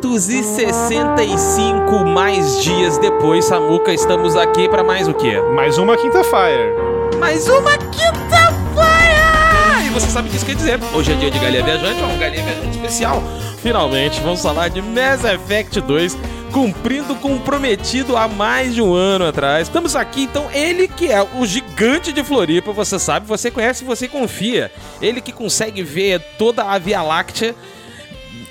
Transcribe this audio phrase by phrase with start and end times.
[0.00, 5.40] 565 mais dias depois, Samuca, estamos aqui para mais o quê?
[5.54, 7.18] Mais uma Quinta Fire.
[7.18, 9.86] Mais uma Quinta Fire!
[9.86, 10.78] E você sabe o que isso quer dizer.
[10.94, 13.22] Hoje é dia de Galinha Viajante, é um Galinha Viajante especial.
[13.62, 16.18] Finalmente, vamos falar de Mass Effect 2
[16.52, 19.68] cumprindo o comprometido há mais de um ano atrás.
[19.68, 24.06] Estamos aqui, então, ele que é o gigante de Floripa, você sabe, você conhece, você
[24.06, 24.70] confia.
[25.02, 27.54] Ele que consegue ver toda a Via Láctea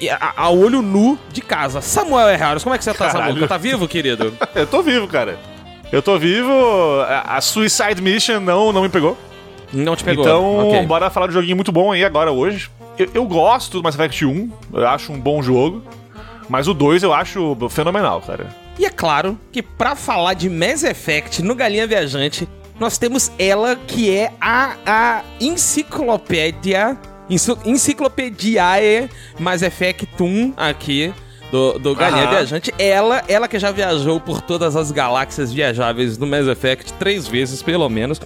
[0.10, 1.82] a, a olho nu de casa.
[1.82, 3.34] Samuel Herraros, como é que você tá, Caralho.
[3.34, 3.48] Samuel?
[3.48, 4.34] Tá vivo, querido?
[4.56, 5.38] Eu tô vivo, cara.
[5.92, 6.52] Eu tô vivo.
[7.08, 9.18] A a Suicide Mission não, não me pegou.
[9.74, 10.24] Não te pegou.
[10.24, 10.86] Então, Ok.
[10.86, 12.70] bora falar de um joguinho muito bom aí agora, hoje.
[12.98, 15.84] Eu, eu gosto do Mass Effect 1, eu acho um bom jogo.
[16.48, 18.48] Mas o 2 eu acho fenomenal, cara.
[18.78, 22.48] E é claro que pra falar de Mass Effect no Galinha Viajante,
[22.80, 29.10] nós temos ela que é a, a enciclopédia, enci- enciclopediae
[29.40, 31.14] Mass Effect 1 aqui
[31.52, 32.32] do, do Galinha Aham.
[32.32, 32.74] Viajante.
[32.78, 37.62] Ela, ela que já viajou por todas as galáxias viajáveis do Mass Effect três vezes,
[37.62, 38.20] pelo menos.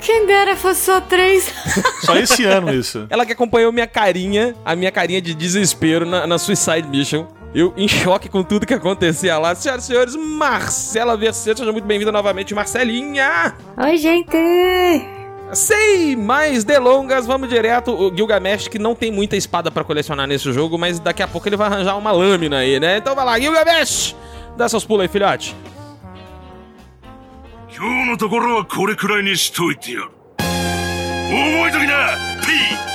[0.00, 1.52] Quem dera fosse só três.
[2.02, 3.06] Só esse ano isso.
[3.10, 7.26] Ela que acompanhou minha carinha, a minha carinha de desespero na, na Suicide Mission.
[7.54, 9.54] Eu em choque com tudo que acontecia lá.
[9.54, 13.54] Senhoras e senhores, Marcela Verceto, seja muito bem-vinda novamente, Marcelinha!
[13.78, 15.25] Oi, gente.
[15.53, 17.91] Sem mais delongas, vamos direto.
[17.91, 21.47] O Gilgamesh, que não tem muita espada pra colecionar nesse jogo, mas daqui a pouco
[21.47, 22.97] ele vai arranjar uma lâmina aí, né?
[22.97, 24.15] Então vai lá, Gilgamesh!
[24.55, 25.55] Dá seus pulos aí, filhote.
[27.73, 32.94] 今日のところはこれくらいにしといてやる覚えときな P!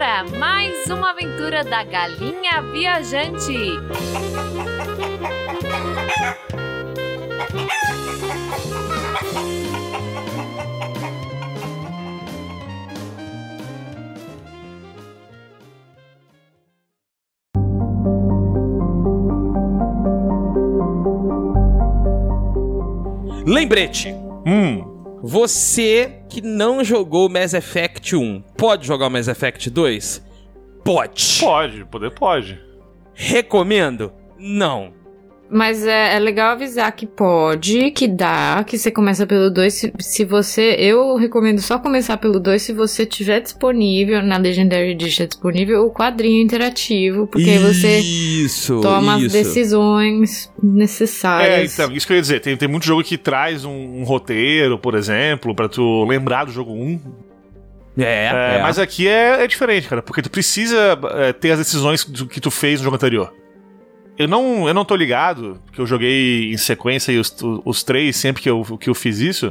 [0.00, 3.52] Agora mais uma aventura da Galinha Viajante.
[23.44, 24.14] Lembrete.
[24.46, 24.89] Hum,
[25.22, 30.24] Você que não jogou Mass Effect 1, pode jogar o Mass Effect 2?
[30.82, 31.38] Pode.
[31.40, 32.58] pode, poder pode.
[33.12, 34.12] Recomendo?
[34.38, 34.94] Não.
[35.52, 39.74] Mas é, é legal avisar que pode, que dá, que você começa pelo 2.
[39.74, 40.76] Se, se você.
[40.78, 45.90] Eu recomendo só começar pelo 2 se você tiver disponível, na Legendary Edition disponível, o
[45.92, 49.32] quadrinho interativo, porque aí você Isso, toma as isso.
[49.32, 51.72] decisões É, necessárias.
[51.74, 52.40] então, isso que eu ia dizer.
[52.40, 56.52] Tem, tem muito jogo que traz um, um roteiro, por exemplo, pra tu lembrar do
[56.52, 57.00] jogo 1.
[57.98, 58.62] É, É, é.
[58.62, 62.40] Mas aqui é, é diferente, cara, porque tu precisa é, ter as decisões do que
[62.40, 63.34] tu fez no jogo anterior.
[64.20, 68.16] Eu não, eu não tô ligado, porque eu joguei em sequência e os, os três,
[68.16, 69.50] sempre que eu, que eu fiz isso,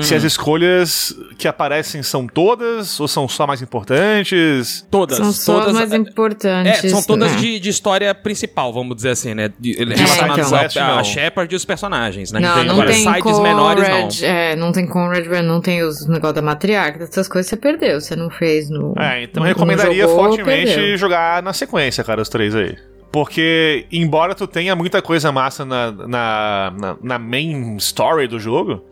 [0.00, 0.16] se Uhum.
[0.16, 4.86] as escolhas que aparecem são todas ou são só mais importantes.
[4.90, 5.18] Todas.
[5.18, 6.84] São só todas as mais é, importantes.
[6.84, 7.38] É, são todas né?
[7.38, 9.52] de, de história principal, vamos dizer assim, né?
[9.60, 9.94] De, então.
[9.94, 11.04] relacionadas Quest, ao- a não.
[11.04, 12.40] Shepard e os personagens, né?
[12.40, 13.94] Não, não Agora, tem sides menores, não.
[13.96, 18.00] Conrad, é, não tem Conrad, não tem os negócios da matriarca, essas coisas você perdeu,
[18.00, 18.94] você não fez no.
[18.98, 20.96] É, então eu recomendaria jogou, fortemente perdeu.
[20.96, 22.74] jogar na sequência, cara, os três aí.
[23.12, 28.82] Porque, embora tu tenha muita coisa massa na, na, na, na main story do jogo,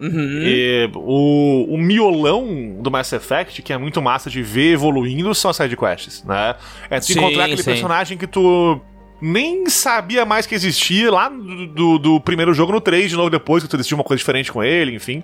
[0.00, 0.40] Uhum.
[0.42, 5.50] e o, o miolão do Mass Effect, que é muito massa de ver evoluindo, são
[5.50, 6.54] as sidequests, né?
[6.88, 7.70] É tu Sim, encontrar aquele sim.
[7.70, 8.80] personagem que tu
[9.20, 13.28] nem sabia mais que existia lá do, do, do primeiro jogo no 3, de novo
[13.28, 15.22] depois, que tu decidiu uma coisa diferente com ele, enfim.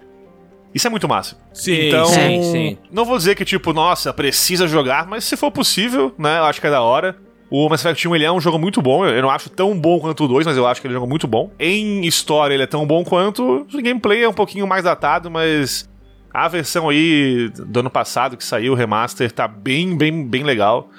[0.75, 1.39] Isso é muito massa.
[1.55, 2.79] Sim, Então, sim, sim.
[2.93, 6.61] não vou dizer que, tipo, nossa, precisa jogar, mas se for possível, né, eu acho
[6.61, 7.17] que é da hora.
[7.49, 10.01] O Mass Effect 1 ele é um jogo muito bom, eu não acho tão bom
[10.01, 11.51] quanto o 2, mas eu acho que ele é um jogo muito bom.
[11.59, 15.89] Em história ele é tão bom quanto, o gameplay é um pouquinho mais datado, mas
[16.33, 20.91] a versão aí do ano passado que saiu, o remaster, tá bem, bem, bem legal.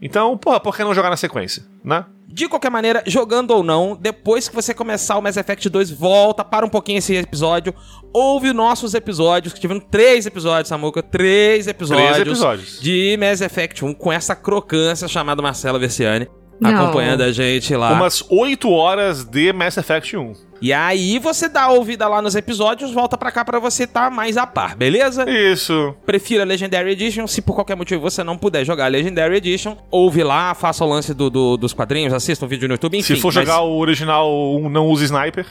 [0.00, 2.04] Então, porra, por que não jogar na sequência, né?
[2.38, 6.44] De qualquer maneira, jogando ou não, depois que você começar o Mass Effect 2, volta,
[6.44, 7.74] para um pouquinho esse episódio,
[8.12, 12.80] ouve nossos episódios, que tiveram três episódios, Samuca, três episódios, Três episódios.
[12.80, 16.28] de Mass Effect 1 com essa crocância chamada Marcela Versiani.
[16.60, 16.70] Não.
[16.84, 17.92] Acompanhando a gente lá.
[17.92, 20.32] Umas 8 horas de Mass Effect 1.
[20.60, 24.10] E aí você dá a ouvida lá nos episódios, volta pra cá pra você estar
[24.10, 25.24] mais a par, beleza?
[25.30, 25.94] Isso.
[26.04, 27.28] Prefira a Legendary Edition.
[27.28, 30.88] Se por qualquer motivo você não puder jogar a Legendary Edition, ouve lá, faça o
[30.88, 33.14] lance do, do- dos quadrinhos, assista um vídeo no YouTube, enfim.
[33.14, 35.46] Se for mas- jogar o original 1, não use sniper.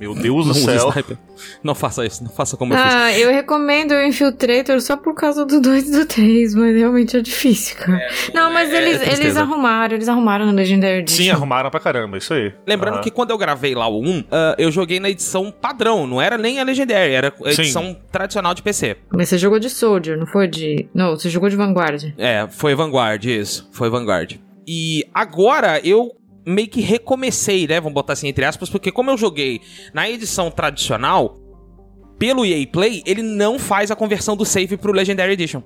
[0.00, 0.88] Meu Deus do céu.
[0.90, 1.16] sniper.
[1.62, 2.94] Não faça isso, não faça como eu fiz.
[2.94, 7.16] Ah, eu recomendo o Infiltrator só por causa do 2 e do 3, mas realmente
[7.16, 8.06] é difícil, cara.
[8.32, 9.22] não, mas é eles, tristeza.
[9.22, 11.24] eles arrumaram, eles arrumaram no Legendary Edition.
[11.24, 12.52] Sim, arrumaram pra caramba, isso aí.
[12.66, 13.02] Lembrando Aham.
[13.02, 16.38] que quando eu gravei lá o 1, ah, eu joguei na edição padrão, não era
[16.38, 17.62] nem a Legendary, era a Sim.
[17.62, 18.96] edição tradicional de PC.
[19.12, 20.88] Mas você jogou de Soldier, não foi de...
[20.94, 22.12] Não, você jogou de Vanguard.
[22.16, 23.68] É, foi Vanguard, isso.
[23.72, 24.38] Foi Vanguard.
[24.66, 26.12] E agora eu
[26.46, 27.80] meio que recomecei, né?
[27.80, 29.60] Vamos botar assim entre aspas, porque como eu joguei
[29.92, 31.38] na edição tradicional,
[32.18, 35.62] pelo EA Play, ele não faz a conversão do save pro Legendary Edition.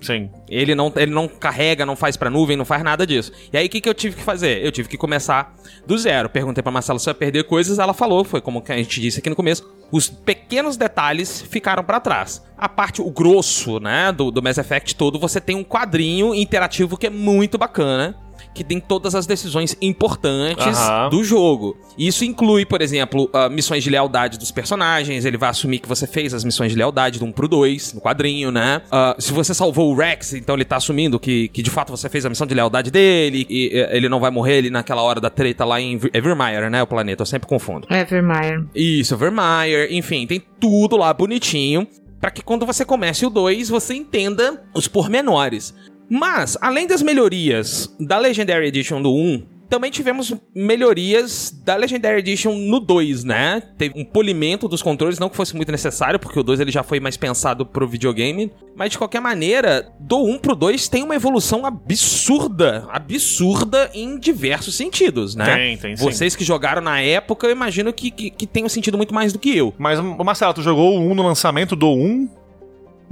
[0.00, 0.28] Sim.
[0.50, 3.32] Ele não, ele não carrega, não faz pra nuvem, não faz nada disso.
[3.50, 4.62] E aí, o que, que eu tive que fazer?
[4.62, 5.56] Eu tive que começar
[5.86, 6.28] do zero.
[6.28, 9.20] Perguntei pra Marcela se eu ia perder coisas, ela falou, foi como a gente disse
[9.20, 12.44] aqui no começo, os pequenos detalhes ficaram pra trás.
[12.58, 16.98] A parte, o grosso, né, do, do Mass Effect todo, você tem um quadrinho interativo
[16.98, 18.14] que é muito bacana,
[18.54, 21.10] que tem todas as decisões importantes Aham.
[21.10, 21.76] do jogo.
[21.98, 25.24] Isso inclui, por exemplo, missões de lealdade dos personagens.
[25.24, 28.00] Ele vai assumir que você fez as missões de lealdade do 1 pro 2, no
[28.00, 28.82] quadrinho, né?
[28.90, 32.08] Ah, se você salvou o Rex, então ele tá assumindo que, que de fato você
[32.08, 35.30] fez a missão de lealdade dele e ele não vai morrer ali naquela hora da
[35.30, 36.82] treta lá em Ver- Evermire, né?
[36.82, 37.86] O planeta, eu sempre confundo.
[37.90, 38.64] Evermire.
[38.74, 41.86] Isso, Vermeer, enfim, tem tudo lá bonitinho
[42.20, 45.74] pra que quando você comece o 2 você entenda os pormenores.
[46.08, 52.54] Mas, além das melhorias da Legendary Edition do 1, também tivemos melhorias da Legendary Edition
[52.54, 53.62] no 2, né?
[53.76, 56.82] Teve um polimento dos controles, não que fosse muito necessário, porque o 2 ele já
[56.82, 61.16] foi mais pensado pro videogame, mas de qualquer maneira, do 1 pro 2 tem uma
[61.16, 65.56] evolução absurda, absurda em diversos sentidos, né?
[65.56, 66.04] Tem, tem, sim.
[66.04, 69.38] Vocês que jogaram na época, eu imagino que, que, que tenham sentido muito mais do
[69.38, 69.74] que eu.
[69.78, 72.43] Mas, Marcelo, tu jogou o 1 no lançamento do 1?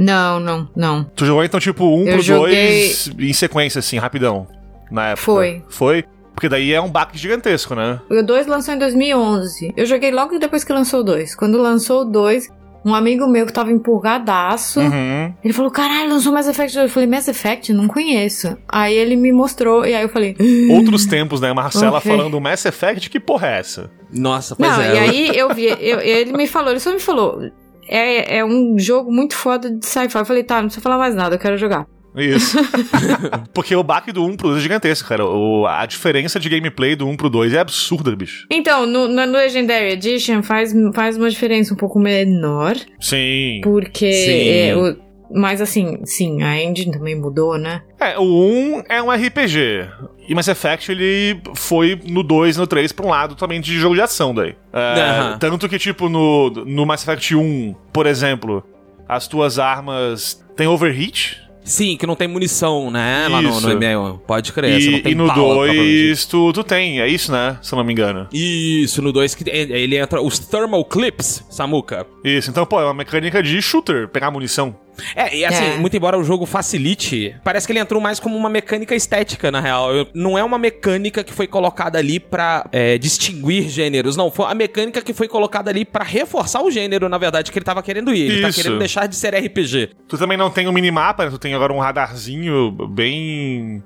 [0.02, 1.04] Não, não, não.
[1.16, 4.46] Tu jogou então tipo 1 Eu pro joguei- 2 em sequência, assim, rapidão.
[4.90, 5.22] Na época.
[5.24, 5.62] Foi.
[5.70, 6.04] Foi?
[6.34, 8.00] Porque daí é um baque gigantesco, né?
[8.10, 9.72] O 2 lançou em 2011.
[9.76, 11.34] Eu joguei logo depois que lançou o 2.
[11.34, 12.48] Quando lançou o 2,
[12.84, 15.32] um amigo meu que tava empolgadaço, Uhum.
[15.44, 16.84] ele falou: Caralho, lançou Mass Effect 2.
[16.88, 17.72] Eu falei: Mass Effect?
[17.72, 18.56] Não conheço.
[18.68, 20.34] Aí ele me mostrou, e aí eu falei:
[20.70, 21.52] Outros tempos, né?
[21.52, 22.10] Marcela Ok.
[22.10, 23.90] falando Mass Effect, que porra é essa?
[24.12, 24.94] Nossa, pois Não, é.
[24.94, 27.40] e aí eu vi, eu- ele me falou, ele só me falou.
[27.88, 30.16] É, é um jogo muito foda de sci-fi.
[30.18, 31.86] Eu falei, tá, não precisa falar mais nada, eu quero jogar.
[32.14, 32.58] Isso.
[33.54, 35.24] Porque o baque do 1 pro 2 é gigantesco, cara.
[35.24, 38.46] O, a diferença de gameplay do 1 pro 2 é absurda, bicho.
[38.50, 43.60] Então, no, no Legendary Edition faz, faz uma diferença um pouco menor, Sim.
[43.62, 44.12] porque.
[44.12, 44.48] Sim.
[44.48, 47.82] é, o- mas assim, sim, a engine também mudou, né?
[47.98, 49.88] É, o 1 é um RPG.
[50.28, 53.76] E Mass Effect, ele foi no 2 e no 3 pra um lado também de
[53.78, 54.54] jogo de ação daí.
[54.72, 55.36] É.
[55.38, 58.62] Tanto que, tipo, no, no Mass Effect 1, por exemplo,
[59.08, 61.42] as tuas armas têm overheat.
[61.64, 63.28] Sim, que não tem munição, né?
[63.28, 63.68] Lá no, Isso.
[63.68, 64.18] no ML.
[64.26, 64.80] Pode crer.
[64.80, 66.06] você não E, tem e no bala, propriamente.
[66.06, 67.56] 2 tu, tu tem, é isso, né?
[67.62, 68.26] Se eu não me engano.
[68.32, 72.04] Isso, no 2 que ele ele entra os thermal clips, Samuka.
[72.24, 74.74] Isso, então, pô, é uma mecânica de shooter, pegar munição.
[75.16, 75.76] É, e assim, É.
[75.78, 79.60] muito embora o jogo facilite, parece que ele entrou mais como uma mecânica estética, na
[79.60, 79.94] real.
[79.94, 84.30] Eu- Não é uma mecânica que foi colocada ali pra é, distinguir gêneros, não.
[84.30, 87.64] Foi a mecânica que foi colocada ali pra reforçar o gênero, na verdade, que ele
[87.64, 88.30] tava querendo ir.
[88.30, 88.62] Ele tá Isso.
[88.62, 89.90] querendo deixar de ser RPG.
[90.08, 91.30] Tu também não tem um minimapa, né?
[91.30, 93.82] Tu tem agora um radarzinho bem.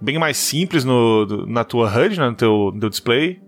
[0.00, 2.28] bem mais simples no, do- na tua HUD, né?
[2.28, 3.38] No teu, no teu display.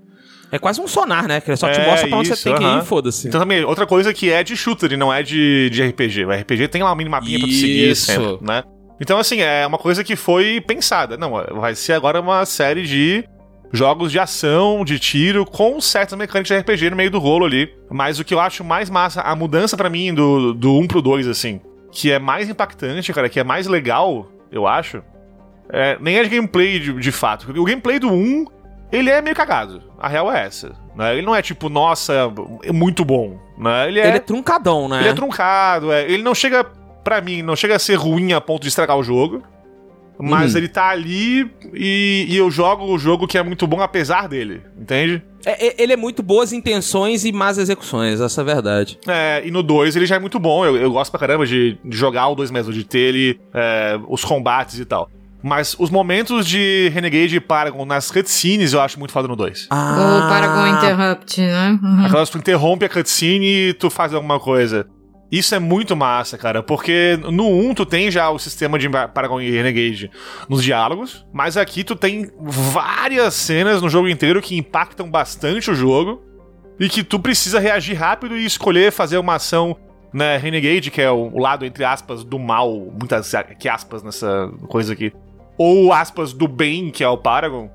[0.51, 1.41] É quase um sonar, né?
[1.41, 2.83] Que ele só te É, mostra pra onde isso, você tem que ir aham.
[2.83, 3.29] e foda-se.
[3.29, 6.25] Então também, outra coisa que é de shooter e não é de, de RPG.
[6.25, 8.63] O RPG tem lá um minimapinha pra tu seguir sempre, né?
[9.01, 11.17] Então, assim, é uma coisa que foi pensada.
[11.17, 13.25] Não, vai ser agora uma série de
[13.73, 17.69] jogos de ação, de tiro, com certas mecânicas de RPG no meio do rolo ali.
[17.91, 21.03] Mas o que eu acho mais massa, a mudança pra mim do, do 1 pro
[21.03, 21.61] 2, assim,
[21.93, 25.03] que é mais impactante, cara, que é mais legal, eu acho,
[25.71, 27.47] é, nem é de gameplay de, de fato.
[27.61, 28.47] O gameplay do 1,
[28.91, 29.83] ele é meio cagado.
[29.99, 30.73] A real é essa.
[30.97, 31.15] Né?
[31.17, 33.39] Ele não é tipo, nossa, é muito bom.
[33.59, 33.89] Né?
[33.89, 35.01] Ele é, Ele é truncadão, né?
[35.01, 36.05] ele é truncado, é.
[36.11, 36.65] ele não chega,
[37.05, 39.43] pra mim, não chega a ser ruim a ponto de estragar o jogo.
[40.21, 40.59] Mas Uhum.
[40.59, 44.63] ele tá ali e, e eu jogo o jogo que é muito bom apesar dele,
[44.77, 45.23] entende?
[45.47, 48.99] É, é- ele é muito boas intenções e más execuções, essa é a verdade.
[49.07, 50.65] É, e no 2 ele já é muito bom.
[50.67, 53.97] Eu, eu gosto pra caramba de, de jogar o 2 mesmo, de ter ele, é,
[54.09, 55.09] os combates e tal.
[55.43, 59.69] Mas os momentos de Renegade e Paragon nas cutscenes eu acho muito foda no 2.
[59.71, 61.79] Ah, O Paragon Interrupt, né?
[61.81, 62.07] Uhum.
[62.07, 64.87] Aquelas que tu interrompe a cutscene e tu faz alguma coisa.
[65.31, 69.41] Isso é muito massa, cara, porque no 1 tu tem já o sistema de Paragon
[69.41, 70.11] e Renegade
[70.49, 75.75] nos diálogos, mas aqui tu tem várias cenas no jogo inteiro que impactam bastante o
[75.75, 76.23] jogo
[76.81, 79.77] e que tu precisa reagir rápido e escolher fazer uma ação,
[80.15, 84.51] né, Renegade, que é o, o lado, entre aspas, do mal, muitas que aspas nessa
[84.67, 85.13] coisa aqui,
[85.59, 87.69] ou aspas do bem, que é o Paragon,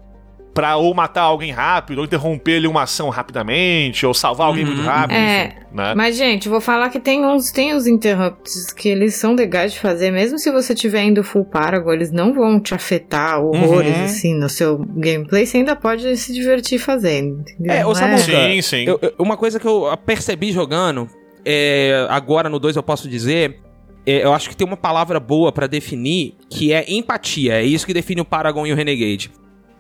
[0.54, 4.84] pra ou matar alguém rápido, ou interromper ali uma ação rapidamente, ou salvar alguém muito
[4.84, 5.46] rápido, É.
[5.48, 5.94] enfim, né?
[5.96, 9.80] Mas, gente, vou falar que tem uns, tem os interrupts que eles são legais de
[9.80, 14.04] fazer, mesmo se você tiver indo full Paragon, eles não vão te afetar horrores, Uhum.
[14.04, 17.74] assim, no seu gameplay, você ainda pode se divertir fazendo, entendeu?
[17.74, 18.84] É, ô, Não Samuca, Sim, sim.
[18.86, 21.10] Eu- eu- uma coisa que eu percebi jogando,
[21.44, 23.60] é, agora no 2 eu posso dizer,
[24.05, 27.53] é, eu acho que tem uma palavra boa pra definir, que é empatia.
[27.53, 29.31] É isso que define o Paragon e o Renegade.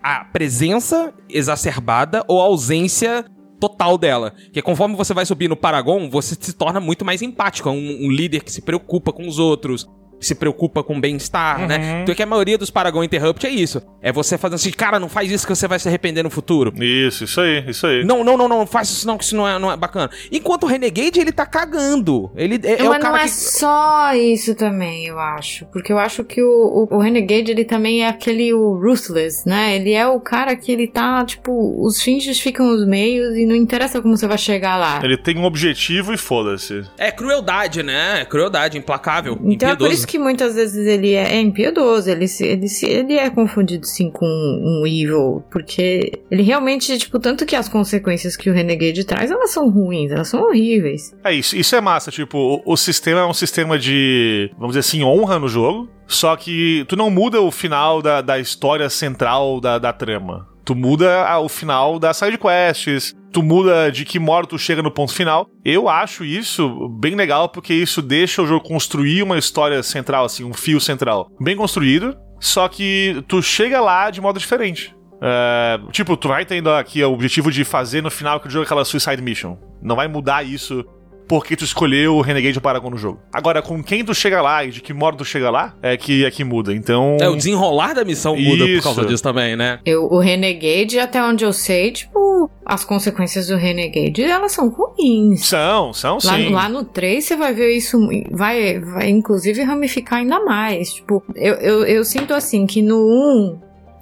[0.01, 3.25] A presença exacerbada ou a ausência
[3.59, 4.33] total dela.
[4.51, 7.69] Que conforme você vai subir no Paragon, você se torna muito mais empático.
[7.69, 9.87] É um, um líder que se preocupa com os outros,
[10.23, 12.01] se preocupa com o bem-estar, né?
[12.01, 13.81] Então é que a maioria dos Paragon Interrupt é isso.
[14.01, 16.73] É você fazendo assim, cara, não faz isso que você vai se arrepender no futuro.
[16.81, 18.03] Isso, isso aí, isso aí.
[18.03, 20.09] Não, não, não, não, não faça isso não, que isso não é, não é bacana.
[20.31, 22.31] Enquanto o Renegade, ele tá cagando.
[22.35, 23.29] Ele é, é Mas o cara não é que...
[23.29, 25.65] só isso também, eu acho.
[25.67, 29.75] Porque eu acho que o, o, o Renegade, ele também é aquele o Ruthless, né?
[29.75, 33.55] Ele é o cara que ele tá, tipo, os fins justificam os meios e não
[33.55, 34.99] interessa como você vai chegar lá.
[35.03, 36.83] Ele tem um objetivo e foda-se.
[36.97, 38.21] É crueldade, né?
[38.21, 39.91] É crueldade, implacável, Então é por impiedoso.
[39.91, 44.25] isso que muitas vezes ele é, é impiedoso, ele, ele, ele é confundido sim com
[44.25, 49.51] um evil, porque ele realmente, tipo, tanto que as consequências que o Renegade traz, elas
[49.51, 51.15] são ruins, elas são horríveis.
[51.23, 54.79] É isso, isso é massa, tipo, o, o sistema é um sistema de, vamos dizer
[54.79, 59.59] assim, honra no jogo, só que tu não muda o final da, da história central
[59.59, 60.52] da, da trama.
[60.65, 64.91] Tu muda o final das side quests, tu muda de que modo tu chega no
[64.91, 65.49] ponto final.
[65.65, 70.43] Eu acho isso bem legal porque isso deixa o jogo construir uma história central, assim,
[70.43, 74.95] um fio central bem construído, só que tu chega lá de modo diferente.
[75.25, 78.63] É, tipo, tu vai tendo aqui o objetivo de fazer no final que o jogo
[78.63, 79.57] é aquela Suicide Mission.
[79.81, 80.83] Não vai mudar isso
[81.27, 83.19] porque tu escolheu o Renegade ou Paragon no jogo.
[83.31, 86.25] Agora, com quem tu chega lá e de que modo tu chega lá, é que,
[86.25, 86.73] é que muda.
[86.73, 87.17] Então.
[87.19, 88.83] É, o desenrolar da missão muda por Isso.
[88.83, 89.79] causa disso também, né?
[89.85, 95.45] Eu, o Renegade, até onde eu sei, tipo, as consequências do Renegade, elas são ruins.
[95.45, 96.49] São, são Lá, sim.
[96.49, 97.99] lá no 3 você vai ver isso,
[98.31, 100.93] vai, vai inclusive ramificar ainda mais.
[100.93, 102.97] Tipo, eu, eu, eu sinto assim que no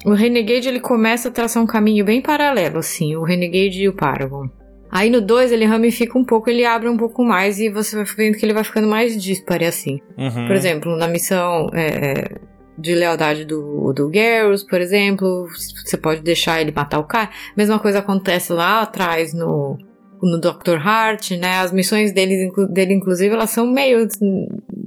[0.05, 3.87] 1, o Renegade ele começa a traçar um caminho bem paralelo, assim, o Renegade e
[3.87, 4.47] o Paragon.
[4.91, 8.03] Aí no 2 ele ramifica um pouco, ele abre um pouco mais e você vai
[8.05, 10.01] vendo que ele vai ficando mais dispare assim.
[10.17, 10.47] Uhum.
[10.47, 12.39] Por exemplo, na missão é,
[12.77, 15.47] de lealdade do, do Garrus, por exemplo,
[15.85, 17.29] você pode deixar ele matar o cara.
[17.55, 19.77] Mesma coisa acontece lá atrás no,
[20.21, 20.75] no Dr.
[20.83, 21.59] Hart, né?
[21.59, 24.07] As missões deles, inclu- dele, inclusive, elas são meio.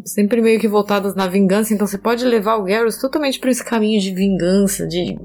[0.05, 3.65] sempre meio que voltadas na vingança, então você pode levar o Garrus totalmente por esse
[3.65, 5.17] caminho de vingança, de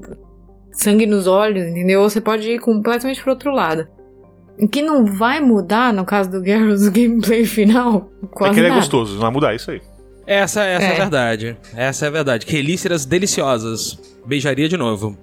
[0.72, 2.00] sangue nos olhos, entendeu?
[2.00, 3.86] Ou você pode ir completamente pro outro lado.
[4.62, 8.60] O que não vai mudar, no caso do Garrus, o gameplay final, É quase que
[8.60, 8.80] ele é nada.
[8.80, 9.80] gostoso, não vai mudar isso aí.
[10.26, 10.88] Essa, essa é.
[10.90, 10.96] a É.
[10.96, 11.56] verdade.
[11.74, 12.46] Essa é a verdade.
[12.48, 13.98] Relícias deliciosas.
[14.24, 15.16] Beijaria de novo.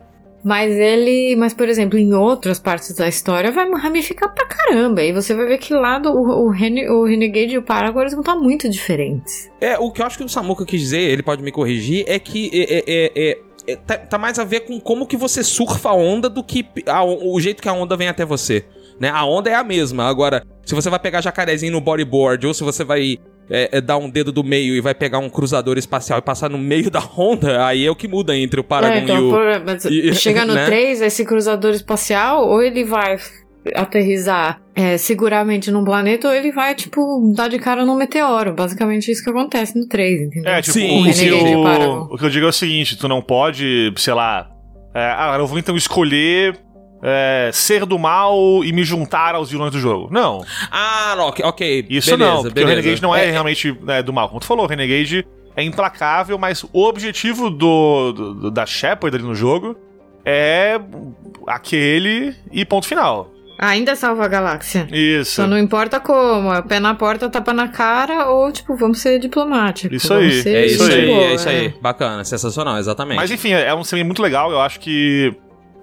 [0.43, 5.01] Mas ele, mas por exemplo, em outras partes da história vai ramificar pra caramba.
[5.01, 8.01] E você vai ver que lá do, o, o, Rene, o Renegade e o Paragon
[8.01, 9.49] eles vão estar muito diferentes.
[9.59, 12.19] É, o que eu acho que o Samuka quis dizer, ele pode me corrigir, é
[12.19, 15.43] que é, é, é, é, é, tá, tá mais a ver com como que você
[15.43, 18.63] surfa a onda do que a- o jeito que a onda vem até você.
[18.99, 19.09] Né?
[19.09, 20.07] A onda é a mesma.
[20.09, 23.17] Agora, se você vai pegar jacarezinho no bodyboard, ou se você vai
[23.49, 26.49] é, é, dar um dedo do meio e vai pegar um cruzador espacial e passar
[26.49, 29.19] no meio da onda, aí é o que muda entre o Paragon É, então, e
[29.21, 29.29] o.
[29.29, 30.65] por- mas e- chega no né?
[30.65, 33.17] 3, esse cruzador espacial, ou ele vai
[33.75, 38.53] aterrizar é, seguramente num planeta, ou ele vai, tipo, dar de cara num meteoro.
[38.53, 40.51] Basicamente isso que acontece no 3, entendeu?
[40.51, 41.07] É, tipo, Sim,
[41.55, 44.49] o, o que eu digo é o seguinte: tu não pode, sei lá.
[44.95, 46.57] É, ah, eu vou então escolher
[47.01, 50.07] é, ser do mal e me juntar aos vilões do jogo.
[50.11, 51.85] Não, Ah, ok, ok.
[51.89, 52.73] isso beleza, não, porque beleza.
[52.73, 54.27] o Renegade não é, realmente né, do mal.
[54.29, 55.25] Como tu falou, o Renegade
[55.55, 59.75] é implacável, mas o objetivo do, do- da Shepard ali no jogo
[60.25, 60.79] é
[61.47, 63.31] aquele e ponto final.
[63.59, 64.87] Ainda salva a galáxia.
[64.91, 65.31] Isso.
[65.31, 69.17] Só não importa como, é pé na porta, tapa na cara, ou tipo, vamos ser
[69.17, 69.97] diplomáticos.
[69.97, 71.65] Isso vamos aí, ser É isso aí, de boa, é isso aí.
[71.65, 71.73] é.
[71.81, 73.15] Bacana, sensacional, exatamente.
[73.17, 74.51] Mas enfim, é um sistema muito legal.
[74.51, 75.33] Eu acho que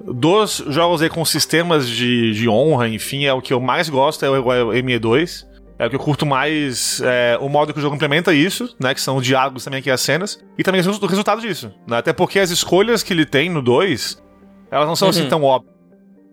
[0.02, 4.24] dos jogos aí com sistemas de, de honra, enfim, é o que eu mais gosto,
[4.24, 5.46] é o, é o ME2.
[5.76, 8.94] É o que eu curto mais, é, o modo que o jogo implementa isso, né?
[8.94, 10.38] Que são os diálogos também aqui, as cenas.
[10.56, 11.72] E também o resu- o resultado disso.
[11.88, 14.22] né, Até porque as escolhas que ele tem no 2,
[14.70, 15.28] elas não são assim Uhum.
[15.28, 15.73] tão óbvias.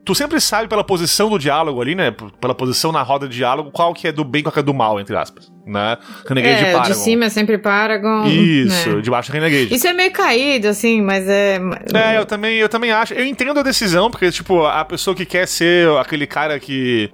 [0.03, 2.11] Tu sempre sabe pela posição do diálogo ali, né?
[2.39, 4.63] Pela posição na roda de diálogo, qual que é do bem e qual que é
[4.63, 5.51] do mal, entre aspas.
[5.65, 5.95] Né?
[6.27, 6.93] Renegade É, de Paragon.
[6.95, 8.25] cima é sempre Paragon.
[8.25, 9.01] Isso, né?
[9.01, 9.73] de baixo é Renegade.
[9.75, 11.59] Isso é meio caído, assim, mas é.
[11.93, 13.13] É, eu também, eu também acho.
[13.13, 17.11] Eu entendo a decisão, porque, tipo, a pessoa que quer ser aquele cara que.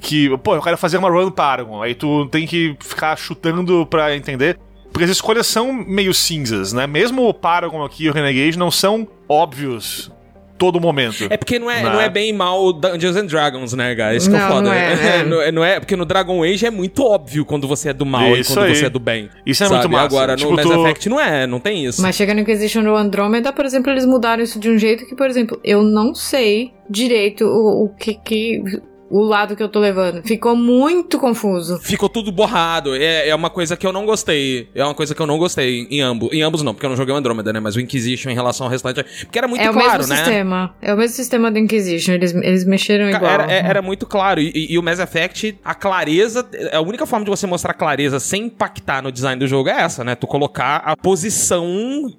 [0.00, 1.82] Que, pô, eu quero fazer uma run Paragon.
[1.82, 4.58] Aí tu tem que ficar chutando pra entender.
[4.90, 6.86] Porque as escolhas são meio cinzas, né?
[6.86, 10.10] Mesmo o Paragon aqui e o Renegade não são óbvios
[10.56, 11.26] todo momento.
[11.30, 11.90] É porque não é, Né?
[11.90, 14.14] não é bem mal Dungeons and Dragons, né, cara?
[14.16, 14.62] Isso que é Não, foda.
[14.62, 15.24] não é, é.
[15.24, 18.06] não, é, não é- Porque no Dragon Age é muito óbvio quando você é do
[18.06, 18.76] mal Isso e quando aí.
[18.76, 19.28] você é do bem.
[19.44, 19.80] Isso é sabe?
[19.80, 20.06] muito massa.
[20.06, 22.00] Agora, Tipo, no Mass tu- Effect não é, não tem isso.
[22.00, 25.14] Mas chegando no Inquisition no Andromeda, por exemplo, eles mudaram isso de um jeito que,
[25.14, 28.62] por exemplo, eu não sei direito o, o que que.
[29.16, 30.22] O lado que eu tô levando.
[30.24, 31.78] Ficou muito confuso.
[31.78, 32.96] Ficou tudo borrado.
[32.96, 34.68] É, é uma coisa que eu não gostei.
[34.74, 36.32] É uma coisa que eu não gostei em ambos.
[36.32, 37.60] Em ambos não, porque eu não joguei o Andromeda, né?
[37.60, 39.04] Mas o Inquisition em relação ao restante.
[39.20, 40.16] Porque era muito é o claro, mesmo né?
[40.16, 40.74] sistema.
[40.82, 42.10] É o mesmo sistema do Inquisition.
[42.12, 43.32] Eles, eles mexeram Ca- igual.
[43.32, 44.40] Era, é- era muito claro.
[44.40, 46.44] E, e- e o Mass Effect, a clareza.
[46.72, 50.02] A única forma de você mostrar clareza sem impactar no design do jogo é essa,
[50.02, 50.16] né?
[50.16, 51.64] Tu colocar a posição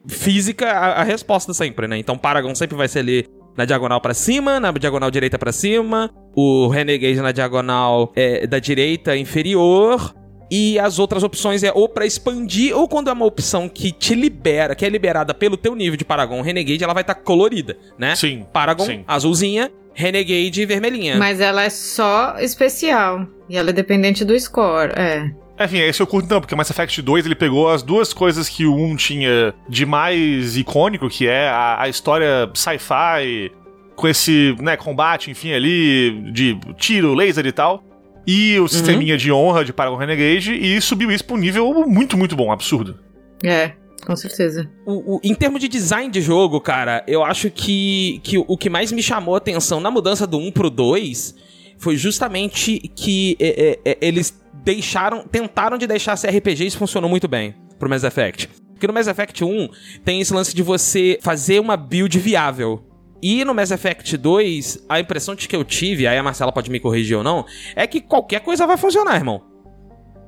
[0.07, 1.97] física, a, a resposta sempre, né?
[1.97, 6.11] Então Paragon sempre vai ser ali na diagonal pra cima, na diagonal direita pra cima,
[6.35, 10.13] o Renegade na diagonal é, da direita inferior.
[10.51, 14.13] E as outras opções é ou pra expandir, ou quando é uma opção que te
[14.13, 18.15] libera, que é liberada pelo teu nível de Paragon Renegade, ela vai estar colorida, né?
[18.15, 18.45] Sim.
[18.53, 19.03] Paragon, sim.
[19.07, 21.17] azulzinha, Renegade vermelhinha.
[21.17, 23.25] Mas ela é só especial.
[23.49, 24.91] E ela é dependente do score.
[24.95, 25.31] É.
[25.59, 28.49] Enfim, esse eu curto então, porque o Mass Effect 2 ele pegou as duas coisas
[28.49, 33.51] que o 1 tinha de mais icônico, que é a, a história sci-fi,
[33.95, 37.81] com esse né, combate, enfim, ali, de tiro, laser e tal,
[38.27, 42.17] e o sisteminha de honra de Paragon Renegade, e subiu isso pra um nível muito,
[42.17, 42.99] muito bom, absurdo.
[43.41, 43.71] É,
[44.05, 44.69] com certeza.
[44.85, 48.69] O- o- em termos de design de jogo, cara, eu acho que, que o que
[48.69, 51.33] mais me chamou a atenção na mudança do 1 pro 2
[51.77, 56.77] foi justamente que é, é, é, eles deixaram, tentaram de deixar esse RPG e isso
[56.77, 58.49] funcionou muito bem pro Mass Effect.
[58.73, 59.69] Porque no Mass Effect 1
[60.03, 62.83] tem esse lance de você fazer uma build viável.
[63.21, 66.69] E no Mass Effect 2, a impressão de que eu tive, aí a Marcela pode
[66.69, 67.45] me corrigir ou não,
[67.75, 69.41] é que qualquer coisa vai funcionar, irmão.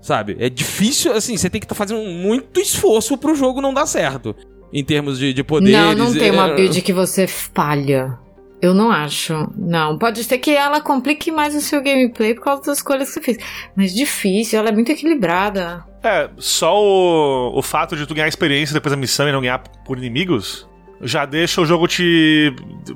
[0.02, 0.38] Sabe?
[0.40, 4.36] É difícil, assim, você tem que estar fazendo muito esforço pro jogo não dar certo.
[4.72, 5.76] Em termos de, de poderes.
[5.76, 8.18] Não, não tem uma é, build que você falha.
[8.62, 9.52] Eu não acho.
[9.56, 9.98] Não.
[9.98, 13.22] Pode ser que ela complique mais o seu gameplay por causa das escolhas que você
[13.22, 13.38] fez.
[13.76, 15.86] Mas difícil, ela é muito equilibrada.
[16.04, 19.60] É, só o, o fato de tu ganhar experiência depois da missão e não ganhar
[19.86, 20.68] por inimigos
[21.02, 22.54] já deixa o jogo te,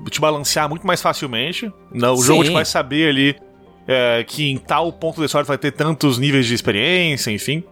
[0.09, 1.71] te balancear muito mais facilmente.
[1.93, 2.23] Não, o Sim.
[2.23, 3.35] jogo te vai saber ali
[3.87, 7.63] é, que em tal ponto da história vai ter tantos níveis de experiência, enfim.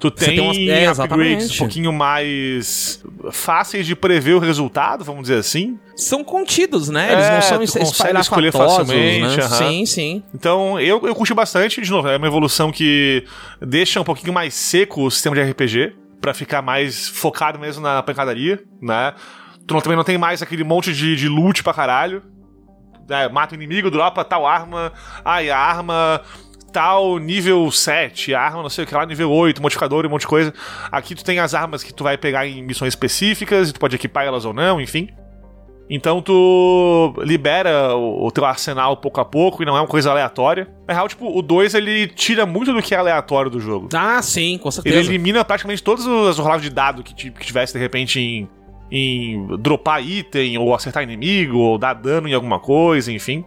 [0.00, 5.22] Tu tem, tem umas- é, upgrades um pouquinho mais fáceis de prever o resultado, vamos
[5.22, 5.78] dizer assim.
[5.96, 7.12] São contidos, né?
[7.12, 9.48] Eles É, não são tu consegue escolher espalhafatosos, facilmente, né?
[9.48, 10.22] Sim, sim.
[10.32, 11.80] Então, eu, eu curti bastante.
[11.80, 13.24] De novo, é uma evolução que
[13.60, 18.00] deixa um pouquinho mais seco o sistema de RPG, pra ficar mais focado mesmo na
[18.02, 19.14] pancadaria, né?
[19.66, 22.22] Tu não- também não tem mais aquele monte de, de loot pra caralho.
[23.10, 24.92] É, mata o inimigo, dropa tal arma.
[25.24, 26.20] Ai, a arma
[26.72, 30.10] tal nível 7, a arma não sei o que lá, nível 8, modificador e um
[30.10, 30.52] monte de coisa.
[30.90, 33.96] Aqui tu tem as armas que tu vai pegar em missões específicas, e tu pode
[33.96, 35.08] equipar elas ou não, enfim.
[35.90, 40.68] Então tu libera o, teu arsenal pouco a pouco e não é uma coisa aleatória.
[40.86, 43.88] Na real, tipo, o 2 ele tira muito do que é aleatório do jogo.
[43.94, 44.98] Ah, sim, com Ele certeza.
[44.98, 48.48] elimina praticamente todas as rolagens de dado que tivesse de repente em,
[48.90, 53.42] em dropar item, ou acertar inimigo, ou dar dano em alguma coisa, enfim.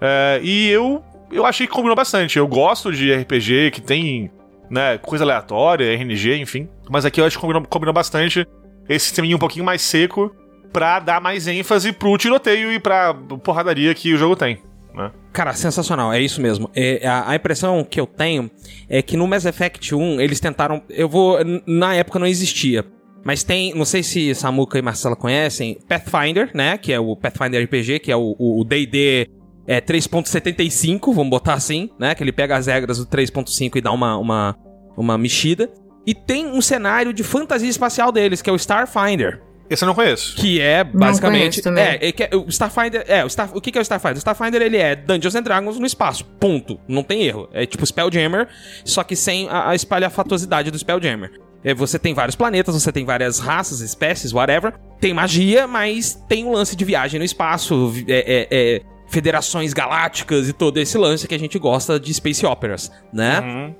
[0.00, 1.02] É, e eu,
[1.34, 2.38] eu achei que combinou bastante.
[2.38, 4.30] Eu gosto de RPG que tem
[4.70, 6.68] né, coisa aleatória, RNG, enfim.
[6.88, 8.46] Mas aqui eu acho que combinou, combinou bastante
[8.88, 10.34] esse sisteminha um pouquinho mais seco
[10.72, 14.58] pra dar mais ênfase pro tiroteio e pra porradaria que o jogo tem.
[14.94, 15.10] Né?
[15.32, 16.70] Cara, sensacional, é isso mesmo.
[16.74, 18.50] É, a, a impressão que eu tenho
[18.88, 20.82] é que no Mass Effect 1 eles tentaram.
[20.88, 21.38] Eu vou.
[21.66, 22.84] Na época não existia.
[23.24, 26.76] Mas tem, não sei se Samuka e Marcela conhecem, Pathfinder, né?
[26.76, 29.30] Que é o Pathfinder RPG, que é o DD
[29.66, 32.14] é, 3.75, vamos botar assim, né?
[32.14, 34.56] Que ele pega as regras do 3.5 e dá uma, uma,
[34.96, 35.70] uma mexida.
[36.06, 39.40] E tem um cenário de fantasia espacial deles, que é o Starfinder.
[39.68, 40.36] Esse eu não conheço.
[40.36, 41.62] Que é basicamente.
[41.66, 43.04] É, é é- o Starfinder.
[43.08, 44.16] É, o, Star, o que que é o Starfinder?
[44.16, 46.24] O Starfinder ele é Dungeons and Dragons no espaço.
[46.38, 46.78] Ponto.
[46.86, 47.48] Não tem erro.
[47.52, 48.48] É tipo Spelljammer,
[48.84, 51.30] só que sem a, a espalhafatosidade do Spelljammer.
[51.64, 54.74] É, você tem vários planetas, você tem várias raças, espécies, whatever.
[55.00, 58.82] Tem magia, mas tem um lance de viagem no espaço, é, é, é,
[59.14, 63.40] federações galácticas e todo esse lance que a gente gosta de space operas, né?
[63.40, 63.74] Uhum.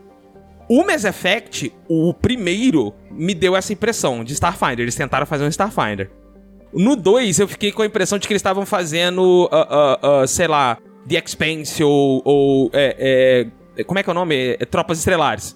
[0.68, 4.80] O Mass Effect, o primeiro, me deu essa impressão de Starfinder.
[4.80, 6.10] Eles tentaram fazer um Starfinder.
[6.72, 10.26] No 2, eu fiquei com a impressão de que eles estavam fazendo, ah, ah, ah,
[10.26, 12.22] sei lá, The Expanse ou.
[12.24, 14.56] ou, é, é, como é que é o nome?
[14.58, 15.54] É, Tropas Estelares.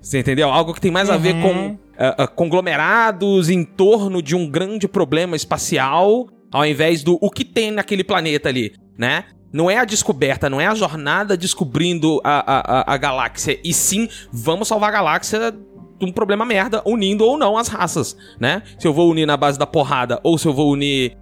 [0.00, 0.48] Você entendeu?
[0.48, 5.36] Algo que tem mais a ver com ah, conglomerados em torno de um grande problema
[5.36, 9.24] espacial, ao invés do o que tem naquele planeta ali, né?
[9.52, 14.08] Não é a descoberta, não é a jornada descobrindo a, a, a, galáxia, e sim,
[14.32, 18.62] vamos salvar a galáxia de um problema merda, unindo ou não as raças, né?
[18.78, 21.16] Se eu vou unir na base da porrada ou se eu vou unir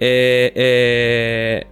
[0.00, 0.52] é,
[1.64, 1.66] é,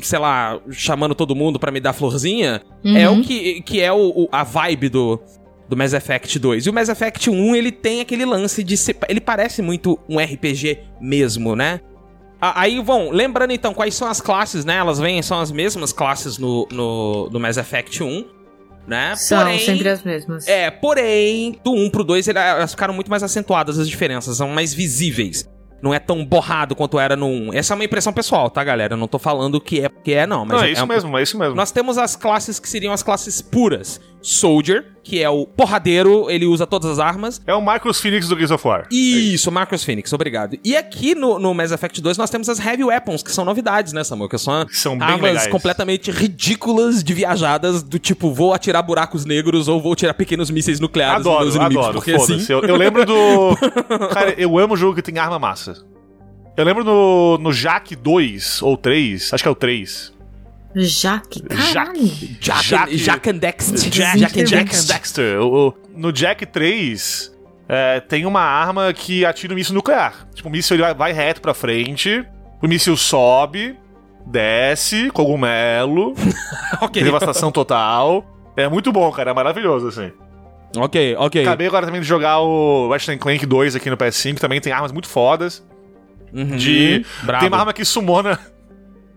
[0.00, 3.20] sei lá, chamando todo mundo pra me dar florzinha, é Uhum.
[3.20, 5.20] o que, que é o, o- a vibe do,
[5.68, 6.66] do Mass Effect 2.
[6.66, 8.96] E o Mass Effect 1, ele tem aquele lance de ser.
[9.08, 11.80] Ele parece muito um RPG mesmo, né?
[12.40, 14.76] Aí, bom, lembrando então quais são as classes, né?
[14.76, 18.24] Elas vêm, são as mesmas classes no, no, no Mass Effect 1,
[18.86, 19.14] né?
[19.16, 20.48] São sempre as mesmas.
[20.48, 24.48] É, porém, do 1 pro 2 ele- elas ficaram muito mais acentuadas as diferenças, são
[24.48, 25.48] mais visíveis.
[25.82, 27.54] Não é tão borrado quanto era no 1.
[27.54, 28.92] Essa é uma impressão pessoal, tá, galera?
[28.94, 30.44] Eu não tô falando que é que é, não.
[30.44, 31.54] Mas Não, é isso mesmo, é isso mesmo.
[31.54, 33.98] Nós temos as classes que seriam as classes puras.
[34.20, 37.40] Soldier, que é o porradeiro, ele usa todas as armas.
[37.46, 38.86] É o Marcus Phoenix do Gears of War.
[38.90, 40.58] Isso, Marcus Phoenix, obrigado.
[40.64, 43.92] E aqui no, no Mass Effect 2 nós temos as Heavy Weapons, que são novidades,
[43.92, 44.28] né, Samuel?
[44.28, 45.46] Que são, São armas legais.
[45.48, 50.80] completamente ridículas de viajadas, do tipo, vou atirar buracos negros ou vou tirar pequenos mísseis
[50.80, 51.84] nucleares nos Adoro, meus inimigos.
[51.84, 51.94] adoro.
[51.98, 52.34] porque Foda-se.
[52.34, 52.52] assim...
[52.52, 53.56] Eu, eu lembro do.
[54.12, 55.74] Cara, eu amo jogo que tem arma massa.
[56.56, 60.12] Eu lembro no, no Jack 2 ou 3, acho que é o 3.
[60.74, 61.42] Jack.
[62.40, 63.90] Jack, Jack- Jack and Dexter.
[63.90, 64.94] Jack, Jack and Jack Dexter.
[64.94, 65.40] Dexter.
[65.42, 67.32] O- o- no Jack 3,
[67.68, 70.28] é, tem uma arma que atira um míssil nuclear.
[70.34, 72.24] Tipo, o míssil ele vai, vai reto pra frente,
[72.62, 73.76] o míssil sobe,
[74.26, 76.14] desce, cogumelo,
[76.80, 78.24] ok, devastação total.
[78.56, 80.12] É muito bom, cara, é maravilhoso, assim.
[80.76, 81.42] ok, ok.
[81.42, 84.92] Acabei agora também de jogar o Ratchet Clank 2 aqui no PS5, também tem armas
[84.92, 85.66] muito fodas.
[86.32, 87.04] Uhum, de-.
[87.40, 88.38] Tem uma arma que sumona.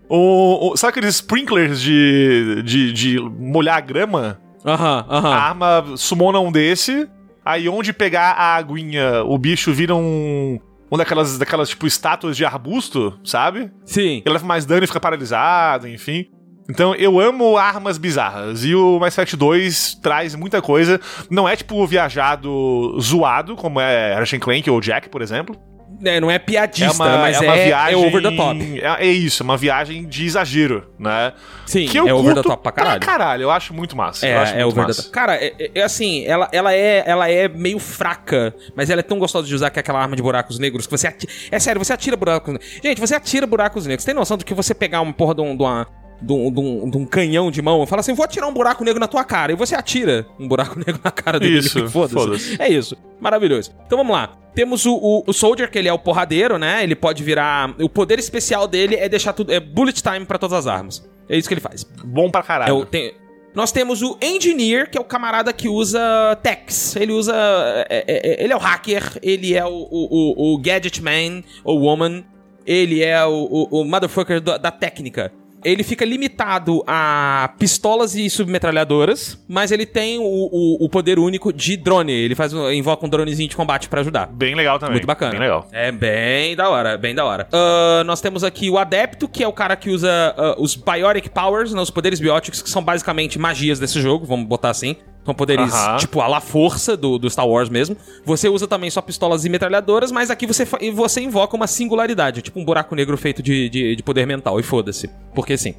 [0.08, 4.38] O, o- sabe aqueles sprinklers de, de, de molhar a grama?
[4.64, 5.30] Aham, A aham.
[5.34, 7.08] arma sumona um desse.
[7.44, 10.58] Aí onde pegar a aguinha, o bicho vira um.
[10.92, 13.70] Um daquelas, daquelas, tipo, estátuas de arbusto, sabe?
[13.84, 14.22] Sim.
[14.24, 16.26] Ele leva mais dano e fica paralisado, enfim.
[16.70, 18.64] Então eu amo armas bizarras.
[18.64, 21.00] E o Mass Effect 2 traz muita coisa.
[21.30, 25.56] Não é tipo viajado zoado, como é Ratchet Clank ou Jack, por exemplo.
[26.02, 28.06] É, não é piadista, é uma, mas é é, uma é viagem.
[28.06, 28.80] over the top.
[28.80, 31.32] É, é isso, é uma viagem de exagero, né?
[31.66, 33.00] Sim, que eu é over the top pra caralho.
[33.00, 33.42] caralho.
[33.42, 34.26] Eu acho muito massa.
[34.26, 35.02] acho É, é muito over the massa.
[35.02, 35.12] top.
[35.14, 39.02] Cara, é, é- é assim, ela, ela, é, ela é meio fraca, mas ela é
[39.02, 41.32] tão gostosa de usar que é aquela arma de buracos negros que você atira.
[41.50, 42.70] É sério, você atira buracos negros.
[42.82, 44.04] Gente, você atira buracos negros.
[44.04, 45.86] Tem noção do que você pegar uma porra de, um, de uma.
[46.24, 48.82] De um, de um- de um canhão de mão fala assim: vou atirar um buraco
[48.84, 49.52] negro na tua cara.
[49.52, 51.58] E você atira um buraco negro na cara dele.
[51.58, 52.14] Isso, foda-se.
[52.14, 52.62] foda-se.
[52.62, 52.96] É isso.
[53.20, 53.72] Maravilhoso.
[53.86, 54.30] Então vamos lá.
[54.54, 56.82] Temos o, o, o Soldier, que ele é o porradeiro, né?
[56.84, 57.74] Ele pode virar.
[57.80, 59.52] O poder especial dele é deixar tudo.
[59.52, 61.04] É bullet time pra todas as armas.
[61.28, 61.84] É isso que ele faz.
[62.04, 62.76] Bom pra É caralho.
[62.76, 63.12] o- tem-
[63.54, 66.00] Nós temos o Engineer, que é o camarada que usa
[66.42, 66.96] techs.
[66.96, 67.34] Ele usa.
[67.90, 70.08] é- é- é- ele é o hacker, ele é o, o,
[70.50, 72.24] o, o Gadget Man, ou Woman.
[72.66, 73.30] Ele é o,
[73.70, 75.30] o, o motherfucker da, da técnica.
[75.64, 81.52] Ele fica limitado a pistolas e submetralhadoras, mas ele tem o, o, o poder único
[81.52, 82.12] de drone.
[82.12, 84.26] Ele faz, invoca um dronezinho de combate pra ajudar.
[84.26, 84.94] Bem legal também.
[84.94, 85.32] Muito bacana.
[85.32, 85.66] Bem legal.
[85.72, 87.48] É bem da hora, bem da hora.
[87.52, 91.30] Ah, nós temos aqui o Adepto, que é o cara que usa ah, os Biotic
[91.30, 94.96] Powers, né, os poderes bióticos, que são basicamente magias desse jogo, vamos botar assim.
[95.24, 95.96] São poderes, Aham.
[95.96, 97.96] tipo, a la força do, do Star Wars mesmo.
[98.26, 102.60] Você usa também só pistolas e metralhadoras, mas aqui você, você invoca uma singularidade, tipo
[102.60, 104.60] um buraco negro feito de, de, de poder mental.
[104.60, 105.08] E foda-se.
[105.34, 105.74] Porque sim.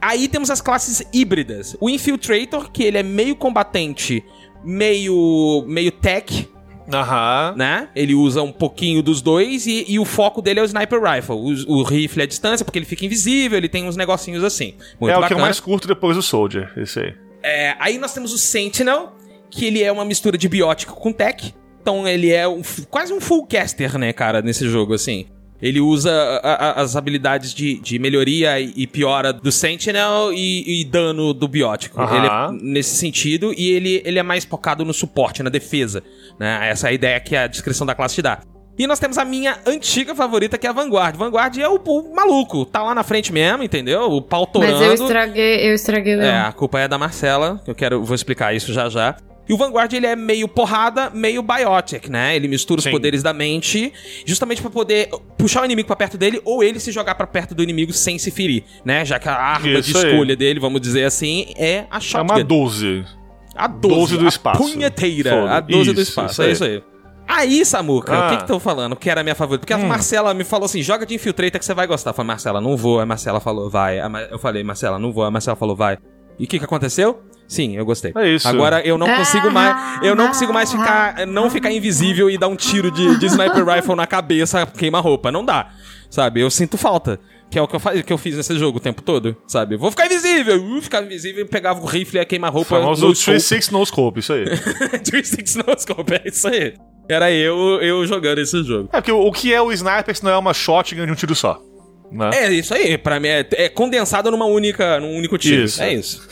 [0.00, 1.76] Aí temos as classes híbridas.
[1.80, 4.24] O Infiltrator, que ele é meio combatente,
[4.64, 6.48] meio, meio tech,
[6.92, 7.54] Aham.
[7.56, 7.88] né?
[7.94, 11.36] Ele usa um pouquinho dos dois e, e o foco dele é o sniper rifle.
[11.36, 14.74] O, o rifle é à distância porque ele fica invisível, ele tem uns negocinhos assim.
[15.00, 15.40] Muito É o que bacana.
[15.40, 17.14] eu mais curto depois do Soldier, esse aí.
[17.42, 19.12] É, aí nós temos o Sentinel,
[19.50, 21.54] que ele é uma mistura de biótico com tech.
[21.80, 25.26] Então ele é um quase um full caster, né, cara, nesse jogo, assim.
[25.60, 26.10] Ele usa
[26.42, 31.32] a- a- as habilidades de, de melhoria e e piora do Sentinel e, e dano
[31.32, 32.00] do biótico.
[32.00, 32.16] Aham.
[32.16, 36.02] Ele é nesse sentido, e ele, ele é mais focado no suporte, na defesa.
[36.38, 36.68] Né?
[36.68, 38.40] Essa é a ideia que a descrição da classe te dá.
[38.78, 41.14] E nós temos a minha antiga favorita, que é a Vanguard.
[41.16, 44.02] Vanguard é o, o maluco, tá lá na frente mesmo, entendeu?
[44.10, 44.72] O pau torando.
[44.72, 48.02] Mas eu estraguei, eu estraguei o É, a culpa é da Marcela, que eu quero,
[48.02, 49.14] vou explicar isso já já.
[49.48, 52.34] E o Vanguard, ele é meio porrada, meio biotic, né?
[52.34, 52.92] Ele mistura os Sim.
[52.92, 53.92] poderes da mente,
[54.24, 57.54] justamente pra poder puxar o inimigo pra perto dele, ou ele se jogar pra perto
[57.54, 59.04] do inimigo sem se ferir, né?
[59.04, 60.12] Já que a arma Isso de aí.
[60.12, 62.34] escolha dele, vamos dizer assim, é a É shotgun.
[62.36, 63.04] uma 12.
[63.54, 64.58] A 12, 12 do a espaço.
[64.62, 65.52] punheteira, Foda.
[65.56, 66.52] a 12 do Isso, espaço, isso é aí.
[66.52, 66.82] isso aí.
[67.26, 68.26] Aí, Samuca, Ah.
[68.26, 68.94] o que que estão falando?
[68.96, 69.60] Que era a minha favorita?
[69.60, 69.86] Porque a Hum.
[69.88, 72.10] Marcela me falou assim: joga de infiltrator que você vai gostar.
[72.10, 73.00] Eu falei, Marcela, não vou.
[73.00, 73.98] A Marcela falou, vai.
[74.00, 75.24] A Eu falei, Marcela, não vou.
[75.24, 75.98] A Marcela falou, vai.
[76.38, 77.22] E o que que aconteceu?
[77.48, 78.12] Sim, eu gostei.
[78.16, 78.48] É isso.
[78.48, 80.02] Agora eu não consigo mais.
[80.02, 81.26] Eu não consigo mais ficar.
[81.26, 85.30] Não ficar invisível e dar um tiro de, de sniper rifle na cabeça, queima-roupa.
[85.30, 85.68] Não dá.
[86.10, 86.40] Sabe?
[86.40, 87.18] Eu sinto falta.
[87.52, 89.76] Que é o que eu, fa- que eu fiz nesse jogo o tempo todo, sabe?
[89.76, 90.56] Vou ficar invisível!
[90.64, 92.80] Uh, ficava invisível, pegava o rifle e queima-roupa.
[92.80, 93.26] Famoso no scope.
[93.36, 94.44] 36 no scope, isso aí.
[95.04, 96.72] 360 no scope, é isso aí.
[97.10, 98.88] Era eu, eu jogando esse jogo.
[98.90, 101.14] É porque o, o que é o sniper se não é uma shotgun de um
[101.14, 101.60] tiro só?
[102.10, 102.30] Né?
[102.32, 105.64] É isso aí, pra mim é, é condensado numa única, num único time.
[105.64, 105.82] Isso.
[105.82, 106.26] É isso.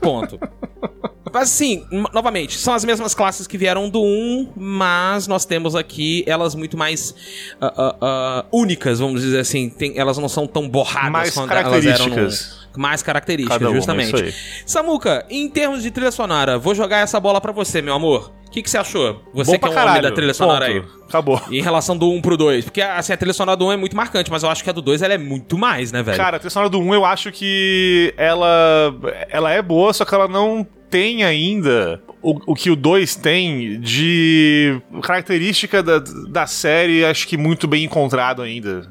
[0.00, 0.40] Ponto.
[1.34, 6.22] Mas assim, novamente, são as mesmas classes que vieram do 1, mas nós temos aqui
[6.28, 7.12] elas muito mais
[7.60, 9.68] ah, ah, ah, únicas, vamos dizer assim.
[9.68, 12.28] Tem- elas não são tão borradas Mais quanto elas eram no.
[12.76, 14.32] Mais características, uma, justamente.
[14.64, 18.32] Samuca, em termos de trilha sonora, vou jogar essa bola pra você, meu amor.
[18.46, 19.20] O que, que você achou?
[19.34, 20.02] Você Bom que é um homem caralho.
[20.02, 20.86] da trilha sonora Ponto.
[20.86, 21.04] aí.
[21.08, 21.42] Acabou.
[21.50, 22.66] Em relação do 1 pro 2.
[22.66, 24.72] Porque assim, a trilha sonora do 1 é muito marcante, mas eu acho que a
[24.72, 26.16] do 2 ela é muito mais, né, velho?
[26.16, 28.94] Cara, a trilha sonora do 1 eu acho que ela,
[29.28, 30.64] ela é boa, só que ela não
[30.94, 37.36] tem ainda o, o que o 2 tem de característica da, da série, acho que
[37.36, 38.88] muito bem encontrado ainda.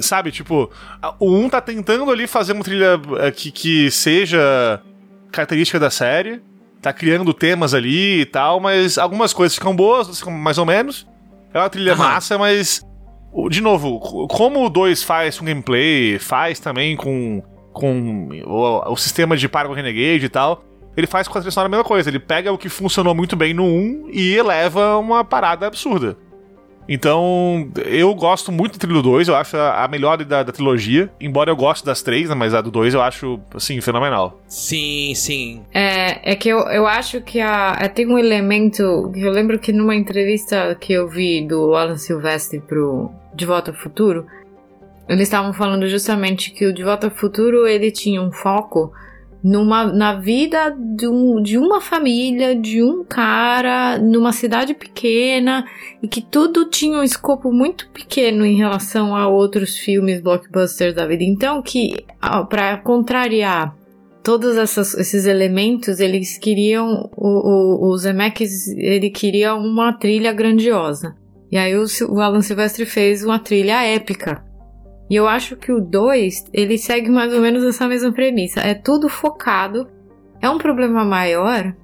[0.00, 0.70] Sabe, tipo,
[1.18, 4.80] o 1 tá tentando ali fazer uma trilha eh, que, que seja
[5.32, 6.40] característica da série,
[6.80, 11.04] tá criando temas ali e tal, mas algumas coisas ficam boas, ficam mais ou menos.
[11.52, 12.04] É uma trilha Aham.
[12.04, 12.80] massa, mas
[13.50, 18.96] de novo, co- como o 2 faz com gameplay, faz também com, com o, o
[18.96, 20.62] sistema de Paragon Renegade e tal,
[20.96, 22.08] ele faz com a trilha sonora a mesma coisa.
[22.10, 26.16] Ele pega o que funcionou muito bem no 1 e eleva uma parada absurda.
[26.92, 31.08] Então, eu gosto muito do 2, eu acho a, a melhor da, da trilogia.
[31.20, 34.42] Embora eu goste das três, né, mas a do 2 eu acho, assim, fenomenal.
[34.48, 35.62] Sim, sim.
[35.72, 39.56] É, é que eu, eu acho que a, é, tem um elemento que eu lembro
[39.60, 44.26] que numa entrevista que eu vi do Alan Silvestre pro De Volta ao Futuro,
[45.08, 48.92] eles estavam falando justamente que o De Volta ao Futuro ele tinha um foco
[49.42, 55.64] numa, na vida de, um, de uma família, de um cara, numa cidade pequena,
[56.02, 61.06] e que tudo tinha um escopo muito pequeno em relação a outros filmes blockbusters da
[61.06, 61.24] vida.
[61.24, 62.04] Então, que
[62.48, 63.74] para contrariar
[64.22, 67.10] todos essas- esses elementos, eles queriam.
[67.16, 71.14] O, o, o Zemeckis ele queria uma trilha grandiosa.
[71.50, 74.44] E aí o, o Alan Silvestre fez uma trilha épica.
[75.10, 78.60] E eu acho que o 2, ele segue mais ou menos essa mesma premissa.
[78.60, 79.88] É tudo focado.
[80.40, 81.74] É um problema maior,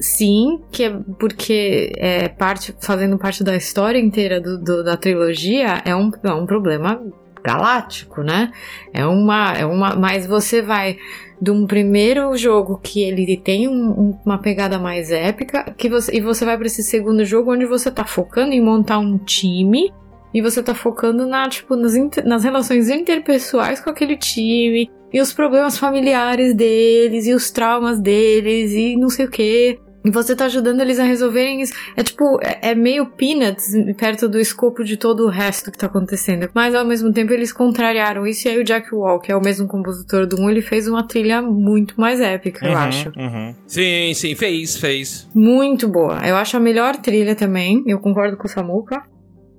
[0.00, 5.82] sim, que é porque é parte, fazendo parte da história inteira do, do- da trilogia,
[5.84, 7.02] é um, é um problema
[7.44, 8.52] galáctico, né?
[8.94, 9.96] É uma, é uma.
[9.96, 10.96] Mas você vai
[11.40, 16.16] de um primeiro jogo que ele tem um- um- uma pegada mais épica, que você,
[16.16, 19.92] e você vai para esse segundo jogo onde você tá focando em montar um time
[20.34, 25.20] e você tá focando na, tipo, nas, inter- nas relações interpessoais com aquele time e
[25.20, 29.78] os problemas familiares deles e os traumas deles e não sei o que.
[30.04, 31.72] E você tá ajudando eles a resolverem isso.
[31.96, 35.86] É tipo, é, é meio peanuts perto do escopo de todo o resto que tá
[35.86, 36.48] acontecendo.
[36.52, 38.48] Mas ao mesmo tempo eles contrariaram isso.
[38.48, 41.06] E aí o Jack Wall, que é o mesmo compositor do 1, ele fez uma
[41.06, 43.12] trilha muito mais épica, eu acho.
[43.16, 43.54] Uhum.
[43.64, 45.28] Sim, sim, fez, fez.
[45.32, 46.18] Muito boa.
[46.26, 47.84] Eu acho a melhor trilha também.
[47.86, 49.04] Eu concordo com o Samuka.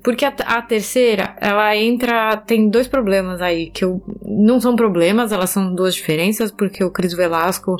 [0.03, 2.35] Porque a, a terceira, ela entra.
[2.37, 6.91] Tem dois problemas aí, que eu, não são problemas, elas são duas diferenças, porque o
[6.91, 7.77] Chris Velasco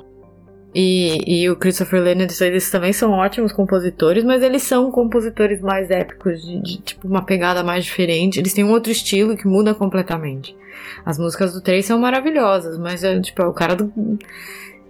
[0.76, 5.92] e, e o Christopher Leonard, eles também são ótimos compositores, mas eles são compositores mais
[5.92, 8.40] épicos, de, de, tipo uma pegada mais diferente.
[8.40, 10.56] Eles têm um outro estilo que muda completamente.
[11.06, 13.92] As músicas do 3 são maravilhosas, mas é tipo, é o cara do.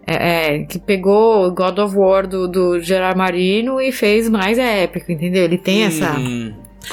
[0.06, 5.12] É, é, que pegou God of War do, do Gerard Marino e fez mais épico,
[5.12, 5.44] entendeu?
[5.44, 5.88] Ele tem Hum.
[5.88, 6.16] essa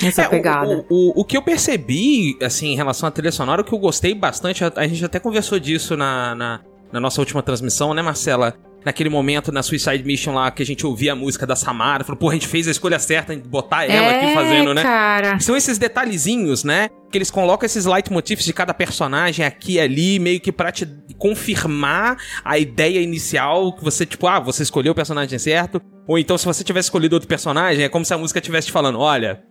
[0.02, 0.84] É, o- pegada.
[0.88, 3.78] O, o, o que eu percebi, assim, em relação à trilha sonora, o que eu
[3.78, 6.60] gostei bastante, a, a gente até conversou disso na, na,
[6.92, 8.54] na nossa última transmissão, né, Marcela?
[8.82, 12.16] Naquele momento na Suicide Mission lá que a gente ouvia a música da Samara, falou,
[12.18, 14.80] pô, a gente fez a escolha certa em botar ela aqui fazendo, né?
[14.80, 15.38] É, cara.
[15.38, 16.88] São esses detalhezinhos, né?
[17.12, 20.88] Que eles colocam esses leitmotifs de cada personagem aqui e ali, meio que pra te
[21.18, 25.80] confirmar a ideia inicial que você, tipo, ah, você escolheu o personagem certo.
[26.08, 28.72] Ou então, se você tivesse escolhido outro personagem, é como se a música estivesse te
[28.72, 29.42] falando: olha,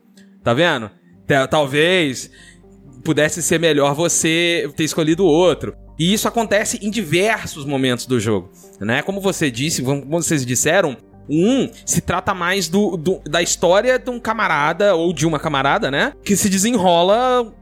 [0.43, 0.89] tá vendo?
[1.27, 2.29] Tal- Talvez
[3.03, 5.73] pudesse ser melhor você ter escolhido outro.
[5.97, 8.49] E isso acontece em diversos momentos do jogo,
[8.79, 9.01] né?
[9.01, 10.95] Como você disse, como vocês disseram,
[11.29, 15.91] um se trata mais do, do- da história de um camarada ou de uma camarada,
[15.91, 16.13] né?
[16.23, 17.53] Que se desenrola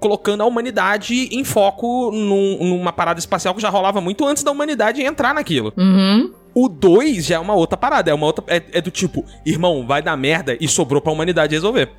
[0.00, 4.50] colocando a humanidade em foco num- numa parada espacial que já rolava muito antes da
[4.50, 5.72] humanidade entrar naquilo.
[5.76, 6.32] Uhum.
[6.54, 9.86] O 2 já é uma outra parada, é uma outra é, é do tipo, irmão,
[9.86, 11.90] vai dar merda e sobrou pra humanidade resolver.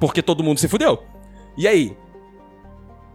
[0.00, 1.04] Porque todo mundo se fudeu.
[1.56, 1.96] E aí?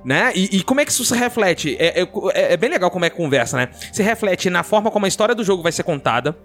[0.04, 0.32] Né?
[0.36, 1.76] E, e como é que isso se reflete?
[1.80, 3.70] É, é- é- bem legal como é que conversa, né?
[3.92, 6.38] Se reflete na forma como a história do jogo vai ser contada,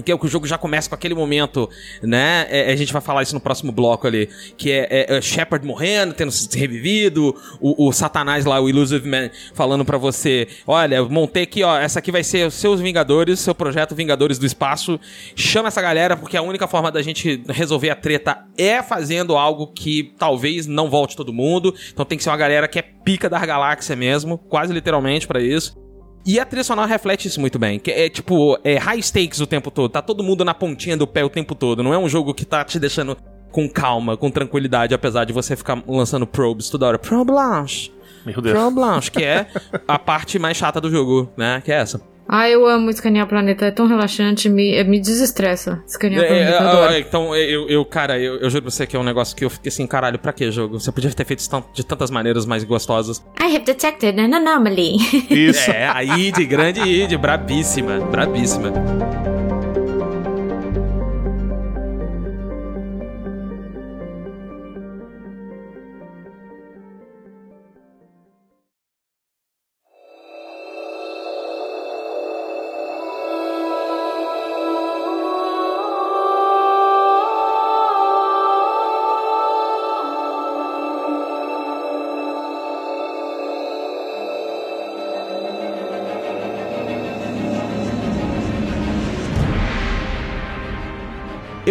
[0.00, 1.68] que é o que o jogo já começa com aquele momento,
[2.02, 2.46] né?
[2.48, 5.66] É, a gente vai falar isso no próximo bloco ali, que é, é, é Shepard
[5.66, 11.02] morrendo, tendo se revivido, o, o, Satanás lá, o Illusive Man, falando para você: olha,
[11.04, 14.98] montei aqui, ó, essa aqui vai ser os seus Vingadores, seu projeto Vingadores do Espaço.
[15.34, 19.66] Chama essa galera, porque a única forma da gente resolver a treta é fazendo algo
[19.66, 21.74] que talvez não volte todo mundo.
[21.92, 25.40] Então tem que ser uma galera que é pica da galáxia mesmo, quase literalmente para
[25.40, 25.81] isso.
[26.24, 27.78] E a trilha sonora reflete isso muito bem.
[27.78, 29.90] Que é tipo, é high stakes o tempo todo.
[29.90, 31.82] Tá todo mundo na pontinha do pé o tempo todo.
[31.82, 33.16] Não é um jogo que tá te deixando
[33.50, 36.98] com calma, com tranquilidade, apesar de você ficar lançando probes toda hora.
[36.98, 37.92] Pro Blanche.
[38.24, 38.56] Meu Deus.
[38.56, 39.46] Pro Blanche, que é
[39.86, 41.60] a parte mais chata do jogo, né?
[41.64, 42.00] Que é essa.
[42.28, 46.94] Ah, eu amo escanear planeta, é tão relaxante, me, me desestressa escanear é, planeta.
[46.94, 49.44] É, então, eu, eu cara, eu, eu, juro pra você que é um negócio que
[49.44, 50.80] eu fiquei assim, caralho, pra que jogo?
[50.80, 53.22] Você podia ter feito isso de tantas maneiras mais gostosas.
[53.40, 54.96] I have detected an anomaly.
[55.30, 55.70] Isso.
[55.70, 58.72] É, a id, grande id, brabíssima, brabíssima.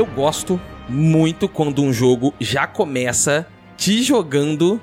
[0.02, 0.60] Eu gosto
[0.90, 4.82] muito quando um jogo já começa te jogando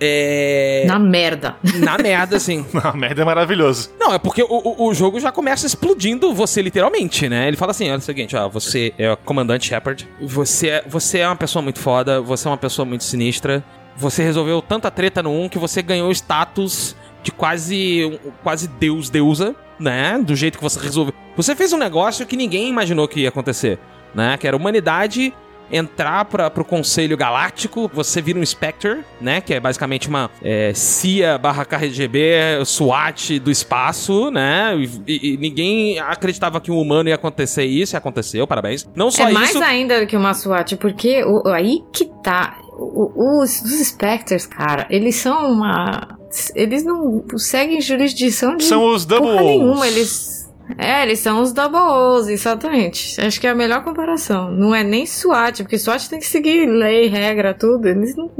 [0.00, 0.84] é...
[0.86, 1.56] Na merda.
[1.76, 2.66] Na merda, sim.
[2.72, 3.90] Na merda é maravilhoso.
[3.98, 7.46] Não, é porque o, o, o, jogo já começa explodindo você literalmente, né?
[7.46, 11.20] Ele fala assim: olha o seguinte, ó, você é o comandante Shepard, você é, você
[11.20, 13.64] é uma pessoa muito foda, você é uma pessoa muito sinistra,
[13.96, 19.54] você resolveu tanta treta no 1 que você ganhou status de quase, quase deus, deusa,
[19.78, 20.18] né?
[20.18, 21.14] Do jeito que você resolveu.
[21.36, 23.78] Você fez um negócio que ninguém imaginou que ia acontecer
[24.14, 24.36] né?
[24.36, 25.32] Que era a humanidade
[25.70, 29.40] entrar para pro Conselho Galáctico, você vira um Spectre, né?
[29.40, 34.76] Que é basicamente uma é, CIA barra KGB SWAT do espaço, né?
[35.06, 38.88] E, e, ninguém acreditava que um humano ia acontecer isso, e aconteceu, parabéns.
[38.94, 39.40] Não só é isso...
[39.40, 42.58] mais ainda que uma SWAT, porque o, aí que tá...
[42.76, 46.18] os, os Spectres, cara, eles são uma...
[46.56, 50.43] Eles não seguem jurisdição de São os Double nenhuma, eles
[50.78, 53.20] é, eles são os double O's, exatamente.
[53.20, 54.50] Acho que é a melhor comparação.
[54.50, 57.86] Não é nem SWAT, porque SWAT tem que seguir lei, regra, tudo.
[57.86, 58.30] Eles não.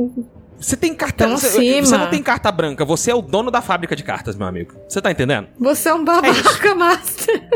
[0.58, 1.28] Você tem carta.
[1.28, 4.46] Você, você, não tem carta branca, você é o dono da fábrica de cartas, meu
[4.46, 4.74] amigo.
[4.88, 5.48] Você tá entendendo?
[5.58, 7.48] Você é um babaca é master.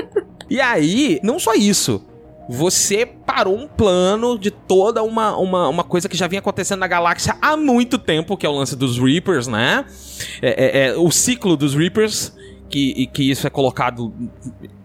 [0.51, 2.05] E aí, não só isso.
[2.51, 6.87] Você parou um plano de toda uma, uma, uma coisa que já vinha acontecendo na
[6.87, 9.85] galáxia há muito tempo, que é o lance dos Reapers, né?
[10.41, 12.33] É, é, é o ciclo dos Reapers
[12.69, 14.13] que, que isso é colocado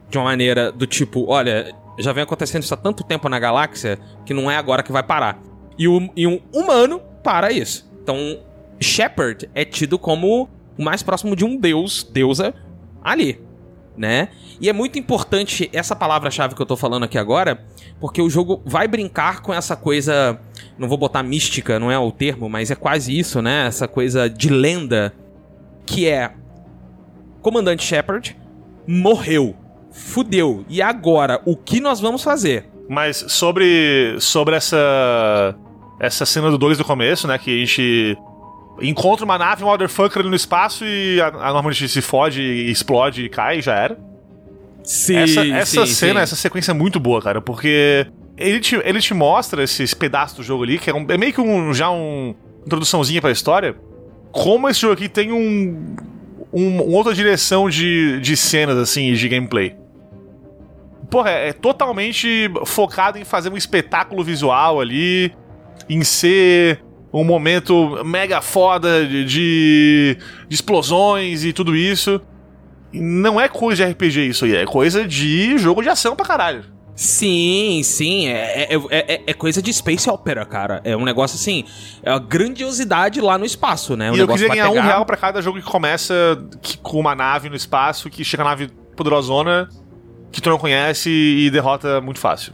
[0.10, 4.00] de uma maneira do tipo, olha, já vem acontecendo isso há tanto tempo na galáxia
[4.26, 5.42] que não é agora que vai parar.
[5.78, 7.90] E, o, e um humano para isso.
[8.02, 8.40] Então,
[8.80, 12.54] Shepard é tido como o mais próximo de um deus, deusa,
[13.04, 13.40] ali,
[13.98, 14.30] né?
[14.60, 17.64] E é muito importante essa palavra-chave que eu tô falando aqui agora,
[18.00, 20.40] porque o jogo vai brincar com essa coisa,
[20.78, 23.68] não vou botar mística, não é o termo, mas é quase isso, né?
[23.68, 25.14] Essa coisa de lenda,
[25.86, 26.34] que é
[27.44, 28.36] comandante Shepard
[28.88, 29.56] morreu.
[29.92, 30.66] Fudeu.
[30.68, 32.66] E agora, o que nós vamos fazer?
[32.90, 35.56] Mas sobre sobre essa
[36.00, 38.18] essa cena do 2 do começo, né, que a gente
[38.82, 43.24] encontra uma nave, um motherfucker ali no espaço e a, a normalmente se fode, explode
[43.24, 44.00] e cai, já era.
[44.84, 46.24] Sim, essa, essa sim, cena, sim.
[46.24, 50.44] essa sequência é muito boa, cara, porque ele te, ele te mostra esses pedaços do
[50.44, 53.76] jogo ali, que é, um, é meio que um, já um introduçãozinha pra história,
[54.32, 55.96] como esse jogo aqui tem um,
[56.54, 59.76] um, uma outra direção de, de cenas, assim, de gameplay.
[61.10, 65.34] Porra, é, é totalmente focado em fazer um espetáculo visual ali,
[65.90, 72.22] em ser um momento mega foda de, de, de explosões e tudo isso.
[72.92, 76.73] Não é coisa de RPG isso aí, é coisa de jogo de ação pra caralho.
[76.96, 80.80] Sim, sim, é, é, é, é, coisa de Space Opera, cara.
[80.84, 81.66] É um negócio assim,
[82.04, 84.12] é a grandiosidade lá no espaço, né?
[84.14, 84.82] e eu queria ganhar pegar...
[84.82, 86.14] um real pra cada jogo que começa
[86.62, 89.68] que, com uma nave no espaço, que chega a nave poderosona,
[90.32, 92.54] que tu não conhece e derrota muito fácil.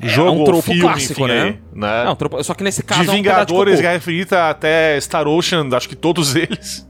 [0.00, 1.42] É jogo, um tropo filme, clássico, enfim, né?
[1.42, 2.04] Aí, né?
[2.04, 3.02] Não, tropo, só que nesse caso.
[3.02, 6.88] De Vingadores, é um Guerra Infinita até Star Ocean, acho que todos eles.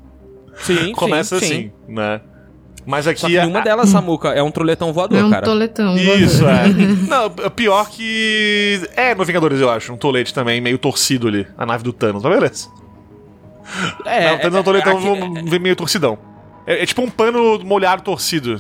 [0.59, 1.73] Sim, começa sim, assim, sim.
[1.89, 2.21] né?
[2.89, 3.21] Mas aqui.
[3.21, 5.45] Só que nenhuma delas, Samuca, é um troletão voador, é um cara.
[5.45, 6.69] Toletão Isso, é.
[7.07, 8.81] Não, pior que.
[8.97, 9.93] É no Vingadores, eu acho.
[9.93, 11.47] Um tolete também, meio torcido ali.
[11.59, 12.69] A nave do Thanos, mas beleza.
[14.07, 16.19] É, não, o Thanos é um toletão aqui, vem meio torcidão.
[16.67, 18.59] É, é, tipo um pano molhado torcido.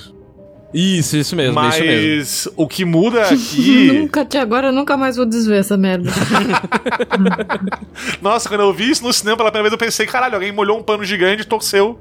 [0.73, 2.19] Isso, isso mesmo, isso mesmo.
[2.19, 3.91] Mas o que muda aqui.
[3.93, 6.11] Nunca, agora eu nunca mais vou desver essa merda.
[8.21, 10.79] Nossa, quando eu vi isso no cinema pela primeira vez, eu pensei, caralho, alguém molhou
[10.79, 12.01] um pano gigante, torceu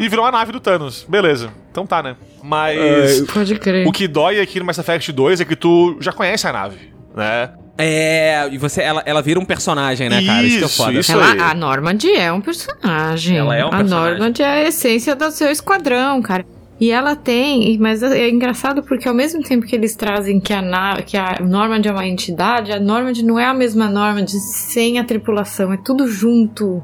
[0.00, 1.04] e virou a nave do Thanos.
[1.08, 1.50] Beleza.
[1.70, 2.16] Então tá, né?
[2.42, 3.86] Mas Pode crer.
[3.86, 6.78] o que dói aqui no Mass Effect 2 é que tu já conhece a nave,
[7.14, 7.50] né?
[7.78, 10.42] É, e você, ela, ela vira um personagem, né, cara?
[10.42, 10.98] Isso, que é Isso, foda.
[10.98, 11.12] isso.
[11.12, 11.40] Ela, aí.
[11.40, 13.36] a Normand é um personagem.
[13.36, 14.18] Ela é um a personagem.
[14.18, 16.46] Normand é a essência do seu esquadrão, cara.
[16.78, 20.60] E ela tem, mas é engraçado porque ao mesmo tempo que eles trazem que a,
[20.60, 24.98] na- que a Normand é uma entidade, a Normand não é a mesma Normand sem
[24.98, 26.82] a tripulação, é tudo junto,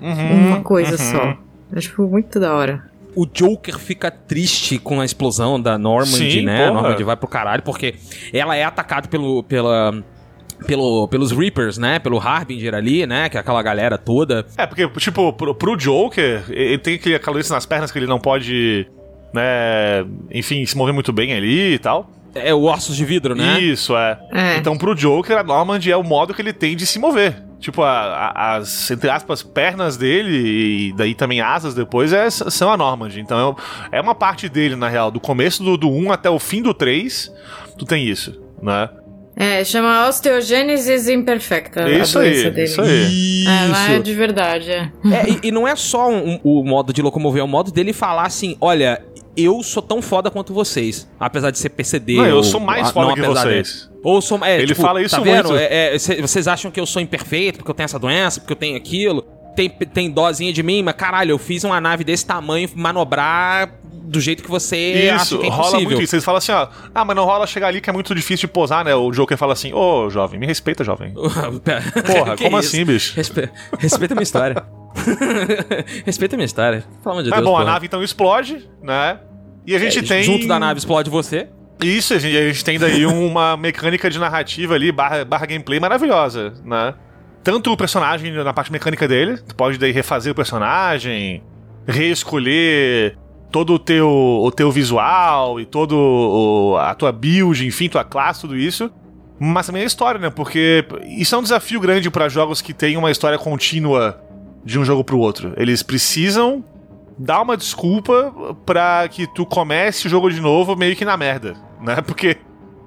[0.00, 1.36] Uhum, uma coisa só.
[1.72, 2.84] É tipo muito da hora.
[3.16, 6.64] O Joker fica triste com a explosão da Normand, Sim, né?
[6.66, 6.82] A porra.
[6.82, 7.94] Normand vai pro caralho, porque
[8.32, 10.02] ela é atacada pelo, pela,
[10.66, 11.98] pelo, pelos Reapers, né?
[11.98, 13.28] Pelo Harbinger ali, né?
[13.28, 14.46] Que é aquela galera toda.
[14.56, 18.06] É, porque, tipo, pro, pro Joker, ele tem aquele- aquela doença nas pernas que ele
[18.06, 18.86] não pode,
[19.32, 22.10] né, enfim, se mover muito bem ali e tal.
[22.34, 23.58] É o Ossos de Vidro, né?
[23.60, 24.18] Isso, é.
[24.32, 24.56] É.
[24.58, 27.42] Então, pro Joker, a Normand é o modo que ele tem de se mover.
[27.58, 27.88] Tipo, a-
[28.34, 33.10] a- as, entre aspas, pernas dele e daí também asas depois é, são a Normand.
[33.16, 33.56] Então,
[33.90, 35.10] é uma parte dele, na real.
[35.10, 37.32] Do começo do, do 1 até o fim do 3,
[37.76, 38.88] tu tem isso, né?
[39.40, 41.88] É, chama osteogênese imperfecta.
[41.90, 42.64] Isso a aí, doença dele.
[42.66, 43.44] isso aí.
[43.46, 44.90] Ela é de verdade, é.
[45.12, 47.92] É, e, e não é só um- o modo de locomover, é o modo dele
[47.92, 49.00] falar assim: olha,
[49.42, 51.08] eu sou tão foda quanto vocês.
[51.18, 52.16] Apesar de ser PCD.
[52.16, 53.90] Não, eu ou- sou mais foda que apesar de- vocês.
[54.02, 54.44] Ou sou.
[54.44, 55.48] É, Ele tipo, fala isso tá vendo?
[55.50, 55.60] muito.
[55.60, 58.52] É, é, cê- vocês acham que eu sou imperfeito porque eu tenho essa doença, porque
[58.52, 59.22] eu tenho aquilo.
[59.56, 63.74] Tem, tem dózinha de mim, mas caralho, eu fiz uma nave desse tamanho manobrar
[64.04, 66.14] do jeito que você acha Isso, que é rola muito isso.
[66.14, 68.52] Eles falam assim, ó, ah, mas não rola chegar ali que é muito difícil de
[68.52, 68.94] posar, né?
[68.94, 71.12] O Joker fala assim, ô, jovem, me respeita, jovem.
[72.06, 73.14] Porra, como assim, bicho?
[73.16, 74.62] Respe- Respeita a minha história.
[76.04, 76.84] Respeita a minha história.
[77.02, 77.50] Pelo amor de Mas Deus.
[77.50, 79.18] bom, a nave então explode, né?
[79.66, 80.22] E a gente É, tem...
[80.22, 81.48] Junto da nave explode você.
[81.82, 85.78] Isso, a gente, a gente tem daí uma mecânica de narrativa ali, barra, barra gameplay
[85.78, 86.94] maravilhosa, né?
[87.44, 91.42] Tanto o personagem na parte mecânica dele, tu pode daí refazer o personagem,
[91.86, 93.16] reescolher
[93.50, 98.42] todo o teu, o teu visual e todo o- a tua build, enfim, tua classe,
[98.42, 98.90] tudo isso.
[99.40, 100.30] Mas também a história, né?
[100.30, 100.84] Porque
[101.16, 104.20] isso é um desafio grande para jogos que têm uma história contínua
[104.68, 105.54] de um jogo pro outro.
[105.56, 106.62] Eles precisam
[107.18, 111.54] dar uma desculpa pra que tu comece o jogo de novo meio que na merda,
[111.80, 112.00] né?
[112.06, 112.36] Porque,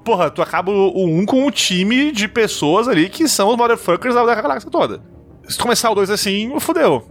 [0.04, 4.14] porra, tu acaba o 1 com um time de pessoas ali que são os motherfuckers
[4.14, 5.02] da galáxia toda.
[5.48, 7.04] Se tu começar o 2 assim, fodeu.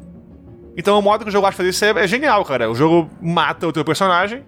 [0.77, 2.71] Então o modo que o jogo acha fazer isso é, é genial, cara.
[2.71, 4.43] O jogo mata o teu personagem,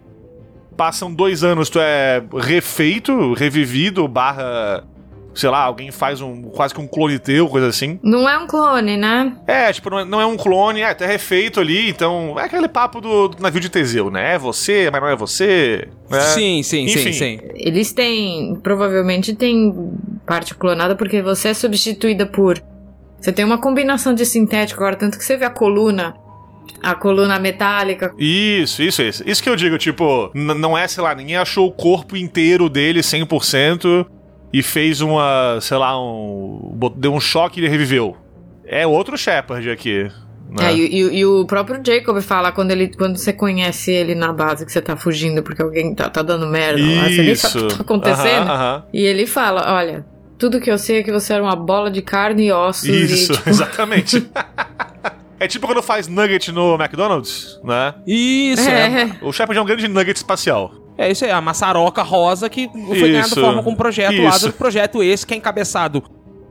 [0.77, 4.87] passam dois anos, tu é refeito, revivido, barra.
[5.33, 7.99] Sei lá, alguém faz um quase que um clone teu, coisa assim.
[8.03, 9.33] Não é um clone, né?
[9.47, 12.39] É, tipo, não é, não é um clone, é, tu é refeito ali, então.
[12.39, 14.35] É aquele papo do, do navio de Teseu, né?
[14.35, 15.87] É você, mas não é você.
[16.09, 16.19] Né?
[16.19, 17.13] Sim, sim, sim, Enfim.
[17.13, 17.39] sim.
[17.55, 18.55] Eles têm.
[18.61, 19.73] Provavelmente tem
[20.25, 22.61] parte clonada porque você é substituída por.
[23.19, 26.13] Você tem uma combinação de sintético agora, tanto que você vê a coluna.
[26.81, 28.13] A coluna metálica.
[28.17, 29.23] Isso, isso, isso.
[29.25, 32.99] Isso que eu digo, tipo, não é, sei lá, ninguém achou o corpo inteiro dele
[32.99, 34.05] 100%
[34.53, 36.71] e fez uma, sei lá, um.
[36.95, 38.15] deu um choque e ele reviveu.
[38.65, 40.07] É outro Shepard aqui.
[40.49, 40.67] Né?
[40.71, 44.31] É, e, e- e o próprio Jacob fala quando, ele, quando você conhece ele na
[44.31, 47.65] base que você tá fugindo porque alguém tá, tá dando merda lá, você nem sabe
[47.65, 48.43] o que tá acontecendo.
[48.43, 48.83] Aham, aham.
[48.93, 50.05] E ele fala: Olha,
[50.37, 52.83] tudo que eu sei é que você era uma bola de carne e ossos.
[52.87, 54.27] Isso, e, tipo, exatamente.
[55.39, 57.95] é tipo quando faz nugget no McDonald's, né?
[58.05, 59.01] Isso, é.
[59.01, 59.17] é.
[59.23, 60.71] O Shepard é um grande nugget espacial.
[60.97, 63.41] É isso aí, a maçaroca rosa que foi ganhada Isso.
[63.41, 64.47] forma com um projeto lá Isso.
[64.47, 66.03] do projeto esse que é encabeçado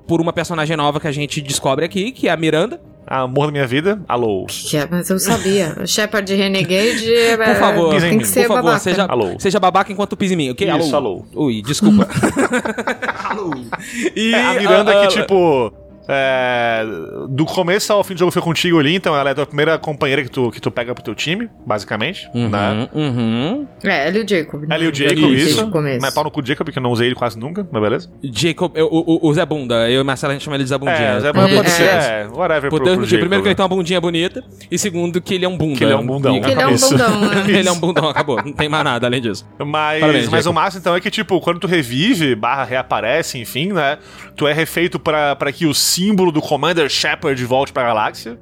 [0.07, 2.81] por uma personagem nova que a gente descobre aqui, que é a Miranda.
[3.07, 4.47] Amor da minha vida, alô.
[4.49, 5.77] Que é, mas eu sabia.
[5.81, 7.13] O Shepard Renegade.
[7.13, 8.79] é, Por favor, pisa em tem mim, que por ser favor, babaca.
[8.79, 9.35] seja, Alô.
[9.39, 10.69] seja babaca enquanto pisa em mim, ok?
[10.79, 11.25] Isso, alô.
[11.35, 12.09] Ui, desculpa.
[14.17, 15.73] e É, a Miranda ah, que, tipo.
[16.09, 16.85] É,
[17.29, 19.79] do começo ao fim do jogo foi contigo ali, então ela é a tua primeira
[19.79, 22.29] companheira que tu, que tu pega pro teu time, basicamente.
[22.35, 22.89] Uhum, Né?
[22.93, 23.67] uhum.
[23.85, 24.61] É, ela e o Jacob.
[24.63, 24.75] né?
[24.75, 25.65] Ela e o Jacob, isso.
[25.65, 26.01] o começo.
[26.01, 28.11] Mas pau no cu do Jacob, porque eu não usei ele quase nunca, mas beleza.
[28.23, 30.79] Jacob, eu- o, o, Zé Bunda, eu e Marcelo a gente chama ele de Zé
[30.79, 30.97] Bundinha.
[30.99, 31.87] É, Zé, É, pode É, ser, é.
[31.87, 33.07] é, whatever Por pro, dois pro.
[33.07, 33.21] Jacob.
[33.21, 35.79] Primeiro que ele tem uma bundinha bonita, e segundo que ele é um bunda.
[35.79, 36.41] Que ele é um bundão.
[36.41, 36.91] Que ele é um Isso.
[36.91, 37.45] bundão, né?
[37.49, 38.43] ele é um bundão, acabou.
[38.45, 39.47] Não tem mais nada além disso.
[39.65, 43.73] Mas, Parabéns, mas o massa então é que, tipo, quando tu revive, barra reaparece, enfim,
[43.73, 43.99] né?
[44.37, 48.39] Tu é refeito pra, pra que o símbolo do Commander Shepard volte pra galáxia.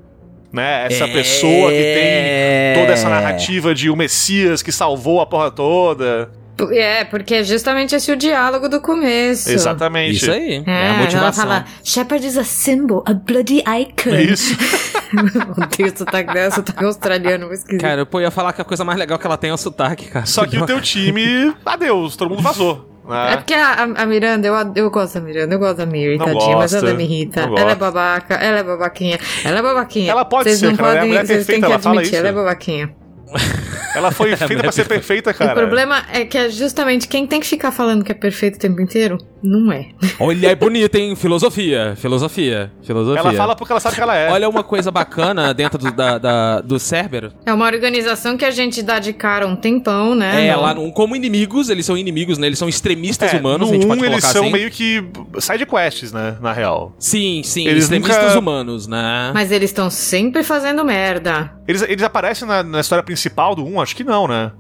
[0.52, 0.86] Né?
[0.86, 6.30] Essa pessoa que tem toda essa narrativa de o Messias que salvou a porra toda.
[6.72, 9.48] É, porque é justamente esse o diálogo do começo.
[9.50, 10.16] Exatamente.
[10.16, 10.62] Isso aí.
[10.66, 11.44] É, É, a ela motivação.
[11.44, 14.10] fala, Shepard is a symbol, a bloody icon.
[14.10, 14.56] Isso.
[15.12, 17.80] Meu Deus, sotaque dela, sotaque australiano, vou esquisito.
[17.80, 20.06] Cara, eu ia falar que a coisa mais legal que ela tem é o sotaque,
[20.08, 20.26] cara.
[20.26, 22.89] Só que o teu time, adeus, todo mundo vazou.
[23.14, 23.36] É Né?
[23.36, 26.56] porque a, a- Miranda, eu, eu gosto da Miranda, eu gosto da Miri, Não tadinha,
[26.56, 27.40] mas ela me irrita.
[27.40, 30.10] Ela é babaca, ela é babaquinha, ela é babaquinha.
[30.12, 32.28] Ela pode Vocês ser, não cara, é podem, mulher vocês têm que ela admitir, ela
[32.28, 32.99] é babaquinha.
[33.94, 35.50] Ela foi feita pra ser perfeita, cara.
[35.52, 38.58] O problema é que é justamente quem tem que ficar falando que é perfeito o
[38.58, 39.88] tempo inteiro, não é.
[40.20, 41.16] Olha, é bonita, hein?
[41.16, 43.18] Filosofia, filosofia, filosofia.
[43.20, 44.30] Ela fala porque ela sabe que ela é.
[44.30, 47.32] Olha uma coisa bacana dentro do, da, da- do Cerber.
[47.44, 50.46] É uma organização que a gente dá de cara um tempão, né?
[50.46, 52.46] É, Não- lá no, como inimigos, eles são inimigos, né?
[52.46, 54.52] Eles são extremistas É, humanos, no a gente pode 1 eles colocar são assim.
[54.52, 55.04] meio que
[55.40, 56.36] side quests, né?
[56.40, 56.94] Na real.
[56.96, 59.32] Sim, sim, Eles extremistas nunca- humanos, né?
[59.34, 61.50] Mas eles estão sempre fazendo merda.
[61.66, 63.80] Eles, eles aparecem na, na história principal do 1?
[63.80, 64.50] Acho que não, né?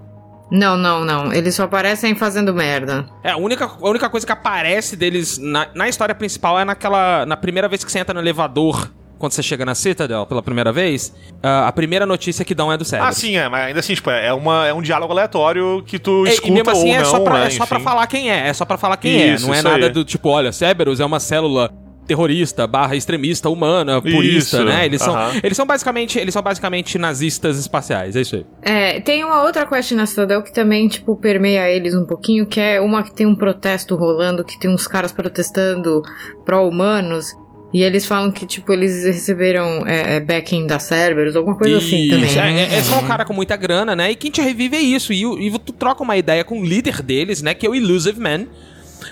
[0.50, 1.32] Não, não, não.
[1.32, 3.06] Eles só aparecem fazendo merda.
[3.22, 7.24] É, a única, a única coisa que aparece deles na, na história principal é naquela.
[7.24, 10.72] Na primeira vez que você entra no elevador, quando você chega na Citadel pela primeira
[10.72, 13.06] vez, ah, a primeira notícia que dão é do Cerber.
[13.08, 16.26] Ah, sim, é, mas ainda assim, tipo, é, uma, é um diálogo aleatório que tu
[16.26, 17.46] É, escuta e mesmo assim ou é, não, só pra, né?
[17.46, 19.48] é só pra falar quem é, é só pra falar quem Isso, é.
[19.48, 19.92] Não é nada aí.
[19.92, 21.70] do tipo, olha, Cerberus é uma célula
[22.10, 24.84] terrorista, barra extremista, humana, purista, Isso, né?
[24.84, 28.46] Eles são, eles são basicamente, eles são basicamente nazistas espaciais, é isso aí.
[28.62, 32.58] É, tem uma outra quest na Citadel que também, tipo, permeia eles um pouquinho, que
[32.58, 36.02] é uma que tem um protesto rolando, que tem uns caras protestando
[36.44, 37.26] pró-humanos,
[37.72, 42.06] e eles falam que, tipo, eles receberam é, é, backing da Cerberus, alguma coisa assim
[42.08, 42.58] Isso, também.
[42.58, 44.10] É, é, é só um cara com muita grana, né?
[44.10, 45.12] E quem te revive é isso.
[45.12, 47.54] E, o- e tu troca uma ideia com o líder deles, né?
[47.54, 48.46] Que é o Illusive Man.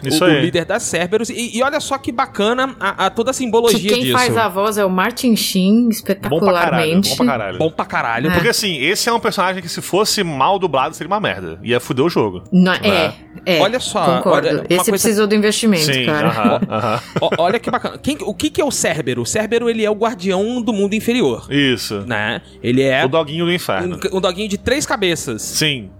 [0.05, 0.41] Isso o, o aí.
[0.43, 1.31] líder da Cerberus.
[1.31, 4.13] E, e olha só que bacana a, a toda a Que simbologia quem disso.
[4.13, 5.89] faz a voz é o Martin Sheen,
[6.29, 7.09] Bom pra caralho, espetacularmente.
[7.11, 7.59] bom pra caralho.
[7.59, 8.31] Bom pra caralho.
[8.31, 8.33] É.
[8.35, 11.59] Porque assim, esse é um personagem que se fosse mal dublado seria uma merda.
[11.63, 12.43] Ia fuder o jogo.
[12.53, 13.15] Não, é,
[13.47, 13.61] é.
[13.61, 14.49] Olha só, Concordo.
[14.49, 16.29] olha, Esse coisa- precisou do investimento, Sim, cara.
[16.29, 17.01] aham, aham.
[17.21, 17.99] Ó, olha que bacana.
[17.99, 19.23] Quem- o que, que é o Cérbero?
[19.23, 22.01] O Cérbero, ele é o guardião do mundo inferior, Isso.
[22.07, 22.41] né?
[22.63, 23.99] Ele é O doguinho do inferno.
[24.13, 25.43] um, um doguinho de três cabeças.
[25.43, 25.91] Sim.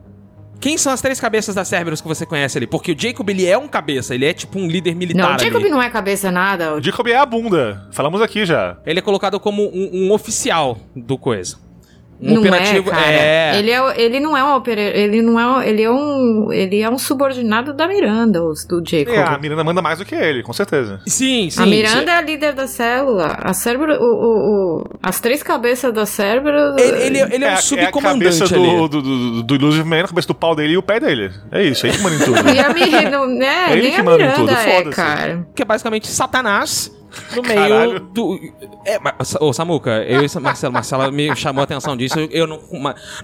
[0.61, 2.67] Quem são as três cabeças da Cerberus que você conhece ali?
[2.67, 5.39] Porque o Jacob, ele é um cabeça, ele é tipo um líder militar Não, o
[5.39, 5.71] Jacob ali.
[5.71, 6.75] não é cabeça nada.
[6.75, 7.87] O Jacob é a bunda.
[7.93, 8.77] Falamos aqui já.
[8.85, 11.57] Ele é colocado como um, um oficial do coisa.
[12.21, 12.89] Um não operativo.
[12.91, 13.11] é, cara.
[13.13, 13.59] é.
[13.59, 16.81] Ele, é, o- ele não é um opera, ele não é, ele é um, ele
[16.81, 19.15] é um subordinado da Miranda, do Jacob.
[19.15, 21.01] É, a Miranda manda mais do que ele, com certeza.
[21.07, 21.63] Sim, sim.
[21.63, 22.09] a Miranda sim.
[22.11, 23.37] é a líder da célula.
[23.41, 26.77] A Cerberus, o, o, o- as três cabeças da Cerberus.
[26.77, 28.77] Ele, ele, ele é um a- subcomandante a cabeça ali.
[28.77, 31.31] do, do, do, do Illusive Man, a cabeça do pau dele e o pé dele.
[31.53, 32.49] É isso, é ele que manda em tudo.
[32.51, 33.67] E a Miranda, né?
[33.69, 34.97] É ele Nem que a manda em Miranda tudo, é, foda-se.
[34.97, 35.47] cara.
[35.55, 36.93] Que é basicamente Satanás
[37.35, 38.01] no meio Caralho.
[38.01, 38.39] do.
[38.85, 42.19] É, mas, ô Samuca, eu e Marcelo, Marcela me chamou a atenção disso.
[42.19, 42.61] Eu, eu não-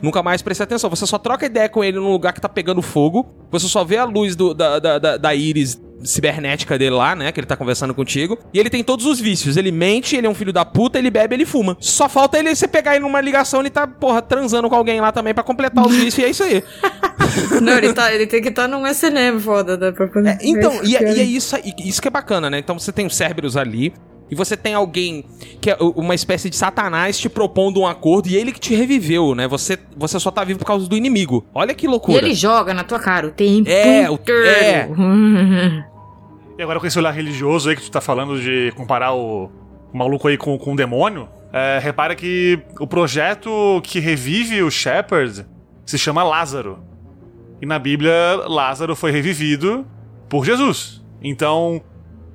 [0.02, 0.90] nunca mais prestei atenção.
[0.90, 3.26] Você só troca ideia com ele num lugar que tá pegando fogo.
[3.50, 7.30] Você só vê a luz do- da, da, da, da íris cibernética dele lá, né?
[7.32, 8.38] Que ele tá conversando contigo.
[8.52, 9.56] E ele tem todos os vícios.
[9.56, 11.76] Ele mente, ele é um filho da puta, ele bebe, ele fuma.
[11.80, 15.12] Só falta ele você pegar ele numa ligação, ele tá, porra, transando com alguém lá
[15.12, 16.18] também pra completar os vícios.
[16.18, 16.62] E é isso aí.
[17.60, 19.90] Não, ele, tá, ele tem que estar num SNM foda, né?
[19.92, 22.58] Pra poder É, então, e, é- e é isso, isso que é bacana, né?
[22.58, 23.92] Então você tem o Cerberus ali,
[24.30, 25.24] e você tem alguém
[25.60, 29.34] que é uma espécie de satanás te propondo um acordo, e ele que te reviveu,
[29.34, 29.46] né?
[29.48, 31.44] Você, você só tá vivo por causa do inimigo.
[31.54, 32.18] Olha que E loucura.
[32.18, 34.94] ele joga na tua cara o tempo É, o- inteiro.
[36.56, 39.50] E agora com esse olhar religioso aí que tu tá falando de comparar o,
[39.92, 44.70] o maluco aí com, com o demônio, é, repara que o projeto que revive o
[44.70, 45.44] Shepard
[45.84, 46.78] se chama Lázaro.
[47.60, 48.12] E na Bíblia,
[48.46, 49.84] Lázaro foi revivido
[50.28, 51.02] por Jesus.
[51.20, 51.82] Então,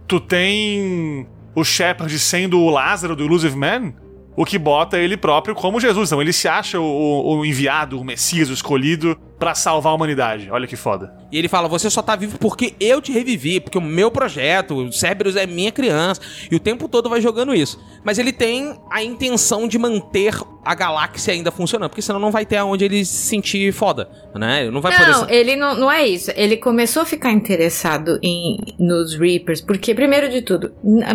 [0.05, 1.25] tu tem
[1.55, 3.93] o Shepard sendo o Lázaro do Illusive Man,
[4.35, 6.09] o que bota ele próprio como Jesus.
[6.09, 10.49] Então, ele se acha o, o enviado, o Messias, o escolhido pra salvar a humanidade.
[10.51, 11.13] Olha que foda.
[11.31, 14.75] E ele fala: Você só tá vivo porque eu te revivi, porque o meu projeto,
[14.75, 16.19] o Cerberus é minha criança.
[16.51, 17.79] E o tempo todo vai jogando isso.
[18.03, 20.33] Mas ele tem a intenção de manter
[20.65, 24.63] a galáxia ainda funcionando, porque senão não vai ter aonde ele se sentir foda, né?
[24.63, 25.33] Ele não vai Não, poder.
[25.33, 26.31] ele não, não é isso.
[26.35, 30.71] Ele começou a ficar interessado em nos Reapers, porque, primeiro de tudo,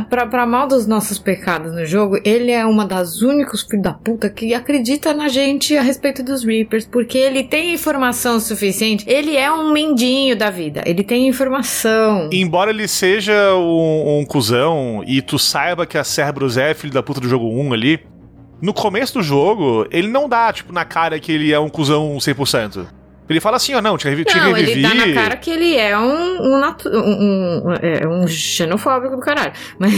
[0.08, 3.92] pra, pra mal dos nossos pecados no jogo, ele é uma das únicos filhos da
[3.92, 9.04] puta que acredita na gente a respeito dos Reapers, porque ele tem informação suficiente.
[9.08, 10.82] Ele é um mendinho da vida.
[10.86, 12.28] Ele tem informação.
[12.32, 17.02] Embora ele seja um, um cuzão e tu saiba que a Cerberus é filho da
[17.02, 18.00] puta do jogo 1 ali,
[18.62, 22.16] no começo do jogo, ele não dá, tipo, na cara que ele é um cuzão
[22.16, 22.86] 100%.
[23.28, 24.72] Ele fala assim, ó, não, te, revi te Não, revivi.
[24.72, 29.22] ele dá na cara que ele é um, um, um, um- é, um xenofóbico do
[29.22, 29.52] caralho.
[29.78, 29.92] Mas,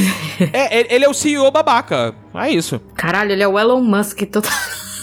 [0.52, 2.14] É, ele- ele é o CEO babaca.
[2.34, 2.80] É isso.
[2.94, 4.52] caralho, ele é o Elon Musk total.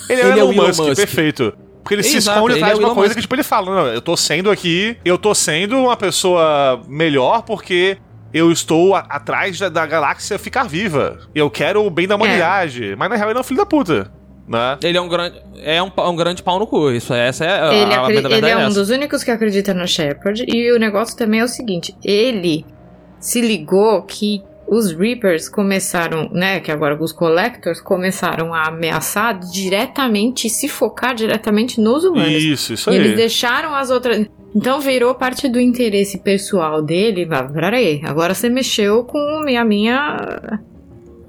[0.10, 0.96] Ele é ele o é Elon o Elon Musk, Musk.
[0.96, 1.54] perfeito.
[1.84, 3.16] Porque ele se Exato, esconde ele atrás é o de uma coisa Musk.
[3.18, 7.42] que, tipo, ele fala, não, eu tô sendo aqui, eu tô sendo uma pessoa melhor
[7.44, 7.98] porque
[8.34, 11.20] eu estou a- atrás da, da galáxia ficar viva.
[11.36, 12.96] Eu quero o bem da humanidade.
[12.98, 14.10] Mas na real ele é um filho da puta,
[14.48, 14.78] né?
[14.82, 15.42] Ele é um grande.
[15.62, 16.90] É um, um grande pau no cu.
[16.90, 19.30] Isso, essa é a, Ele, a, a verdade ele é é um dos únicos que
[19.30, 20.46] acredita no Shepard.
[20.48, 22.66] E o negócio também é o seguinte: ele
[23.20, 24.42] se ligou que
[24.74, 26.60] os Reapers começaram, né?
[26.60, 32.44] Que agora os Collectors começaram a ameaçar diretamente, se focar diretamente nos humanos.
[32.44, 33.00] Isso, isso E aí.
[33.00, 34.26] eles deixaram as outras.
[34.56, 37.28] Então virou parte do interesse pessoal dele.
[37.54, 39.18] Peraí, agora você mexeu com
[39.58, 40.62] a minha.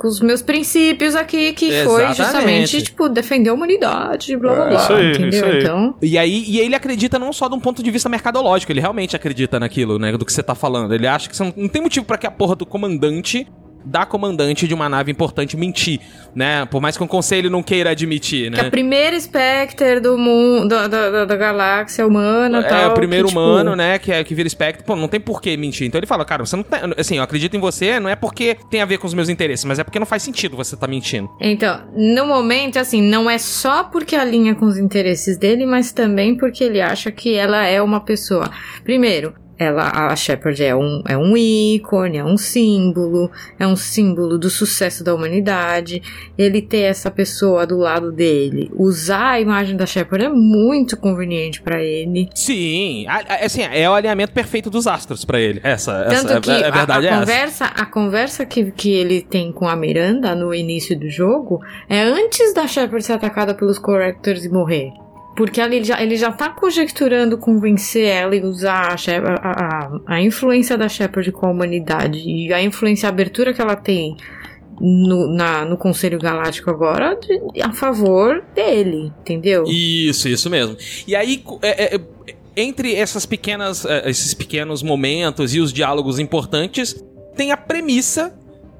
[0.04, 2.16] Com os meus princípios aqui, que foi Exatamente.
[2.16, 4.82] justamente, tipo, defender a humanidade, blá blá É, blá.
[4.82, 5.28] isso aí, entendeu?
[5.30, 5.62] isso aí.
[5.62, 5.94] Então.
[6.02, 9.16] E aí, e ele acredita não só de um ponto de vista mercadológico, ele realmente
[9.16, 10.12] acredita naquilo, né?
[10.12, 10.92] Do que você tá falando.
[10.94, 13.46] Ele acha que você não, não tem motivo pra que a porra do comandante
[13.84, 16.00] da comandante de uma nave importante mentir,
[16.34, 16.64] né?
[16.66, 18.70] Por mais que o conselho não queira admitir, Que a né?
[18.70, 23.40] primeira Spectre do mundo, da, da, da- galáxia humana É tal, o primeiro que, tipo,
[23.40, 24.84] humano, né, que, é, que vira espectro.
[24.84, 25.86] Pô, não tem por que mentir.
[25.86, 26.80] Então ele fala, cara, você não tem.
[26.96, 29.64] Assim, eu acredito em você, não é porque tem a ver com os meus interesses,
[29.64, 31.28] mas é porque não faz sentido você tá mentindo.
[31.40, 36.36] Então, no momento, assim, não é só porque alinha com os interesses dele, mas também
[36.36, 38.50] porque ele acha que ela é uma pessoa.
[38.82, 44.36] Primeiro, ela, a Shepard é um, é um ícone, é um símbolo, é um símbolo
[44.38, 46.02] do sucesso da humanidade.
[46.36, 51.62] Ele ter essa pessoa do lado dele, usar a imagem da Shepard é muito conveniente
[51.62, 52.28] pra ele.
[52.34, 55.60] Sim, a- a- assim, é o alinhamento perfeito dos astros pra ele.
[55.62, 57.20] Essa, essa Tanto que é, a a, verdade a é essa.
[57.20, 62.00] conversa, a conversa que, que ele tem com a Miranda no início do jogo é
[62.02, 64.90] antes da Shepard ser atacada pelos Correctors e morrer.
[65.36, 70.78] Porque ele já, ele já tá conjecturando convencer ela e usar a, a, a- influência
[70.78, 74.16] da Shepard com a humanidade e a influência, a abertura que ela tem
[74.80, 79.64] no, na- no Conselho Galáctico agora de- a favor dele, entendeu?
[79.66, 80.76] Isso, isso mesmo.
[81.06, 82.00] E aí, é- é- é-
[82.56, 86.94] entre essas pequenas, é, esses pequenos momentos e os diálogos importantes,
[87.36, 88.32] tem a premissa,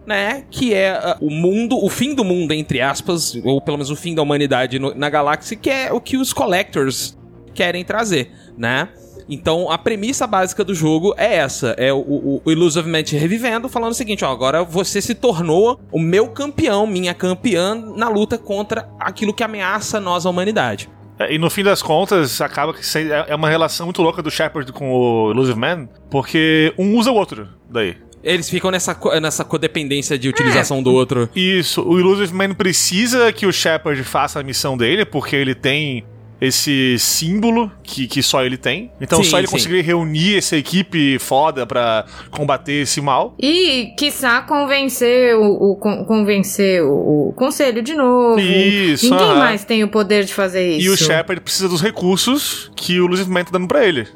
[0.06, 3.90] né, que é ah, o mundo, o fim do mundo, entre aspas, ou pelo menos
[3.90, 7.16] o fim da humanidade no- na galáxia, que é o que os Collectors
[7.54, 8.88] querem trazer, né?
[9.26, 13.16] Então, a premissa básica do jogo é essa: é o, o, o Illusive Man te
[13.16, 18.08] revivendo, falando o seguinte: ó, agora você se tornou o meu campeão, minha campeã, na
[18.10, 20.90] luta contra aquilo que ameaça nós, a humanidade.
[21.18, 24.30] É, E no fim das contas, acaba que é é uma relação muito louca do
[24.30, 27.96] Shepard com o Illusive Man, porque um usa o outro daí.
[28.24, 31.28] Eles ficam nessa, co- nessa codependência de utilização do outro.
[31.36, 36.04] Isso, o Illusive Man precisa que o Shepard faça a missão dele, porque ele tem
[36.40, 38.90] esse símbolo que, que só ele tem.
[39.00, 39.52] Então Sim, só ele sim.
[39.52, 43.34] conseguir reunir essa equipe foda pra combater esse mal.
[43.38, 48.40] E, quiçá, convencer o, o- con- convencer o, o conselho de novo.
[48.40, 49.38] Isso, Ninguém aham.
[49.38, 50.86] mais tem o poder de fazer isso.
[50.86, 54.06] E o Shepard precisa dos recursos que o Illusive Man tá dando pra ele.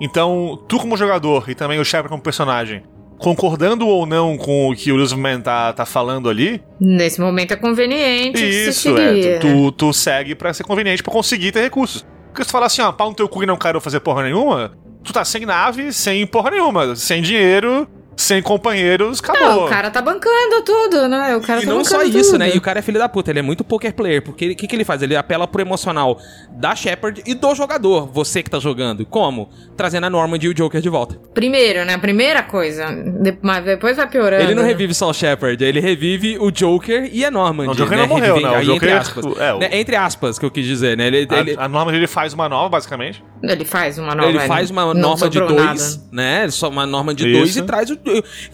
[0.00, 2.82] Então, tu como jogador e também o Shepard como personagem,
[3.22, 7.52] concordando ou não com o que o Illusive Man tá, tá falando ali, Nesse momento
[7.52, 9.38] é conveniente Isso, é.
[9.38, 12.04] Tu, tu segue pra ser conveniente pra conseguir ter recursos.
[12.28, 14.22] Porque se tu falar assim, ó, pau no teu cu e não quero fazer porra
[14.24, 14.72] nenhuma,
[15.04, 19.40] tu tá sem nave, sem porra nenhuma, sem dinheiro, sem companheiros, acabou.
[19.42, 21.36] Não, o cara tá bancando tudo, né?
[21.36, 22.38] O cara e tá não só isso, tudo.
[22.38, 22.54] né?
[22.54, 24.22] E o cara é filho da puta, ele é muito poker player.
[24.22, 25.02] Porque o que, que ele faz?
[25.02, 26.18] Ele apela pro emocional
[26.50, 29.04] da Shepard e do jogador, você que tá jogando.
[29.06, 29.48] Como?
[29.76, 31.18] Trazendo a Normandy e o Joker de volta.
[31.34, 31.94] Primeiro, né?
[31.94, 32.86] A primeira coisa.
[33.22, 34.42] de- mas depois vai piorando.
[34.42, 34.68] Ele não né?
[34.68, 37.66] revive só o Shepard, ele revive o Joker e a Normandy.
[37.68, 38.02] Não, o Joker né?
[38.02, 38.56] não morreu, Revive- né?
[38.56, 39.24] O aí, Joker- entre aspas.
[39.38, 39.68] é, o- Né?
[39.72, 41.06] Entre aspas, que eu quis dizer, né?
[41.06, 43.22] Ele, ele, A, a norma ele faz uma nova, basicamente.
[43.42, 44.28] Ele faz uma nova.
[44.28, 44.46] ele né?
[44.46, 45.56] faz uma Não norma de dois,
[45.96, 46.02] nada.
[46.12, 46.48] né?
[46.50, 47.38] Só uma norma de Isso.
[47.38, 47.98] dois e traz o-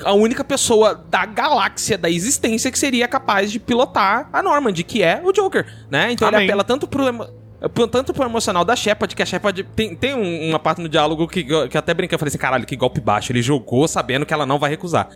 [0.04, 5.02] a única pessoa da galáxia, da existência, que seria capaz de pilotar a Normandy, que
[5.02, 6.12] é o Joker, né?
[6.12, 6.40] Então Amém.
[6.42, 7.04] ele apela tanto pro,
[7.90, 11.26] tanto pro emocional da Shepard, que a Shepard tem, tem um- uma parte no diálogo
[11.26, 13.32] que, que eu até brinquei, eu falei assim, caralho, que golpe baixo.
[13.32, 15.08] Ele jogou sabendo que ela não vai recusar,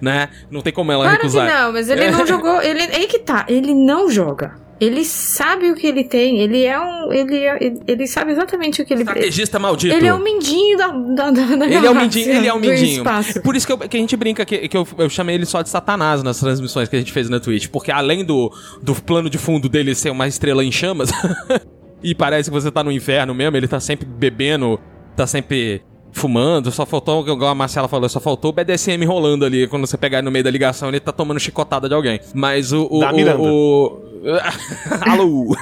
[0.00, 0.28] né?
[0.50, 1.46] Não tem como ela Claro recusar.
[1.48, 2.62] que não, mas ele não jogou.
[2.62, 4.54] Ele, aí que tá, ele não joga.
[4.80, 6.38] Ele sabe o que ele tem.
[6.40, 7.12] Ele é um.
[7.12, 9.94] Ele, é- ele, sabe exatamente o que ele Estrategista maldito.
[9.94, 12.52] Ele é o mindinho da, da, da, da Ele é o galáxia, mindinho, ele é
[12.54, 13.04] o do mindinho.
[13.44, 15.60] Por isso que, eu- que a gente brinca que, que eu, eu chamei ele só
[15.60, 17.68] de Satanás nas transmissões que a gente fez na Twitch.
[17.68, 18.50] Porque além do,
[18.82, 21.10] do plano de fundo dele ser uma estrela em chamas,
[22.02, 24.80] e parece que você tá no inferno mesmo, ele tá sempre bebendo,
[25.14, 29.68] tá sempre fumando, só faltou, igual a Marcela falou, só faltou o BDSM rolando ali.
[29.68, 32.18] Quando você pegar ele no meio da ligação, ele tá tomando chicotada de alguém.
[32.34, 32.88] Mas o.
[32.90, 33.42] o Da o- Miranda.
[33.42, 34.09] o-
[35.08, 35.56] Alô!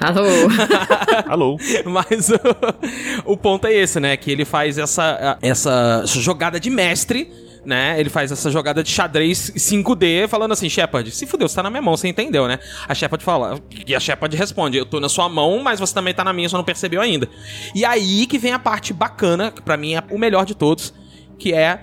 [0.00, 0.26] Alô?
[1.28, 1.56] Alô.
[1.84, 4.16] Mas o, o ponto é esse, né?
[4.16, 7.30] Que ele faz essa, essa jogada de mestre,
[7.64, 7.98] né?
[8.00, 11.70] Ele faz essa jogada de xadrez 5D, falando assim, Shepard, se fudeu, você tá na
[11.70, 12.58] minha mão, você entendeu, né?
[12.88, 16.14] A Shepard fala, e a Shepard responde, eu tô na sua mão, mas você também
[16.14, 17.28] tá na minha, só não percebeu ainda.
[17.74, 20.94] E aí que vem a parte bacana, que pra mim é o melhor de todos,
[21.38, 21.82] que é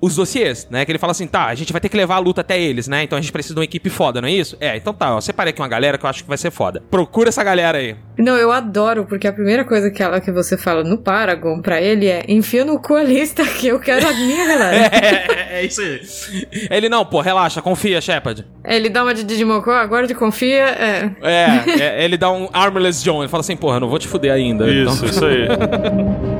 [0.00, 0.84] os dossiês, né?
[0.84, 2.86] Que ele fala assim, tá, a gente vai ter que levar a luta até eles,
[2.88, 3.02] né?
[3.02, 4.56] Então a gente precisa de uma equipe foda, não é isso?
[4.60, 6.82] É, então tá, ó, separei aqui uma galera que eu acho que vai ser foda.
[6.90, 7.96] Procura essa galera aí.
[8.18, 11.80] Não, eu adoro, porque a primeira coisa que, ela, que você fala no Paragon pra
[11.80, 14.90] ele é enfia no cu a lista que eu quero a minha galera.
[14.96, 16.00] É, é isso aí.
[16.70, 18.44] Ele, não, pô, relaxa, confia, Shepard.
[18.64, 21.10] Ele dá uma de Digimocó, agora de confia, é.
[21.22, 24.08] É, é, ele dá um Armless John, ele fala assim, porra, eu não vou te
[24.08, 24.68] fuder ainda.
[24.70, 25.46] Isso, Então- isso aí.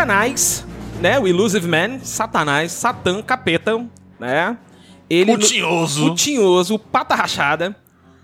[0.00, 0.62] Satanás,
[1.00, 1.18] né?
[1.18, 3.82] O Illusive Man, Satanás, Satã, capeta,
[4.20, 4.58] né?
[5.08, 6.12] Ele O tinhoso.
[6.12, 7.74] O tinhoso, pata rachada,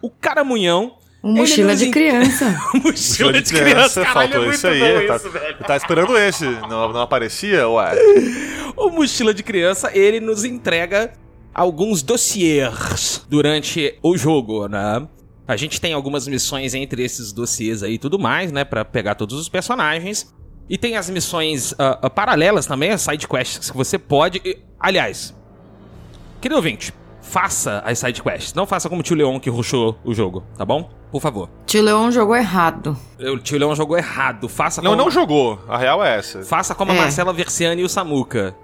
[0.03, 0.99] o caramunhão.
[1.25, 2.55] Um mochila de criança.
[2.75, 5.07] mochila de criança, caralho, faltou é isso aí.
[5.07, 5.59] tá- isso, velho.
[5.61, 6.45] tava esperando esse.
[6.45, 7.67] Não, não aparecia?
[7.67, 7.95] Ué.
[8.77, 11.15] O mochila de criança, ele nos entrega
[11.55, 15.09] alguns dossiês durante o jogo, né?
[15.49, 18.63] A gente tem algumas missões entre esses dossiês aí e tudo mais, né?
[18.63, 20.35] Pra pegar todos os personagens.
[20.69, 24.41] E tem as missões ah, ah, paralelas também, as side quests que você pode.
[24.45, 25.35] e- aliás,
[26.41, 28.55] querido ouvinte, faça as side quests.
[28.55, 30.89] Não faça como o tio Leon que rushou o jogo, tá bom?
[31.11, 31.51] Por favor.
[31.67, 32.97] Tio Leon jogou errado.
[33.21, 34.49] O tio Leon jogou errado.
[34.49, 35.59] Faça Não, como, não jogou.
[35.69, 36.43] A real é essa.
[36.43, 36.99] Faça como a É.
[36.99, 38.55] Marcela Versiani e o Samuka.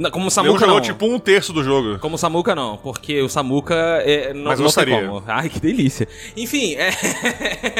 [0.00, 0.80] Não, como o jogou não.
[0.80, 1.98] tipo um terço do jogo.
[1.98, 5.06] Como o Samuka não, porque o Samuka é, não, Mas não tem gostaria.
[5.06, 5.22] como.
[5.26, 6.08] Ai, que delícia.
[6.34, 6.90] Enfim, é...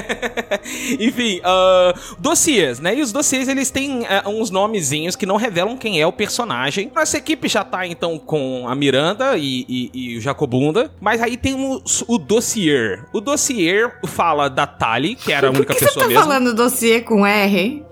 [1.01, 2.95] Enfim, ah, dossiês, né?
[2.95, 6.93] E os dossiês, eles têm ah, uns nomezinhos que não revelam quem é o personagem.
[6.95, 10.91] Nossa equipe já tá, então, com a Miranda e, e- e o Jacobunda.
[11.01, 13.03] Mas aí temos o dossier.
[13.15, 16.23] O dossier fala da Tali, que era a Por única que você pessoa tá mesmo.
[16.23, 17.83] falando dossiê com R?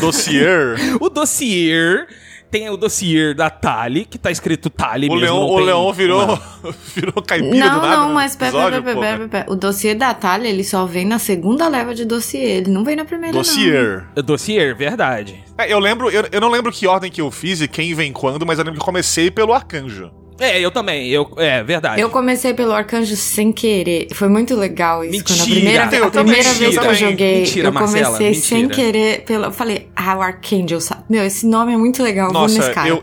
[0.00, 0.76] Dossier.
[1.00, 2.06] O dossier...
[2.50, 5.24] Tem o dossier da Tali, que tá escrito Tali o mesmo.
[5.24, 6.38] Leão, não o tem Leão virou,
[6.94, 7.96] virou caipira do Não, nada.
[7.96, 9.46] não, no mas pera, pera, pera, pera, pera.
[9.48, 12.58] O dossiê da Thalia, ele só vem na segunda leva de dossiê.
[12.58, 13.40] Ele não vem na primeira, não.
[13.42, 14.04] Dossier.
[14.16, 15.44] Dossier, verdade.
[15.56, 18.12] É, eu lembro, eu, eu não lembro que ordem que eu fiz e quem vem
[18.12, 20.10] quando, mas eu lembro que comecei pelo arcanjo.
[20.40, 21.06] É, eu também.
[21.08, 22.00] Eu, é, verdade.
[22.00, 24.08] Eu comecei pelo Arcanjo sem querer.
[24.14, 25.22] Foi muito legal isso.
[25.22, 25.54] Quando a Mentira.
[25.54, 28.74] primeira, a primeira também, vez que eu joguei, Mentira, eu comecei Marcela, sem mentira.
[28.74, 29.24] querer.
[29.24, 30.80] Pelo, eu falei, ah, o Archangel.
[30.80, 31.04] sabe?
[31.08, 32.32] Meu, esse nome é muito legal.
[32.32, 32.88] Nossa, nesse cara.
[32.88, 33.02] eu,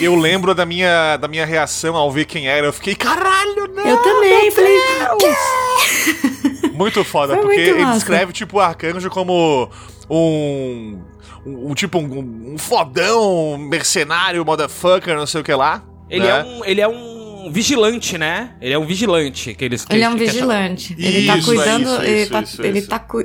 [0.00, 2.66] eu lembro da minha, da minha reação ao ver quem era.
[2.66, 3.86] Eu fiquei, caralho, não!
[3.86, 4.50] Eu também.
[4.50, 4.76] Falei,
[6.72, 7.98] Muito foda, Foi porque muito ele massa.
[7.98, 9.70] descreve, tipo, o arcanjo como
[10.10, 10.98] um.
[11.46, 15.82] Um, um tipo, um, um fodão, mercenário, motherfucker, não sei o que lá.
[16.10, 16.40] Ele, né?
[16.40, 17.15] é um, ele é um
[17.50, 18.54] vigilante, né?
[18.60, 19.54] Ele é um vigilante.
[19.54, 20.94] Que eles, que Ele é um vigilante.
[20.98, 21.82] ele tá Isso, cuidando.
[21.86, 22.88] isso, ele isso, tá, isso, ele isso.
[22.88, 23.24] tá cu-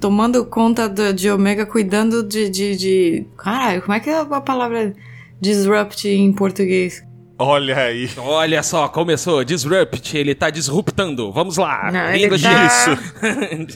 [0.00, 3.26] tomando conta do- de Omega, cuidando de, de, de.
[3.38, 4.94] Caralho, como é que é a palavra
[5.40, 7.02] disrupt em português?
[7.38, 8.08] Olha aí.
[8.16, 9.44] Olha só, começou.
[9.44, 10.16] Disrupt.
[10.16, 11.30] Ele tá disruptando.
[11.32, 11.90] Vamos lá.
[11.92, 12.98] Não, Língua ele de- tá-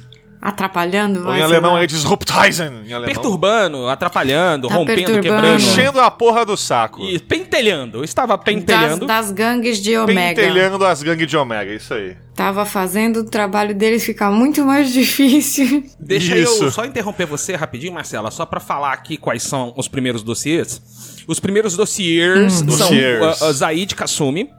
[0.42, 1.34] Atrapalhando, vai.
[1.34, 2.82] em sei alemão é Disruptizen.
[2.86, 3.12] Em alemão.
[3.14, 5.22] Perturbando, atrapalhando, Tá rompendo, perturbando.
[5.42, 5.60] quebrando.
[5.60, 7.02] Enchendo a porra do saco.
[7.04, 8.02] E pentelhando.
[8.02, 9.06] Estava das, pentelhando.
[9.06, 10.40] das gangues de Omega.
[10.40, 12.16] Pentelhando as gangues de Omega, isso aí.
[12.34, 15.84] Tava fazendo o trabalho deles ficar muito mais difícil.
[16.00, 16.64] Deixa Isso.
[16.64, 20.80] eu só interromper você rapidinho, Marcela, só pra falar aqui quais são os primeiros dossiês.
[21.26, 22.70] Os primeiros dossiers Hum.
[22.70, 23.40] são Dossiers.
[23.42, 24.50] uh, uh, Zaid Kasumi.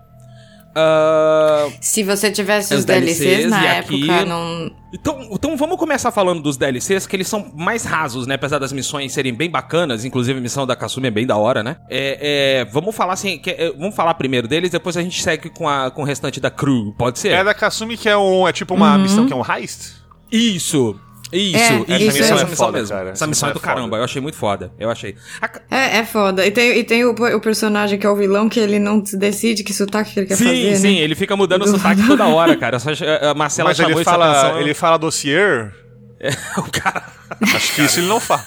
[0.76, 4.72] Uh, Se você tivesse Os DLCs, DLCs, na época, aqui- não.
[4.94, 8.36] então, então vamos começar falando dos DLCs, que eles são mais rasos, né?
[8.36, 11.62] Apesar das missões serem bem bacanas, inclusive a missão da Kasumi é bem da hora,
[11.62, 11.78] né?
[11.90, 15.50] É, é, vamos falar assim, que- é, vamos falar primeiro deles, depois a gente segue
[15.50, 17.30] com, a, com o restante da crew, pode ser?
[17.34, 18.48] É da Kasumi que é um.
[18.48, 19.02] É tipo uma Uhum.
[19.02, 19.94] missão que é um heist?
[20.32, 20.98] Isso!
[21.32, 22.96] Isso, É, isso, essa missão é missão foda, mesmo.
[22.96, 23.10] cara.
[23.12, 24.72] Essa missão é do é caramba, eu achei muito foda.
[24.80, 25.16] Eu achei.
[25.42, 26.46] A- É, é foda.
[26.46, 29.64] E tem, e tem o, o personagem que é o vilão que ele não decide
[29.64, 30.76] que sotaque que ele quer sim, fazer.
[30.78, 31.02] sim, né?
[31.02, 32.80] ele fica mudando o sotaque toda hora, cara.
[32.80, 34.60] Só, a Marcela Mas chamou ele fala, atenção.
[34.62, 35.74] ele fala dossier?
[36.58, 37.04] o cara.
[37.42, 38.46] Acho que isso ele não fala.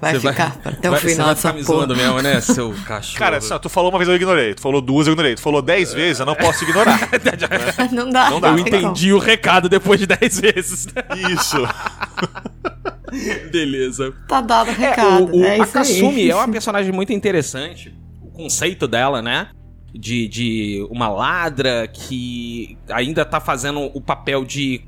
[0.00, 1.78] Vai Você ficar até o vai- você final vai dessa ficar me porra.
[1.78, 3.18] zoando mesmo, né, seu cachorro?
[3.18, 4.54] Cara, só, tu falou uma vez eu ignorei.
[4.54, 5.34] Tu falou duas eu ignorei.
[5.36, 6.98] Tu falou dez vezes, eu não posso ignorar.
[7.92, 8.30] não dá.
[8.30, 8.48] Não dá.
[8.48, 10.88] eu entendi o recado depois de 10 vezes.
[11.32, 11.56] Isso.
[13.50, 14.12] Beleza.
[14.28, 15.24] Tá dado o É, recado.
[15.24, 15.70] o, o, é a aí.
[15.70, 17.94] Kasumi é uma personagem muito interessante.
[18.22, 19.48] O conceito dela, né?
[19.94, 24.80] De, de uma ladra que ainda tá fazendo o papel de.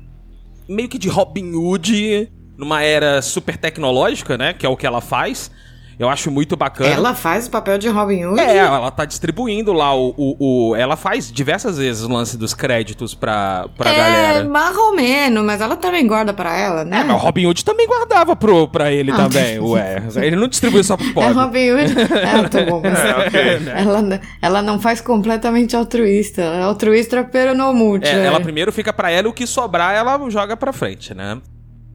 [0.67, 4.53] meio que de Robin Hood numa era super tecnológica, né?
[4.53, 5.51] Que é o que ela faz.
[5.97, 6.89] Eu acho muito bacana.
[6.93, 8.41] Ela faz o papel de Robin Hood?
[8.41, 12.53] É, ela tá distribuindo lá o, o, o- Ela faz diversas vezes o lance dos
[12.53, 14.43] créditos pra, pra é, galera.
[14.49, 16.99] mais ou menos, mas ela também guarda pra ela, né?
[16.99, 19.15] É, mas o Robin Hood também guardava pro, pra ele Ah.
[19.15, 20.03] também, ué.
[20.17, 21.31] Ele não distribui só pro É pobre.
[21.33, 21.93] Robin Hood.
[22.01, 23.41] É, tá bom, mas É, ok.
[23.73, 26.41] ela, ela não faz completamente altruísta.
[26.41, 28.05] Ela é altruísta pero no multi.
[28.09, 28.25] É, né?
[28.25, 31.37] ela primeiro fica pra ela e o que sobrar ela joga pra frente, né?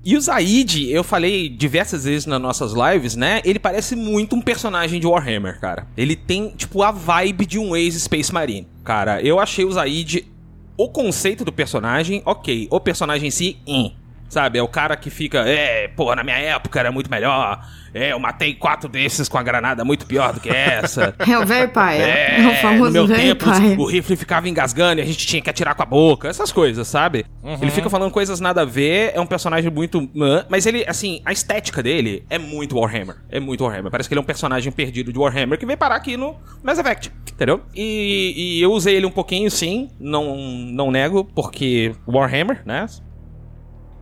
[0.03, 3.43] E o Zaid, eu falei diversas vezes nas nossas lives, né?
[3.45, 5.87] Ele parece muito um personagem de Warhammer, cara.
[5.95, 8.67] Ele tem, tipo, a vibe de um ex-Space Marine.
[8.83, 10.27] Cara, eu achei o Zaid,
[10.75, 12.67] o conceito do personagem, ok.
[12.71, 13.93] O personagem em si, hum.
[14.31, 17.61] Sabe, é o cara que fica, é, pô, na minha época era muito melhor.
[17.93, 21.15] É, eu matei quatro desses com a granada muito pior do que essa.
[21.31, 22.01] É o velho pai.
[22.01, 23.77] É, o no famoso meu velho tempo, pai.
[23.79, 26.89] o rifle ficava engasgando e a gente tinha que atirar com a boca, essas coisas,
[26.89, 27.25] sabe?
[27.61, 30.09] Ele fica falando coisas nada a ver, é um personagem muito.
[30.49, 33.17] Mas ele, assim, a estética dele é muito Warhammer.
[33.31, 33.91] É muito Warhammer.
[33.91, 36.79] Parece que ele é um personagem perdido de Warhammer que veio parar aqui no Mass
[36.79, 37.61] Effect, entendeu?
[37.75, 42.87] E, e eu usei ele um pouquinho, sim, não, não nego, porque Warhammer, né?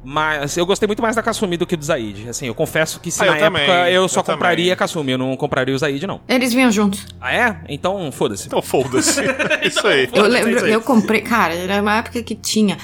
[0.04, 2.28] Mas eu gostei muito mais da Kasumi do que do Zaid.
[2.28, 4.72] Assim, eu confesso que se Ah, eu na também, época eu só eu compraria também.
[4.72, 6.20] a Kasumi, eu não compraria o Zaid, não.
[6.28, 7.04] Eles vinham juntos.
[7.20, 7.56] Ah, é?
[7.68, 8.46] Então, foda-se.
[8.46, 9.20] Então foda-se.
[9.62, 10.08] Isso aí.
[10.12, 10.72] Eu lembro, aí.
[10.72, 12.78] eu comprei, cara, era uma época que tinha.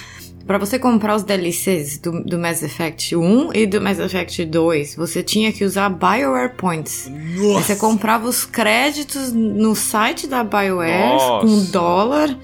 [0.47, 4.95] Pra você comprar os DLCs do, do Mass Effect 1 e do Mass Effect 2,
[4.95, 7.07] você tinha que usar BioWare Points.
[7.07, 11.47] Aí você comprava os créditos no site da BioWare Nossa.
[11.47, 12.37] com dólar.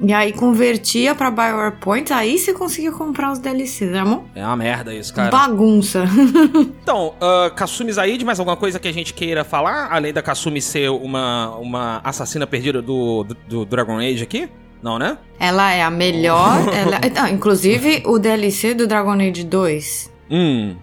[0.00, 3.82] E aí convertia pra BioWare Points, aí você conseguia comprar os DLCs.
[3.92, 5.30] Era uma É uma merda isso, cara.
[5.30, 6.04] bagunça.
[6.82, 9.88] Então, uh, Kasumi Zaid, mais alguma coisa que a gente queira falar?
[9.90, 14.48] Além da Kasumi ser uma, uma assassina perdida do, do, do Dragon Age aqui?
[14.82, 15.18] Não, né?
[15.40, 16.58] Ela é a melhor.
[16.72, 17.00] ela...
[17.14, 20.76] Não, inclusive, o DLC do Dragon Age 2 Hum.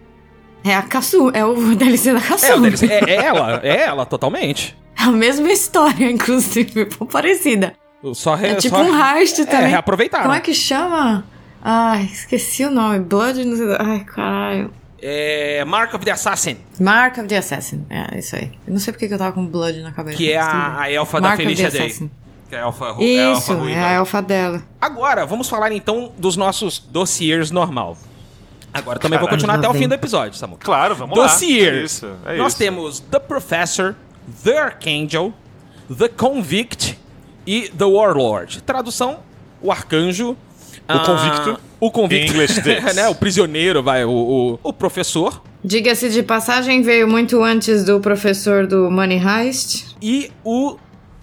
[0.63, 2.19] é a Kasu, é o DLC da.
[2.19, 4.75] É, o DLC, é, é ela, é ela, totalmente.
[4.95, 7.73] É a mesma história, inclusive, parecida.
[8.13, 9.67] Só re, É tipo só, um heist É, também.
[9.69, 10.23] reaproveitaram.
[10.25, 11.23] Como é que chama?
[11.61, 12.99] Ai, esqueci o nome.
[12.99, 13.67] Blood, não sei.
[13.79, 14.73] Ai, caralho.
[15.05, 17.85] É Mark of the Assassin, Mark of the Assassin.
[17.89, 18.51] É, isso aí.
[18.65, 20.15] Eu não sei porque que eu tava com Blood na cabeça.
[20.17, 21.81] que é a, a elfa Mark da Felicia Day.
[21.87, 22.09] Assassin.
[22.49, 23.79] Que é a elfa, é a elfa Isso, ruiva.
[23.79, 24.63] é a elfa dela.
[24.79, 27.97] Agora, vamos falar então dos nossos dossiers normal.
[28.73, 29.87] Agora também vou Caralho, continuar até o lá fim vem.
[29.89, 30.57] do episódio, Samu.
[30.59, 31.25] Claro, vamos lá.
[31.25, 31.73] Dossier.
[31.73, 32.07] É isso.
[32.25, 32.57] É Nós isso.
[32.59, 33.95] temos The Professor,
[34.43, 35.33] The Archangel,
[35.97, 36.97] The Convict
[37.45, 38.61] e The Warlord.
[38.63, 39.19] Tradução:
[39.61, 40.35] o arcanjo.
[40.89, 41.59] O convicto.
[41.79, 42.25] O convicto.
[42.25, 42.95] Em inglês this.
[42.95, 43.07] né?
[43.07, 44.03] O prisioneiro, vai.
[44.05, 45.41] O, o, o professor.
[45.63, 49.95] Diga-se de passagem, veio muito antes do professor do Money Heist.
[50.01, 50.77] E o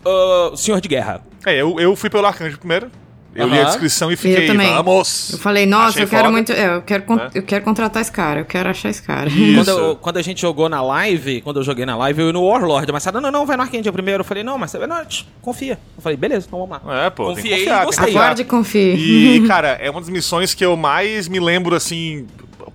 [0.05, 1.23] ah, Senhor de Guerra.
[1.45, 2.91] É, eu, eu fui pelo Arcanjo primeiro.
[3.33, 4.69] Eu li a descrição e fiquei, também.
[4.75, 5.31] vamos!
[5.35, 6.33] Eu falei, nossa, Achei eu quero foda.
[6.33, 6.53] muito.
[6.53, 7.31] é, eu, quero Né?
[7.35, 9.31] eu quero contratar esse cara, eu quero achar esse cara.
[9.31, 12.33] Quando, eu- quando a gente jogou na live, quando eu joguei na live, eu ia
[12.33, 12.91] no Warlord.
[12.93, 14.23] Mas sabe, não, não, vai no Archangel primeiro.
[14.23, 15.03] Eu falei, não, mas não,
[15.41, 15.79] confia.
[15.97, 17.07] Eu falei, beleza, então vamos lá.
[17.07, 18.05] É, pô, tem que Confiei confiar, e gostei.
[18.07, 18.21] confiar.
[18.23, 18.95] Aguarde e confie.
[19.37, 22.27] E, cara, é uma das missões que eu mais me lembro, assim,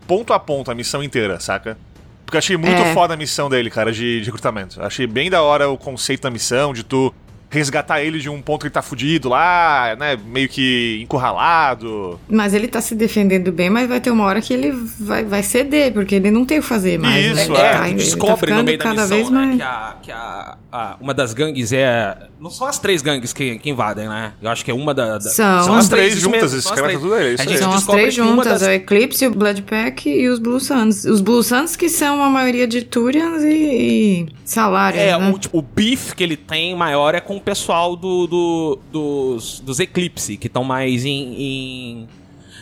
[0.08, 1.78] ponto a ponto, a missão inteira, saca?
[2.26, 2.93] Porque eu achei muito É.
[2.93, 4.82] foda a missão dele, cara, de, de recrutamento.
[4.82, 7.14] Achei bem da hora o conceito da missão, de tu
[7.56, 10.18] resgatar ele de um ponto que ele tá fudido lá, né?
[10.26, 12.20] Meio que encurralado.
[12.30, 15.43] Mas ele tá se defendendo bem, mas vai ter uma hora que ele vai, vai
[15.43, 17.26] ceder, porque ele não tem o que fazer mais.
[17.26, 17.60] Isso, né?
[17.60, 19.56] é, Tá- ele tá descobre no ficando meio da cada missão, vez né, mais.
[19.58, 22.18] que, a, que a, a- uma das gangues é...
[22.39, 24.34] Não são as três gangues que, que invadem, né?
[24.41, 25.14] Eu acho que é uma da...
[25.18, 25.74] da- São.
[25.76, 26.99] As três juntas, esse são as cara três.
[27.01, 27.49] tá tudo aí, isso A aí.
[27.49, 31.06] gente São as três juntas, das- o Eclipse, o Blood Pack e os Blue Suns.
[31.06, 35.30] Os Blue Suns que são a maioria de Turians e, e salários, É, né?
[35.32, 39.60] o, tipo, o beef que ele tem maior é com o pessoal do, do- dos,
[39.62, 42.08] dos Eclipse, que estão mais em, em-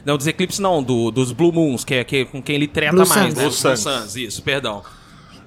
[0.05, 2.91] Não, dos Eclipse não, do- dos Blue Moons, que é que, com quem ele treta
[2.93, 3.35] Blue mais, Suns.
[3.35, 3.41] né?
[3.43, 4.15] Blue Suns.
[4.15, 4.83] Isso, perdão.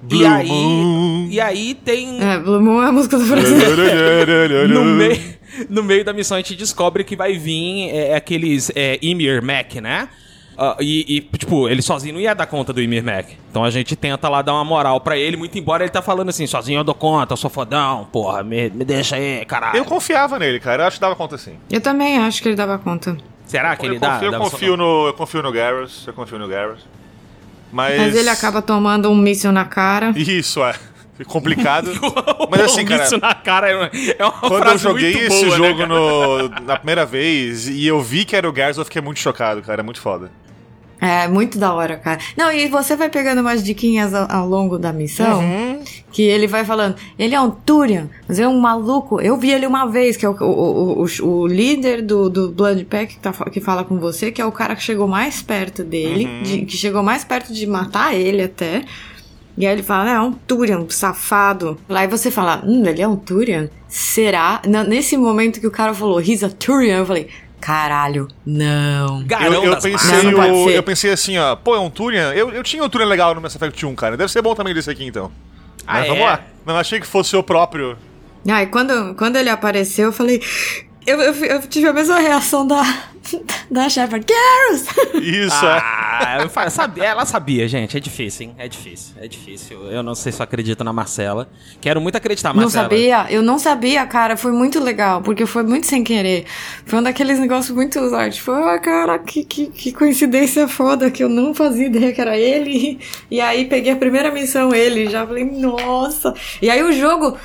[0.03, 1.29] Blue e aí, Moon.
[1.31, 2.21] e aí tem...
[2.23, 4.69] É, Blue Moon é a música do brasileiro.
[4.69, 5.21] no, meio,
[5.71, 9.75] no meio da missão a gente descobre que vai vir é, aqueles é, Emir Mac,
[9.77, 10.09] né?
[10.59, 13.27] Ah, e, e, tipo, ele sozinho não ia dar conta do Emir Mac.
[13.51, 16.31] Então a gente tenta lá dar uma moral pra ele, muito embora ele tá falando
[16.31, 19.77] assim, sozinho eu dou conta, eu sou fodão, porra, me, me deixa aí, caralho.
[19.77, 20.85] Eu confiava nele, cara.
[20.85, 21.57] Eu acho que dava conta sim.
[21.71, 23.17] Eu também acho que ele dava conta.
[23.45, 24.13] Será que ele eu dá?
[24.15, 26.05] confio, eu dá confio no, eu confio no Garrus.
[26.07, 26.81] Eu confio no Garrus.
[27.71, 27.99] Mas...
[28.01, 30.13] Mas ele acaba tomando um míssil na cara.
[30.17, 30.75] Isso, é.
[31.27, 31.91] Complicado.
[32.51, 35.45] Mas assim, cara, Isso na cara é uma, é uma Quando eu joguei muito esse
[35.47, 35.89] boa, né, jogo cara?
[35.89, 39.63] no- na primeira vez e eu vi que era o Garrus, eu fiquei muito chocado,
[39.63, 39.81] cara.
[39.81, 40.31] É muito foda.
[41.01, 42.19] É, muito da hora, cara.
[42.37, 45.41] Não, e você vai pegando umas diquinhas ao, ao longo da missão.
[45.41, 45.81] Uhum.
[46.11, 49.21] Que ele vai falando, ele é um Turian, mas é um maluco.
[49.21, 52.85] Eu vi ele uma vez, que é o, o, o, o líder do, do Blood
[52.87, 55.85] Pack que, tá, que fala com você, que é o cara que chegou mais perto
[55.85, 58.83] dele, de- que chegou mais perto de matar ele até.
[59.59, 61.79] E aí ele fala, é um Turian, um safado.
[61.89, 63.69] Lá e você fala, hum, ele é um Turian?
[63.89, 64.61] Será?
[64.67, 67.29] N- nesse momento que o cara falou, he's a Turian, eu falei,
[67.61, 69.25] caralho, não.
[69.25, 71.91] Garão Eu, eu das pensei, Não, não o- eu pensei assim, ó, pô, é um
[71.91, 72.33] Turian?
[72.33, 74.17] Eu, eu tinha um Turian legal no Mass Effect 1, cara.
[74.17, 75.31] Deve ser bom também desse aqui, então.
[75.87, 76.09] Ah, Mas é?
[76.09, 76.41] Vamos lá.
[76.65, 77.97] Não achei que fosse o próprio.
[78.49, 80.41] Aí quando, quando ele apareceu, eu falei.
[81.07, 82.83] Eu, eu, eu tive a mesma reação da,
[83.71, 84.27] da Shepard.
[84.27, 84.87] Garrus!
[85.23, 85.79] Isso, é.
[85.79, 87.97] Ah, sabia- ela sabia, gente.
[87.97, 88.55] É difícil, hein?
[88.59, 89.83] É difícil, é difícil.
[89.91, 91.49] Eu não sei se eu acredito na Marcela.
[91.81, 92.85] Quero muito acreditar, Não Marcela.
[92.85, 93.27] sabia?
[93.31, 94.37] Eu não sabia, cara.
[94.37, 96.45] Foi muito legal, porque foi muito sem querer.
[96.85, 98.01] Foi um daqueles negócios muito.
[98.31, 102.37] Tipo, ah, cara, que, que, que coincidência foda que eu não fazia ideia que era
[102.37, 102.99] ele.
[103.31, 105.09] E aí peguei a primeira missão, ele.
[105.09, 106.35] Já falei, nossa.
[106.61, 107.37] E aí o jogo.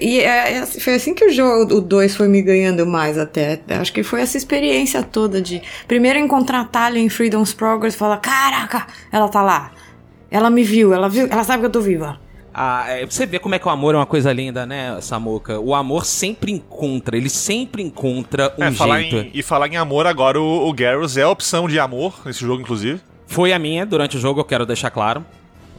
[0.00, 3.60] E é- é- foi assim que o jogo, o 2 foi me ganhando mais até.
[3.68, 7.98] Acho que foi essa experiência toda de primeiro encontrar a Talia em Freedom's Progress e
[7.98, 9.72] falar: caraca, ela tá lá.
[10.30, 12.20] Ela me viu, ela viu, ela sabe que eu tô viva.
[12.52, 15.60] Ah, é, você vê como é que o amor é uma coisa linda, né, Samuca?
[15.60, 19.16] O amor sempre encontra, ele sempre encontra um É, falar jeito.
[19.16, 22.40] em, e falar em amor agora, o, o Garrus é a opção de amor nesse
[22.40, 23.00] jogo, inclusive.
[23.26, 25.24] Foi a minha durante o jogo, eu quero deixar claro.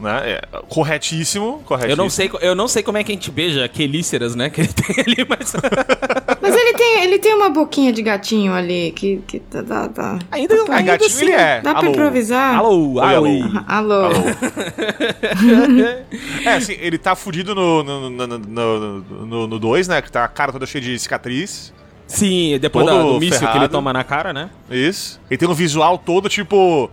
[0.01, 0.31] Né?
[0.31, 1.93] É, corretíssimo, corretíssimo.
[1.93, 4.61] Eu não sei, eu não sei como é que a gente beija quelíceras, né, que
[4.61, 5.53] ele tem ali, mas
[6.41, 10.19] Mas ele tem, ele tem uma boquinha de gatinho ali que, que tá, tá, tá.
[10.31, 11.25] ainda, pra- ainda gatinho assim.
[11.25, 11.61] ele é.
[11.61, 11.91] Dá pra Alô.
[11.91, 12.55] improvisar?
[12.57, 13.27] Alô, Oi, alô.
[13.67, 13.93] alô.
[14.05, 14.11] Alô.
[16.45, 20.01] É, assim, ele tá fudido no 2, no, no, no, no, no dois, né?
[20.01, 21.73] Que tá a cara toda cheia de cicatriz.
[22.07, 23.71] Sim, depois da- do míssil que ele ferrado.
[23.71, 24.49] toma na cara, né?
[24.69, 25.19] Isso.
[25.29, 26.89] Ele tem um visual todo, tipo...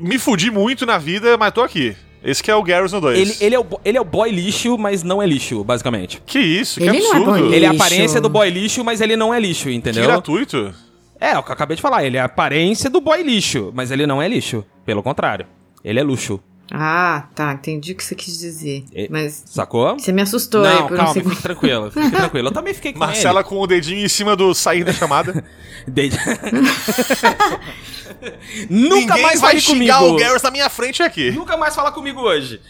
[0.00, 1.96] Me fudi muito na vida, mas tô aqui.
[2.22, 3.18] Esse que é o Garrus no 2.
[3.18, 6.22] Ele, ele, é o, ele é o boy lixo, mas não é lixo, basicamente.
[6.24, 7.40] Que isso, que Ele não é absurdo.
[7.40, 10.04] boy Ele é a aparência do boy lixo, mas ele não é lixo, que entendeu?
[10.04, 10.72] gratuito.
[11.20, 12.02] É, é o que eu acabei de falar.
[12.02, 14.64] Ele é a aparência do boy lixo, mas ele não é lixo.
[14.86, 15.46] Pelo contrário.
[15.84, 16.40] Ele é luxo.
[16.72, 17.52] Ah, tá.
[17.52, 18.84] Entendi o que você quis dizer.
[18.92, 19.98] E- Mas Sacou?
[19.98, 21.30] você me assustou aí Não, por um calma, segundo.
[21.30, 21.90] fique tranquilo.
[21.90, 22.48] Fique tranquilo.
[22.48, 25.44] Eu também fiquei com Marcela com o dedinho em cima do sair da chamada.
[25.96, 26.16] ele.
[28.70, 30.16] Nunca Ninguém mais vai xingar comigo.
[30.16, 31.30] o Garrus na minha frente aqui.
[31.32, 32.60] Nunca mais fala comigo hoje.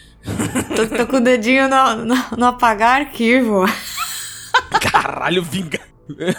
[0.74, 3.64] Tô, tô com o dedinho no, no, no apagar arquivo.
[4.80, 5.80] Caralho, vinga...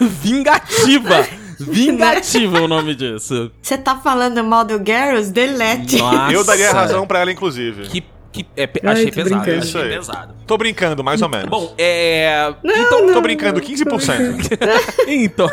[0.01, 1.28] vingativa.
[1.60, 3.51] Vingativa é o nome disso.
[3.62, 5.30] Você tá falando mal do Garrus?
[5.30, 5.97] Delete.
[5.97, 6.34] Nossa.
[6.34, 7.84] Eu daria razão pra ela, inclusive.
[7.84, 9.41] Que, que é, Ai, achei pesado.
[9.41, 9.64] brincando.
[9.64, 9.89] Achei aí.
[9.89, 10.36] pesado.
[10.45, 11.49] Tô brincando, mais ou menos.
[11.49, 12.53] Bom, é.
[12.64, 14.58] então, tô brincando, 15%.
[15.08, 15.49] então,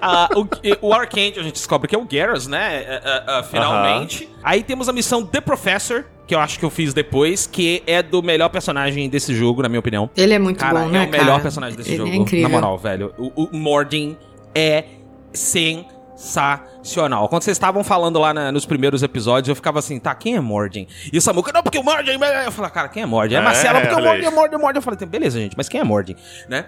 [0.00, 2.84] ah, o, o Arcade a gente descobre que é o Garrus, né?
[2.86, 4.28] é, é, é, finalmente.
[4.42, 8.02] Aí temos a missão The Professor, que eu acho que eu fiz depois, que é
[8.02, 10.08] do melhor personagem desse jogo, na minha opinião.
[10.16, 11.40] Ele é muito Cara, bom, é né, o melhor cara?
[11.40, 12.10] personagem desse Ele jogo.
[12.10, 12.48] É incrível.
[12.48, 13.12] Na moral, velho.
[13.18, 14.16] O, o Mordin
[14.54, 14.84] é
[15.34, 17.28] sensacional.
[17.28, 20.40] Quando vocês estavam falando lá na- nos primeiros episódios, eu ficava assim, tá, quem é
[20.40, 20.86] Mordin?
[21.12, 22.12] E o Samuca, não, porque o Mordin...
[22.44, 23.34] Eu falei, cara, quem é Mordin?
[23.34, 24.04] É, É, Marcela, porque o aí.
[24.24, 24.78] é Mordin, é Mordin.
[24.78, 26.16] Eu falei, beleza, gente, mas quem é Mordin?
[26.48, 26.66] Né?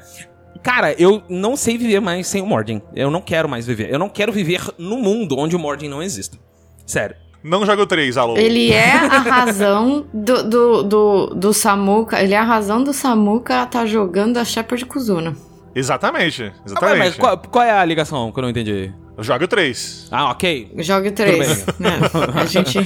[0.62, 2.80] Cara, eu não sei viver mais sem o Mordin.
[2.94, 3.92] Eu não quero mais viver.
[3.92, 6.38] Eu não quero viver no mundo onde o Mordin não exista.
[6.86, 7.14] Sério.
[7.44, 8.36] Não joga o 3, alô.
[8.36, 12.20] Ele é a razão do, do, do, do Samuka.
[12.20, 15.36] Ele é a razão do Samuka tá jogando a Shepard Kuzuna.
[15.78, 17.18] Exatamente, Ah, mas exatamente.
[17.18, 18.92] qual, qual é a ligação que eu não entendi?
[19.18, 20.08] Joga o 3.
[20.10, 20.72] Ah, ok.
[20.78, 21.64] Jogue três.
[21.78, 21.90] né?
[22.34, 22.78] A gente.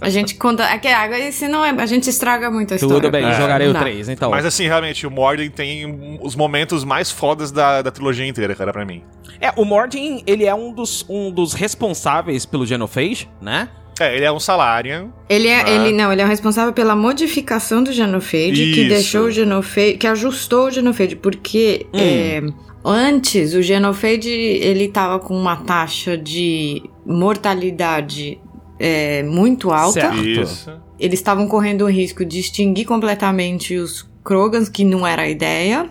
[0.00, 0.62] A gente conta.
[0.64, 1.70] É que água, e se não é.
[1.70, 2.96] A gente estraga muito a história.
[2.96, 3.80] Tudo bem, porque jogarei não o dá.
[3.80, 4.30] 3, então.
[4.30, 8.72] Mas assim, realmente, o Morden tem os momentos mais fodas da, da trilogia inteira, cara,
[8.72, 9.02] pra mim.
[9.40, 13.68] É, o Mordin, ele é um dos, um dos responsáveis pelo Genophage, né?
[14.00, 15.08] É, ele é um Salarian.
[15.28, 15.70] Ele é, Ah.
[15.70, 20.06] ele não, ele é o responsável pela modificação do Genofade, que deixou o Genofade, que
[20.06, 21.98] ajustou o Genofade, porque Hum.
[21.98, 22.42] é,
[22.84, 28.40] antes o Genofade ele tava com uma taxa de mortalidade
[28.78, 30.00] é, muito alta.
[30.00, 30.16] Certo.
[30.24, 30.72] Isso.
[30.98, 35.88] Eles estavam correndo o risco de extinguir completamente os Krogans, que não era a ideia.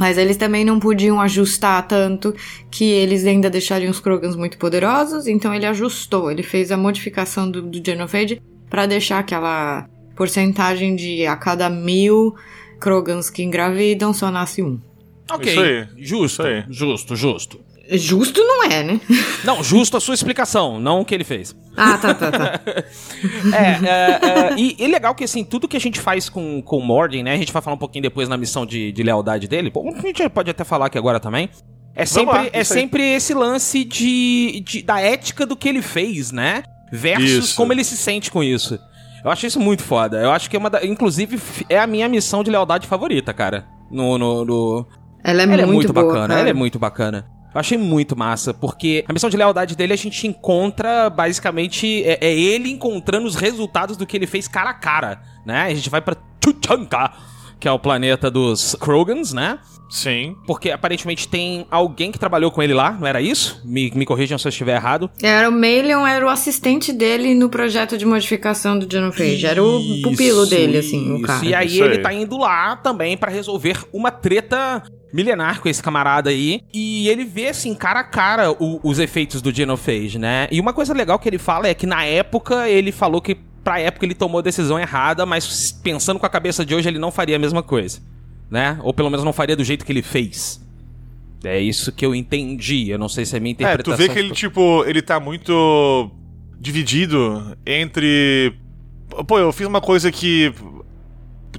[0.00, 2.34] Mas eles também não podiam ajustar tanto
[2.70, 5.26] que eles ainda deixariam os Krogans muito poderosos.
[5.26, 8.40] Então ele ajustou, ele fez a modificação do, do Genophage
[8.70, 9.86] para deixar aquela
[10.16, 12.34] porcentagem de a cada mil
[12.80, 14.80] Krogans que engravidam só nasce um.
[15.30, 15.52] Ok.
[15.52, 15.88] Isso aí.
[15.98, 16.64] Justo, Isso aí.
[16.70, 17.60] justo, justo.
[17.98, 19.00] Justo não é, né?
[19.44, 21.56] Não, justo a sua explicação, não o que ele fez.
[21.76, 22.60] Ah, tá, tá, tá.
[23.54, 24.20] É, é,
[24.52, 27.22] é, e, e legal que, assim, tudo que a gente faz com, com o Mordin,
[27.22, 27.32] né?
[27.32, 29.72] A gente vai falar um pouquinho depois na missão de, de lealdade dele.
[29.96, 31.48] A gente pode até falar aqui agora também.
[31.94, 32.64] É sempre, lá, é aí.
[32.64, 36.62] sempre esse lance de, de- da ética do que ele fez, né?
[36.92, 37.56] Versus Isso.
[37.56, 38.78] como ele se sente com isso.
[39.24, 40.18] Eu acho isso muito foda.
[40.18, 40.84] Eu acho que é uma da...
[40.84, 41.38] Inclusive,
[41.68, 43.66] é a minha missão de lealdade favorita, cara.
[43.90, 44.16] No.
[44.18, 44.86] no, no-
[45.24, 46.40] Ela é Ela é muito, muito boa, bacana, cara.
[46.40, 47.26] ela é muito bacana.
[47.52, 52.18] Eu achei muito massa, porque a missão de lealdade dele a gente encontra basicamente é,
[52.20, 55.64] é ele encontrando os resultados do que ele fez cara a cara, né?
[55.64, 57.12] A gente vai pra Tuchanka,
[57.58, 59.58] que é o planeta dos Krogans, né?
[59.90, 60.36] Sim.
[60.46, 63.60] Porque aparentemente tem alguém que trabalhou com ele lá, não era isso?
[63.64, 65.10] Me, me corrijam se eu estiver errado.
[65.22, 69.44] Era o Melion, era o assistente dele no projeto de modificação do Genophage.
[69.46, 71.44] Era o pupilo Isso, dele, assim, o cara.
[71.44, 72.02] E aí Isso ele aí.
[72.02, 74.82] tá indo lá também pra resolver uma treta
[75.12, 76.60] milenar com esse camarada aí.
[76.72, 80.46] E ele vê, assim, cara a cara o- os efeitos do Genophage, né?
[80.52, 83.34] E uma coisa legal que ele fala é que na época ele falou que
[83.64, 86.98] pra época ele tomou a decisão errada, mas pensando com a cabeça de hoje ele
[86.98, 88.00] não faria a mesma coisa,
[88.50, 88.78] né?
[88.82, 90.60] Ou pelo menos não faria do jeito que ele fez.
[91.42, 92.90] É isso que eu entendi.
[92.90, 93.94] Eu não sei se é minha É, interpretação.
[93.96, 96.10] tu vê que ele, tipo, ele tá muito
[96.58, 98.52] dividido entre.
[99.26, 100.52] Pô, eu fiz uma coisa que,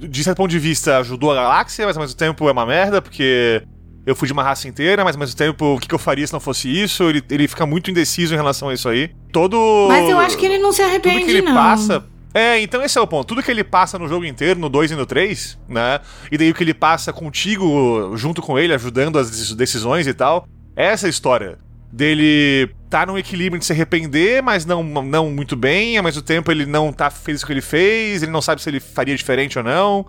[0.00, 3.02] de certo ponto de vista, ajudou a galáxia, mas ao mesmo tempo é uma merda,
[3.02, 3.62] porque
[4.06, 6.26] eu fui de uma raça inteira, mas ao mesmo tempo, o que, que eu faria
[6.26, 7.02] se não fosse isso?
[7.04, 9.10] Ele, ele fica muito indeciso em relação a isso aí.
[9.32, 9.86] Todo.
[9.88, 11.54] Mas eu acho que ele não se arrepende, tudo que ele não.
[11.54, 12.04] passa.
[12.34, 13.26] É, então esse é o ponto.
[13.26, 16.00] Tudo que ele passa no jogo inteiro, no 2 e no 3, né?
[16.30, 20.14] E daí o que ele passa contigo, junto com ele, ajudando as decis- decisões e
[20.14, 20.46] tal.
[20.76, 21.58] é Essa história
[21.92, 26.50] dele tá num equilíbrio de se arrepender, mas não, não muito bem, ao mesmo tempo
[26.50, 29.14] ele não tá feliz com o que ele fez, ele não sabe se ele faria
[29.14, 30.06] diferente ou não.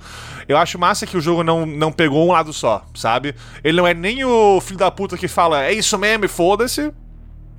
[0.47, 3.35] Eu acho massa que o jogo não, não pegou um lado só, sabe?
[3.63, 6.89] Ele não é nem o filho da puta que fala, é isso mesmo foda-se.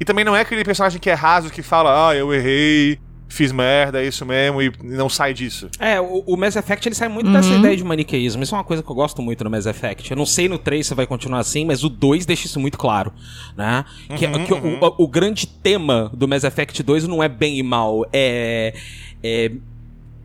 [0.01, 2.99] E também não é aquele personagem que é raso que fala, ah, eu errei,
[3.29, 5.68] fiz merda, é isso mesmo, e não sai disso.
[5.81, 8.43] É, o, o Mass Effect ele sai muito dessa ideia de maniqueísmo.
[8.43, 10.11] Isso é uma coisa que eu gosto muito no Mass Effect.
[10.11, 12.79] Eu não sei no 3 se vai continuar assim, mas o 2 deixa isso muito
[12.79, 13.12] claro,
[13.57, 13.85] né?
[14.16, 17.62] que que o- o, o grande tema do Mass Effect 2 não é bem e
[17.62, 18.75] mal, é,
[19.22, 19.51] é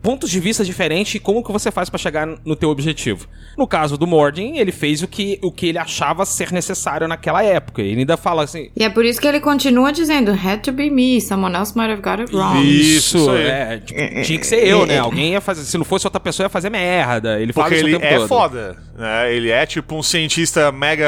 [0.02, 3.26] pontos de vista diferentes e como que você faz pra chegar no teu objetivo.
[3.56, 7.42] No caso do Mordin, ele fez o que, o que ele achava ser necessário naquela
[7.42, 7.82] época.
[7.82, 10.90] Ele ainda fala assim, E é por isso que ele continua dizendo, had to be
[10.90, 12.60] me, someone else might have got it wrong.
[12.62, 14.98] Isso, isso é, tipo, tinha que ser eu, né?
[14.98, 17.38] Alguém ia fazer, se não fosse outra pessoa ia fazer merda.
[17.38, 18.28] Ele fala Porque isso ele o tempo é todo.
[18.28, 19.34] foda, né?
[19.34, 21.06] Ele é tipo um cientista mega,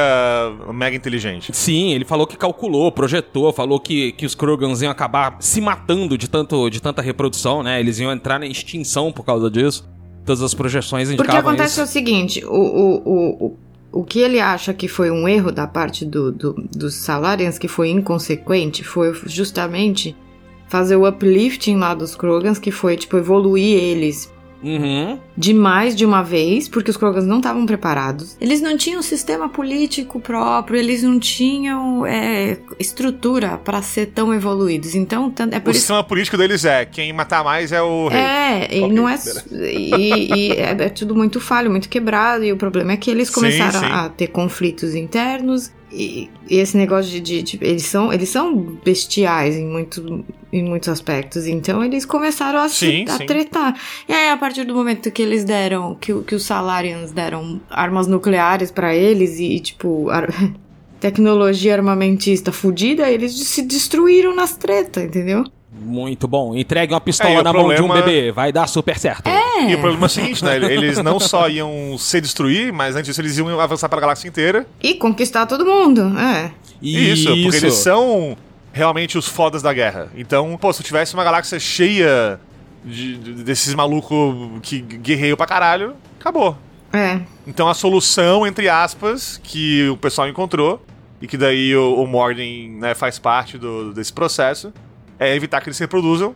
[0.73, 1.51] mega inteligente.
[1.55, 6.19] Sim, ele falou que calculou, projetou, falou que, que os Krogans iam acabar se matando
[6.19, 7.81] de, tanto, de tanta reprodução, né?
[7.81, 8.82] Eles iam entrar na extinção
[9.13, 9.89] por causa disso.
[10.25, 11.83] Todas as projeções Porque indicavam acontece isso.
[11.83, 13.57] o seguinte, o, o, o, o,
[14.01, 17.67] o que ele acha que foi um erro da parte do, do, dos Salarians, que
[17.67, 20.17] foi inconsequente, foi justamente
[20.69, 24.33] fazer o uplifting lá dos Krogans, que foi, tipo, evoluir eles
[24.63, 25.19] Uhum.
[25.37, 28.37] demais de uma vez, porque os Krogans não estavam preparados.
[28.41, 34.95] Eles não tinham sistema político próprio, eles não tinham é, estrutura para ser tão evoluídos.
[34.95, 38.09] Então, tanto- é por O isso sistema político deles é, quem matar mais é o
[38.09, 38.21] rei.
[38.21, 39.19] é, e não é.
[39.51, 42.45] E, e é, é tudo muito falho, muito quebrado.
[42.45, 43.87] E o problema é que eles Sim, começaram sim.
[43.87, 45.71] a ter conflitos internos.
[45.93, 50.65] E, e esse negócio de, de- de- eles, são, eles são bestiais em, muito, em
[50.65, 51.47] muitos aspectos.
[51.47, 53.27] Então eles começaram a, se, Sim, a sim.
[53.27, 53.75] tretar.
[54.09, 55.95] E aí, a partir do momento que eles deram.
[56.01, 60.09] Que, o- que os Salarians deram armas nucleares pra eles e, tipo.
[60.11, 60.29] ar-
[61.01, 65.45] Tecnologia armamentista fudida, eles se destruíram nas tretas, entendeu?
[65.85, 66.55] Muito bom.
[66.57, 68.31] Entregue uma pistola É, e na mão de um problema- bebê.
[68.31, 69.27] Vai dar super certo.
[69.27, 69.42] É.
[69.61, 70.57] E o problema é o seguinte, né?
[70.57, 74.29] Eles não só iam se destruir, mas antes disso eles iam avançar para a galáxia
[74.29, 74.67] inteira.
[74.83, 76.51] E conquistar todo mundo, é.
[76.81, 78.37] Isso, porque eles são
[78.73, 80.09] realmente os fodas da guerra.
[80.17, 82.41] Então, pô, se eu tivesse uma galáxia cheia
[82.85, 86.57] de, de- desses malucos que guerreiam pra caralho, acabou.
[86.93, 87.21] É.
[87.47, 90.83] Então a solução, entre aspas, que o pessoal encontrou,
[91.21, 94.73] e que daí o, o Morden né, faz parte do, desse processo,
[95.19, 96.35] é evitar que eles se reproduzam,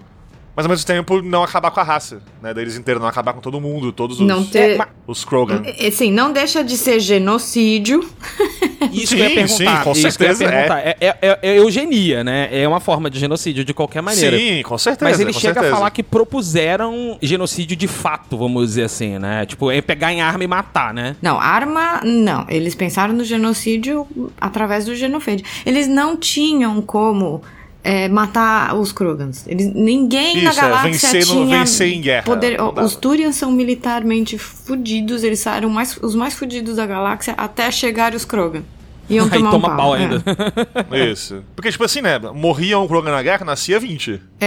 [0.57, 2.53] mas ao mesmo tempo não acabar com a raça, né?
[2.55, 4.81] Deles inteiros, não acabar com todo mundo, todos os, Não ter.
[5.07, 5.63] os Krogan.
[5.65, 8.09] É, Assim, não deixa de ser genocídio.
[8.93, 9.79] Isso que eu ia Sim, perguntar.
[9.79, 10.49] sim, com isso que eu ia certeza é.
[10.49, 10.79] perguntar.
[10.81, 10.97] É.
[11.01, 12.49] É, é- é eugenia, né?
[12.53, 14.39] É uma forma de genocídio de qualquer maneira.
[14.39, 15.11] Sim, com certeza.
[15.11, 15.75] Mas ele com chega certeza.
[15.75, 19.45] a falar que propuseram genocídio de fato, vamos dizer assim, né?
[19.47, 21.17] Tipo, é pegar em arma e matar, né?
[21.21, 22.47] Não, arma, não.
[22.49, 24.07] Eles pensaram no genocídio
[24.41, 25.45] através do genocídio.
[25.65, 27.43] Eles não tinham como
[27.87, 29.47] é, matar os Krogans.
[29.47, 32.59] Eles, ninguém na Isso, é, galáxia vencer no- tinha vencer em guerra, poder.
[32.61, 35.23] Os Turians são militarmente fudidos.
[35.23, 38.63] Eles eram mais, os mais fudidos da galáxia até chegar os Krogan.
[39.09, 40.01] Iam Aí tomar toma um pau é.
[40.01, 40.25] ainda.
[41.13, 41.45] Isso.
[41.55, 42.19] Porque, tipo assim, né?
[42.19, 44.21] Morria um Krogan na guerra, nascia 20.
[44.41, 44.47] É.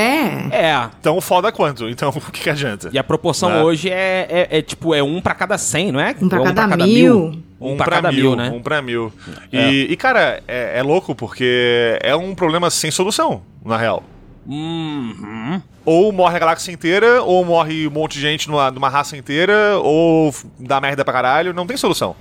[0.52, 0.90] É.
[1.00, 1.88] Então foda quanto?
[1.88, 2.90] Então o que, que adianta?
[2.92, 3.62] E a proporção Né?
[3.64, 6.14] hoje é, é, é, tipo, é um pra cada cem, não é?
[6.22, 7.42] Um pra Ou cada mil.
[7.60, 8.50] Um, pra, cada mil, né?
[8.50, 9.12] Um pra mil.
[9.52, 14.04] E, e, cara, é, é louco porque é um problema sem solução, na real.
[14.48, 15.62] Uhum.
[15.86, 19.78] Ou morre a galáxia inteira, ou morre um monte de gente numa, numa raça inteira,
[19.80, 22.16] ou dá merda pra caralho, não tem solução.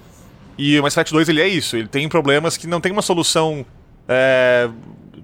[0.59, 3.01] E o Mass Effect 2 ele é isso, ele tem problemas que não tem uma
[3.01, 3.65] solução,
[4.09, 4.69] é,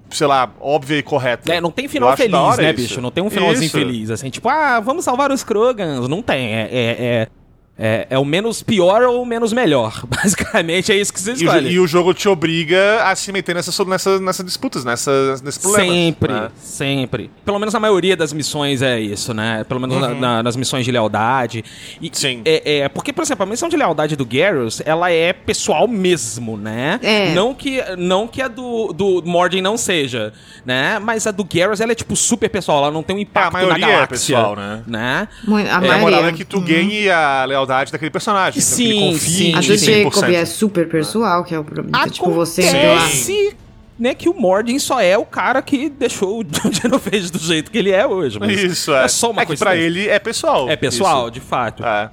[0.09, 1.53] sei lá, óbvia e correta.
[1.53, 2.75] É, não tem final feliz, né, isso.
[2.75, 3.01] bicho?
[3.01, 3.77] Não tem um finalzinho Isso.
[3.77, 6.07] feliz, assim, tipo, ah, vamos salvar os Krogans.
[6.07, 6.55] Não tem.
[6.55, 7.27] É, é, é,
[7.77, 10.01] é, é o menos pior ou o menos melhor.
[10.07, 11.69] Basicamente é isso que você E escolhe.
[11.71, 15.87] e o jogo te obriga a se meter nessas nessa, nessas disputas, nessas, nesses problemas.
[15.93, 16.49] Sempre, né?
[16.57, 17.31] sempre.
[17.43, 19.65] Pelo menos a maioria das missões é isso, né?
[19.67, 21.63] Pelo menos na- na- nas missões de lealdade.
[22.01, 22.11] E, Uhum.
[22.13, 22.41] Sim.
[22.45, 26.55] É, é, porque, por exemplo, a missão de lealdade do Garrus, ela é pessoal mesmo,
[26.55, 26.97] né?
[27.03, 27.33] É.
[27.33, 30.31] Não que, não que a do, do Mordin não seja,
[30.65, 30.97] né?
[30.99, 32.83] Mas a do Garrus, ela é, tipo, super pessoal.
[32.83, 34.07] Ela não tem um impacto na maioria é galáxia.
[34.07, 34.83] pessoal, né?
[34.87, 35.27] né?
[35.45, 35.97] A E a maioria.
[35.99, 38.59] moral é que tu ganhe a lealdade daquele personagem.
[38.61, 39.55] então que ele Sim, confie sim.
[39.55, 40.03] A do 100%.
[40.15, 42.07] Jacob é super pessoal, que é o problema.
[42.09, 42.97] Tipo, você lá.
[42.97, 43.55] Acontece,
[43.97, 47.77] né, que o Mordin só é o cara que deixou o Genovese do jeito que
[47.77, 48.39] ele é hoje.
[48.39, 49.05] Mas Isso, é.
[49.05, 49.65] É só uma é que coisa.
[49.65, 50.69] pra ele é pessoal.
[50.69, 51.31] É pessoal, Isso.
[51.31, 51.83] de fato.
[51.83, 51.87] É.
[51.87, 52.11] Ah,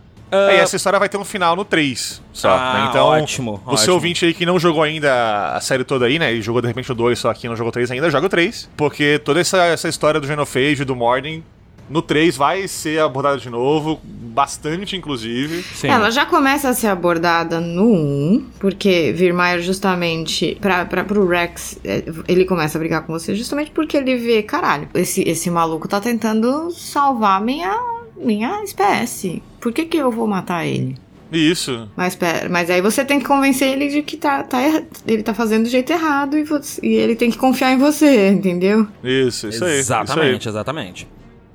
[0.50, 2.48] É, e essa história vai ter um final no 3 só.
[2.50, 2.86] Ah, né?
[2.88, 3.94] Então, ótimo, você ótimo.
[3.94, 6.32] ouvinte aí que não jogou ainda a série toda aí, né?
[6.32, 8.30] E jogou de repente o 2 só aqui não jogou o 3 ainda, joga o
[8.30, 8.70] 3.
[8.74, 11.42] Porque toda essa, essa história do Genophage e do Mordin
[11.90, 15.62] no 3 vai ser abordada de novo, bastante inclusive.
[15.62, 15.88] Sim.
[15.88, 21.78] Ela já começa a ser abordada no 1, porque Virmaier justamente, pra, pra, pro Rex,
[21.84, 25.86] é, ele começa a brigar com você justamente porque ele vê, caralho, esse, esse maluco
[25.86, 27.78] tá tentando salvar minha,
[28.16, 29.42] minha espécie.
[29.60, 30.96] Por que que eu vou matar ele?
[31.30, 31.88] Isso.
[31.96, 35.22] Mas, pera, mas aí você tem que convencer ele de que tá, tá erra- ele
[35.22, 38.86] tá fazendo do jeito errado e, você- e ele tem que confiar em você, entendeu?
[39.02, 39.78] Isso, isso isso aí.
[39.78, 41.08] Exatamente, exatamente.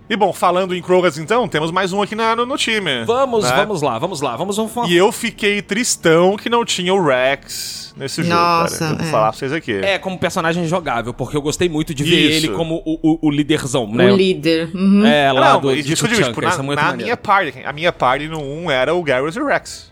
[0.10, 3.04] E bom, falando em Krogas então, temos mais um aqui na- no, no time.
[3.06, 3.52] Vamos, né?
[3.58, 7.94] vamos lá, vamos lá, vamos vamos E eu fiquei tristão que não tinha o Rex
[7.98, 8.92] nesse jogo, Nossa, cara.
[8.94, 9.12] Eu vou é.
[9.12, 9.74] falar pra vocês aqui.
[9.74, 12.46] É, como personagem jogável, porque eu gostei muito de ver Isso.
[12.46, 14.10] ele como o, o, o líderzão, né?
[14.10, 14.70] O líder.
[14.74, 15.06] Uhum.
[15.06, 16.78] É, lá não, do e de isso eu digo, Tuchanka, tipo, na, isso é muito
[16.80, 17.04] na maneiro.
[17.04, 19.92] minha party, a minha party no 1 era o Garrus e o Rex.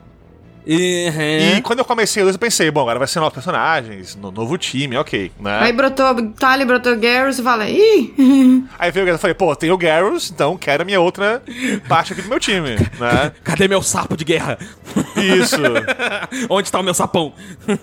[0.68, 1.58] Uhum.
[1.58, 4.32] E quando eu comecei o 2, eu pensei, bom, agora vai ser novos personagens, no
[4.32, 5.60] novo time, ok, né?
[5.62, 8.14] Aí brotou Tali, brotou Garrus e fala, ih,
[8.80, 11.42] Aí veio o Garrus e falei, pô, tem o Garrus, então quero a minha outra
[11.88, 13.32] parte aqui do meu time, né?
[13.44, 14.58] Cadê meu sapo de guerra?
[15.16, 15.62] Isso.
[16.50, 17.34] Onde tá o meu sapão?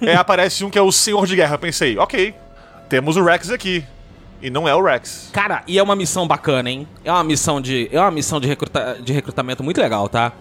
[0.01, 1.55] Aí aparece um que é o Senhor de Guerra.
[1.55, 2.35] Eu pensei, ok,
[2.89, 3.85] temos o Rex aqui.
[4.43, 5.31] E não é o Rex.
[5.33, 6.87] Cara, e é uma missão bacana, hein?
[7.05, 10.33] É uma missão de, é uma missão de, recruta, de recrutamento muito legal, tá?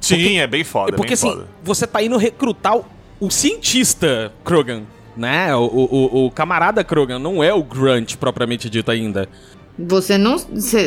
[0.00, 1.48] Sim, é bem foda, Porque bem assim, foda.
[1.64, 2.84] você tá indo recrutar o,
[3.20, 4.82] o cientista Krogan,
[5.16, 5.54] né?
[5.56, 9.28] O, o, o- o camarada Krogan, não é o Grunt propriamente dito ainda.
[9.78, 10.36] você não.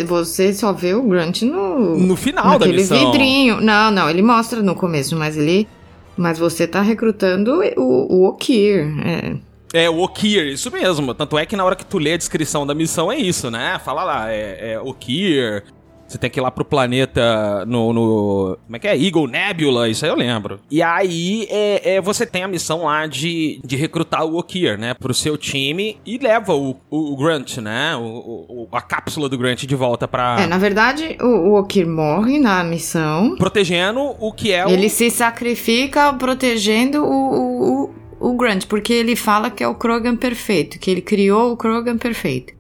[0.08, 1.98] Você, só vê o Grunt no.
[1.98, 3.12] No final da missão.
[3.12, 3.60] vidrinho.
[3.60, 5.68] Não, não, ele mostra no começo, mas ele.
[6.16, 8.86] Mas você tá recrutando o, o Okir.
[9.06, 9.36] É.
[9.72, 11.14] É, o Okir, isso mesmo.
[11.14, 13.80] Tanto é que na hora que tu lê a descrição da missão é isso, né?
[13.86, 15.64] Fala lá, é, é Okir.
[16.10, 18.98] Você tem que ir lá pro planeta no, no- Como é que é?
[19.02, 20.60] Eagle Nebula, isso aí eu lembro.
[20.72, 24.94] E aí é, é, você tem a missão lá de, de recrutar o Okir, né?
[24.96, 27.96] Pro seu time e leva o, o, o Grunt, né?
[27.96, 30.38] O, o- a cápsula do Grunt de volta pra.
[30.42, 33.36] É, na verdade, o, o Okir morre na missão.
[33.38, 34.70] Protegendo o que é o.
[34.70, 39.76] Ele se sacrifica protegendo o, o, o, o Grunt, porque ele fala que é o
[39.76, 42.54] Krogan perfeito, que ele criou o Krogan perfeito.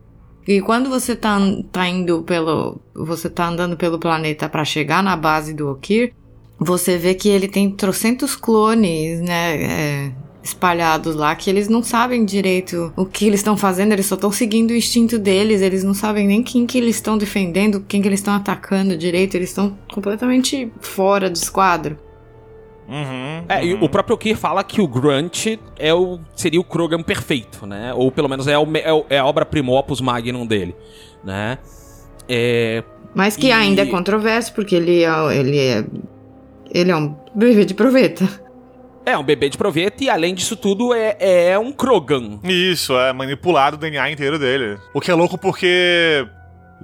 [0.49, 1.37] E quando você tá,
[1.71, 2.81] tá indo pelo.
[2.95, 6.11] Você tá andando pelo planeta pra chegar na base do Okir,
[6.57, 10.07] você vê que ele tem trocentos clones, né?
[10.07, 10.11] é,
[10.41, 14.31] espalhados lá, que eles não sabem direito o que eles estão fazendo, eles só estão
[14.31, 18.07] seguindo o instinto deles, eles não sabem nem quem que eles estão defendendo, quem que
[18.07, 21.95] eles estão atacando direito, eles estão completamente fora do esquadro.
[22.89, 23.83] Uhum, É, e uhum.
[23.83, 25.45] o próprio Okir fala que o Grunt
[25.77, 27.93] é o, seria o Krogan perfeito, né?
[27.93, 30.75] Ou pelo menos é, o, é, é a obra primopus magnum dele,
[31.23, 31.59] né?
[32.27, 32.83] É,
[33.13, 35.85] Mas que E- ainda é controverso, porque ele é, ele é.
[36.71, 38.27] Ele é um bebê de proveta.
[39.05, 42.39] é um bebê de proveta e além disso tudo é, é um Krogan.
[42.43, 44.77] Isso, é manipulado o DNA inteiro dele.
[44.93, 46.27] O que é louco porque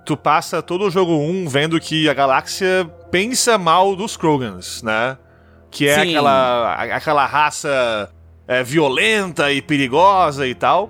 [0.03, 5.17] tu passa todo o jogo 1 vendo que a galáxia pensa mal dos Krogans, né?
[5.75, 6.09] Que é Sim.
[6.09, 8.09] aquela, aquela raça
[8.47, 10.89] é, violenta e perigosa e tal.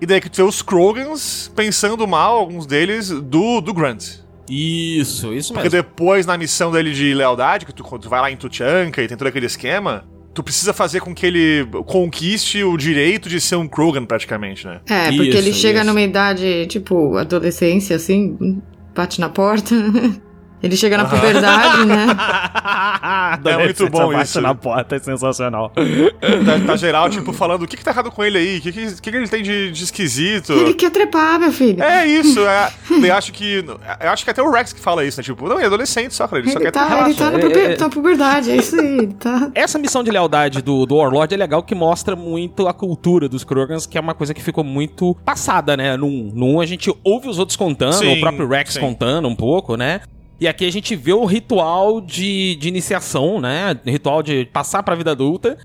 [0.00, 4.20] E daí que tu vê os Krogans pensando mal, alguns deles, do, do Grunt.
[4.48, 5.82] Isso, isso Porque mesmo.
[5.82, 9.14] depois, na missão dele de lealdade, que tu, tu vai lá em Tuchanka e tem
[9.14, 13.68] todo aquele esquema, tu precisa fazer com que ele conquiste o direito de ser um
[13.68, 14.80] Krogan, praticamente, né?
[14.88, 15.86] É, porque Isso, ele chega isso.
[15.86, 18.62] numa idade, tipo, adolescência, assim,
[18.94, 19.74] bate na porta.
[20.64, 22.06] Ele chega na puberdade, né?
[23.44, 24.40] É muito bom isso.
[24.40, 25.70] na porta é sensacional.
[25.74, 28.72] Tá, tá geral, tipo, falando o que, que tá errado com ele aí, o que,
[28.72, 30.52] que, que que ele tem de, de esquisito.
[30.52, 31.82] Ele quer trepar, meu filho.
[31.82, 32.72] É isso, é.
[32.90, 33.64] Eu acho que.
[34.00, 35.24] Eu acho que até o Rex que fala isso, né?
[35.24, 36.40] Tipo, não, ele é adolescente só, cara.
[36.40, 37.08] Ele só Ele quer tá, relaxa.
[37.10, 37.76] ele tá na, É, puber- é.
[37.76, 39.06] tá na puberdade, é isso aí.
[39.08, 39.50] Tá...
[39.54, 43.44] Essa missão de lealdade do, do Warlord é legal que mostra muito a cultura dos
[43.44, 45.96] Krogans, que é uma coisa que ficou muito passada, né?
[45.96, 48.80] Num, num a gente ouve os outros contando, Sim, o próprio Rex sim.
[48.80, 50.00] contando um pouco, né?
[50.40, 53.78] E aqui a gente vê o ritual de, de iniciação, né?
[53.84, 55.56] Ritual de passar pra vida adulta.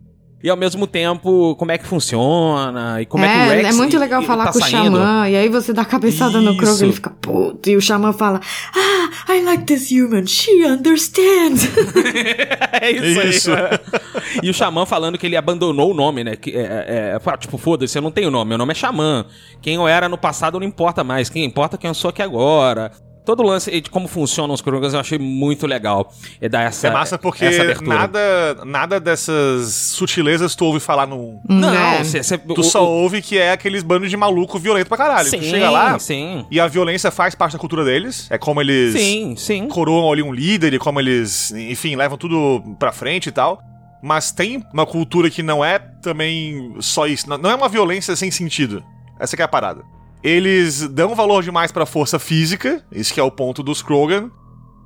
[0.42, 3.76] E ao mesmo tempo, como é que funciona, e como é, que o é, Rex
[3.76, 4.96] é muito legal e- falar tá com saindo.
[4.96, 6.84] o Xamã, e aí você dá a cabeçada no Kroger, Isso.
[6.86, 8.40] ele fica puto, e o Xamã fala,
[8.74, 11.68] ah, I like this human, she understands.
[12.82, 13.52] É isso, Isso.
[13.52, 13.80] aí.
[14.42, 16.38] e o Xamã falando que ele abandonou o nome, né?
[16.38, 19.26] Que, é, é, fala, tipo, foda-se, eu não tenho nome, meu nome é Xamã.
[19.62, 22.22] Quem eu era no passado não importa mais, quem importa é quem eu sou aqui
[22.22, 22.94] agora.
[23.30, 26.12] Todo o lance de como funcionam os Krogans eu achei muito legal.
[26.42, 27.96] É dar essa É massa porque essa abertura.
[27.96, 31.40] nada, nada dessas sutilezas tu ouve falar no.
[31.48, 32.04] Não, É.
[32.04, 34.98] cê, cê, Tu o- só o- ouve que é aqueles bandos de maluco violento pra
[34.98, 35.30] caralho.
[35.30, 36.44] Sim, tu chega lá sim.
[36.50, 38.26] e a violência faz parte da cultura deles.
[38.32, 39.68] É como eles Sim, sim.
[39.68, 43.62] coroam ali um líder e como eles, enfim, levam tudo pra frente e tal.
[44.02, 47.30] Mas tem uma cultura que não é também só isso.
[47.30, 48.84] Não- Não é uma violência sem sentido.
[49.20, 49.84] Essa que é a parada.
[50.24, 54.30] Eles dão valor demais pra força física, isso que é o ponto dos Krogan.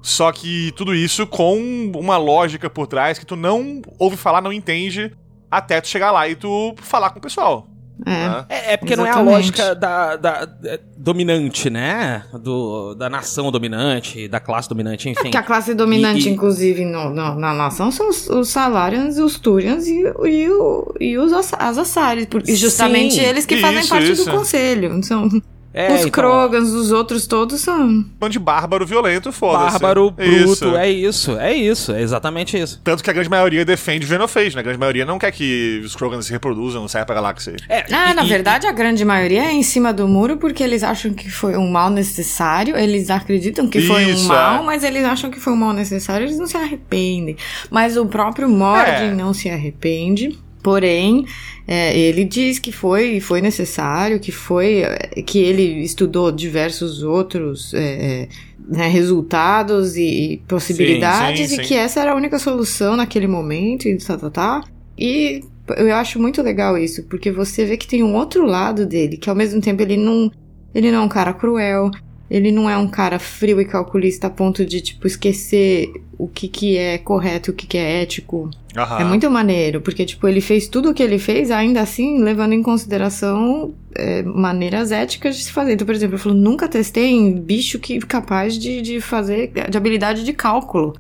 [0.02, 4.52] Só que tudo isso com uma lógica por trás que tu não ouve falar, não
[4.52, 5.16] entende,
[5.50, 7.68] até tu chegar lá e tu falar com o pessoal.
[8.06, 8.10] É.
[8.10, 8.46] né?
[8.50, 9.34] É, é porque não é a Exatamente.
[9.36, 12.24] lógica da, da- da- dominante, né?
[12.42, 15.30] Do, da nação dominante, da classe dominante, enfim.
[15.32, 19.38] Que a classe dominante, E- inclusive, no- no- na nação são os, os Salarians, os
[19.40, 22.26] Turians e, e, o- e os as Assaris.
[22.26, 24.26] Porque justamente Sim, eles que fazem isso, parte isso.
[24.26, 25.04] do conselho.
[25.04, 25.30] São
[25.74, 28.04] É, os então, Krogans, os outros todos são.
[28.20, 29.72] Bando de bárbaro violento, foda-se.
[29.72, 30.76] Bárbaro, bruto, Isso.
[30.78, 32.80] é isso, é isso, é exatamente isso.
[32.84, 34.60] Tanto que a grande maioria defende o Genophage, né?
[34.60, 37.56] A grande maioria não quer que os Krogans se reproduzam, saia pra galáxia.
[37.68, 40.62] É, Ah, e- na e- verdade, a grande maioria é em cima do muro porque
[40.64, 42.78] eles acham que foi um mal necessário.
[42.78, 44.66] Eles acreditam que foi um Isso, mal, é.
[44.66, 46.26] mas eles acham que foi um mal necessário.
[46.28, 47.36] Eles não se arrependem.
[47.72, 49.12] Mas o próprio Mord É.
[49.12, 50.38] não se arrepende.
[50.64, 51.26] Porém,
[51.68, 54.84] é, ele diz que foi, foi necessário, que foi
[55.28, 58.28] que ele estudou diversos outros é, é,
[58.68, 61.68] né, resultados e possibilidades Sim, sim, e sim.
[61.68, 64.64] que essa era a única solução naquele momento e tá, tá, tá.
[64.98, 65.42] E
[65.78, 69.30] eu acho muito legal isso, porque você vê que tem um outro lado dele, que
[69.30, 70.32] ao mesmo tempo ele não,
[70.74, 71.92] ele não é um cara cruel,
[72.34, 76.48] ele não é um cara frio e calculista a ponto de, tipo, esquecer o que
[76.48, 78.50] que é correto, o que que é ético.
[78.76, 79.02] Aham.
[79.02, 82.54] É muito maneiro, porque, tipo, ele fez tudo o que ele fez, ainda assim, levando
[82.54, 85.74] em consideração é, maneiras éticas de se fazer.
[85.74, 89.78] Então, por exemplo, ele falou, nunca testei em bicho que capaz de, de fazer, de
[89.78, 90.96] habilidade de cálculo.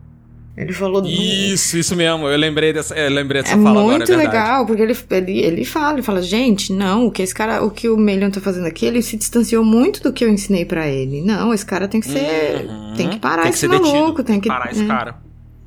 [0.55, 1.03] Ele falou...
[1.03, 2.27] Isso, isso mesmo.
[2.27, 4.37] Eu lembrei dessa, eu lembrei dessa É fala agora, muito é verdade.
[4.37, 7.71] legal, porque ele, ele, ele fala, ele fala, gente, não, o que esse cara, o
[7.71, 10.87] que o Melion tá fazendo aqui, ele se distanciou muito do que eu ensinei pra
[10.87, 11.21] ele.
[11.21, 12.93] Não, esse cara tem que ser, Uhum.
[12.95, 13.87] tem que parar Tem que esse ser detido.
[13.91, 14.87] maluco, tem que Parar esse né?
[14.87, 15.15] cara.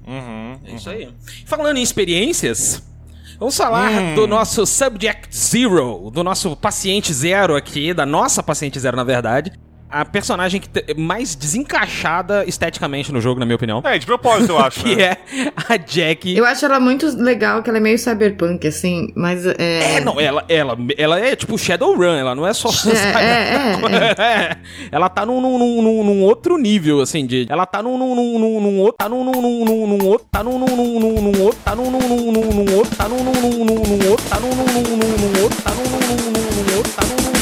[0.07, 0.57] Uhum.
[0.65, 1.09] É isso aí.
[1.47, 2.81] Falando em experiências,
[3.41, 4.15] vamos falar Hum.
[4.15, 9.51] do nosso Subject Zero, do nosso paciente zero aqui, da nossa paciente zero, na verdade.
[9.91, 13.81] A personagem que mais desencaixada esteticamente no jogo, na minha opinião.
[13.85, 14.81] É, de propósito, eu acho.
[14.83, 15.03] Que né?
[15.05, 15.19] é
[15.69, 16.37] a Jack.
[16.37, 19.97] Eu acho ela muito legal, que ela é meio cyberpunk, assim, mas é...
[19.97, 22.69] É, não, ela, ela, ela é tipo Shadowrun, ela não é só.
[22.91, 23.47] É,
[24.19, 24.57] É,
[24.91, 27.47] Ela tá num, num, num, num- outro nível, assim, de.
[27.49, 28.97] Ela tá num, num, num, num, num outro.
[28.99, 30.27] Tá num, num, num, num, num outro.
[30.31, 31.61] Tá num, num, num, num, num outro.
[31.65, 32.97] Tá num, num, num, num, num outro.
[32.97, 34.27] Tá num, num, num, num, num outro.
[34.29, 35.63] Tá num, num, num, num, num outro.
[35.63, 36.93] Tá num, num, num, num, num outro.
[36.93, 37.36] Tá num, num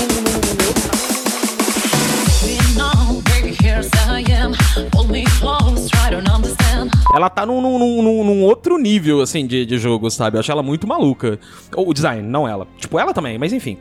[7.14, 10.36] Ela tá num, num, num, num- outro nível, assim, de, de jogo, sabe?
[10.36, 11.38] Eu acho ela muito maluca.
[11.74, 12.66] Ou o design, não ela.
[12.78, 13.78] Tipo, ela também, mas enfim.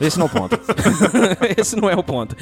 [0.00, 0.58] Esse não é o ponto.
[1.56, 2.36] Esse não é o ponto.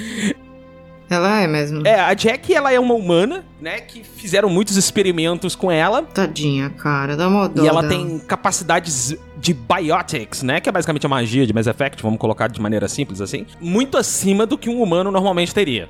[1.11, 1.85] Ela é mesmo.
[1.87, 3.81] É, a Jack, ela é uma humana, né?
[3.81, 6.03] Que fizeram muitos experimentos com ela.
[6.03, 7.93] Tadinha, cara, dá uma dó E ela dela.
[7.93, 10.61] tem capacidades de biotics, né?
[10.61, 13.45] Que é basicamente a magia de Mass Effect, vamos colocar de maneira simples assim.
[13.61, 15.89] Muito acima do que um humano normalmente teria.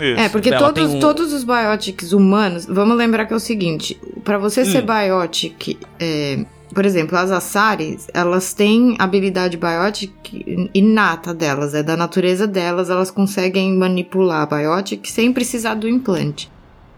[0.00, 0.20] Isso.
[0.20, 3.98] É, porque Ela todos, um- todos os biotics humanos, vamos lembrar que é o seguinte,
[4.24, 4.86] pra você ser Hum.
[4.86, 6.44] biotic, é,
[6.74, 13.10] por exemplo, as Assaris, elas têm habilidade biotic inata delas, é da natureza delas, elas
[13.10, 16.50] conseguem manipular a biotic sem precisar do implante.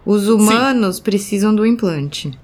[0.05, 2.37] Os humanos precisam do implante.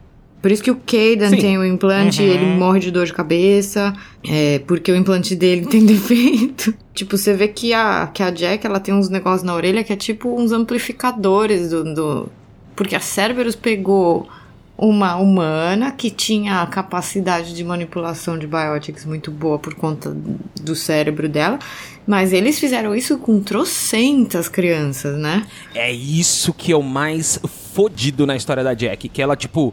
[0.44, 1.36] Por isso que o Kaden Sim.
[1.38, 2.28] tem o implante Uhum.
[2.28, 6.74] ele morre de dor de cabeça, é, porque o implante dele tem defeito.
[6.92, 9.90] tipo, você vê que a, que a Jack, ela tem uns negócios na orelha que
[9.90, 12.28] é tipo uns amplificadores do, do,
[12.76, 14.28] Porque a Cerberus pegou
[14.76, 20.14] uma humana que tinha a capacidade de manipulação de biotics muito boa por conta
[20.60, 21.58] do cérebro dela,
[22.06, 25.46] mas eles fizeram isso com trocentas crianças, né?
[25.74, 27.40] É isso que é o mais
[27.72, 29.72] fodido na história da Jack, que ela, tipo,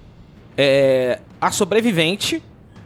[0.58, 2.42] é a sobrevivente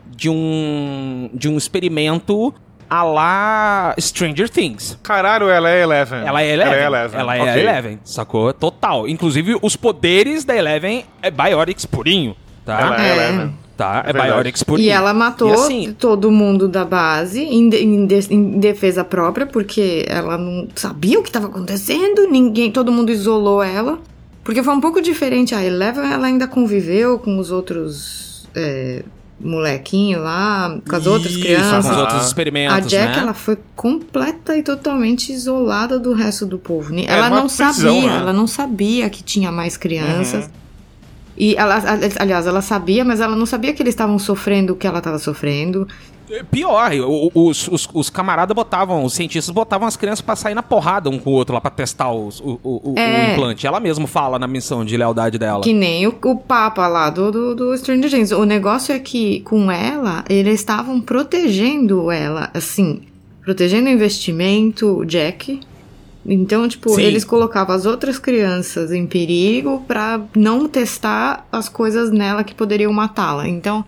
[0.08, 2.54] de um de um experimento
[2.90, 4.98] a lá Stranger Things.
[5.02, 6.20] Caralho, ela é Eleven.
[6.26, 6.74] Ela é Eleven.
[6.74, 7.20] Ela é Eleven.
[7.20, 7.52] Ela é Ok.
[7.54, 8.54] a Eleven, sacou?
[8.54, 9.08] Total.
[9.08, 12.80] Inclusive, os poderes da Eleven é Biotics purinho, tá?
[12.80, 13.12] Ela é, É.
[13.14, 13.54] Eleven.
[13.76, 14.88] Tá, é, É purinho.
[14.88, 19.04] E ela matou E assim, todo mundo da base em, de- em de- em defesa
[19.04, 24.00] própria, porque ela não sabia o que estava acontecendo, ninguém, todo mundo isolou ela.
[24.46, 25.56] Porque foi um pouco diferente.
[25.56, 29.04] A Eleven, ela ainda conviveu com os outros é,
[29.40, 31.84] molequinhos lá, com as outras Isso, crianças.
[31.84, 33.24] Com os outros experimentos, A Jack, né?
[33.24, 36.94] ela foi completa e totalmente isolada do resto do povo.
[37.08, 38.18] Ela uma não prisão, sabia, né?
[38.18, 40.48] ela não sabia que tinha mais crianças.
[41.36, 41.82] E ela,
[42.20, 45.18] aliás, ela sabia, mas ela não sabia que eles estavam sofrendo o que ela estava
[45.18, 45.88] sofrendo.
[46.50, 46.92] Pior,
[47.34, 51.20] os, os, os camaradas botavam, os cientistas botavam as crianças pra sair na porrada um
[51.20, 53.30] com o outro lá pra testar os- o, o, o- É.
[53.30, 53.68] o implante.
[53.68, 55.62] Ela mesma fala na missão de lealdade dela.
[55.62, 58.32] Que nem o, o Papa lá do, do, do Stranger Things.
[58.32, 63.02] O negócio é que com ela, eles estavam protegendo ela, assim,
[63.44, 65.60] protegendo o investimento, o Jack.
[66.26, 67.04] Então, tipo, Sim.
[67.04, 72.92] eles colocavam as outras crianças em perigo pra não testar as coisas nela que poderiam
[72.92, 73.48] matá-la.
[73.48, 73.86] Então,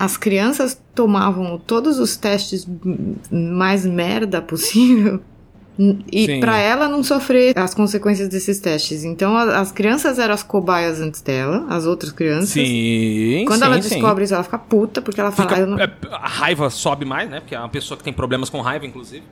[0.00, 2.66] as crianças tomavam todos os testes
[3.30, 5.20] mais merda possível
[6.12, 6.40] e Sim.
[6.40, 9.02] pra ela não sofrer as consequências desses testes.
[9.04, 12.50] Então, a- as crianças eram as cobaias antes dela, as outras crianças.
[12.50, 13.88] Sim, Quando sim, ela sim.
[13.88, 15.48] descobre isso, ela fica puta, porque ela fala.
[15.48, 17.40] Fica- "Ah, eu não-" é, a raiva sobe mais, né?
[17.40, 19.22] Porque é uma pessoa que tem problemas com raiva, inclusive.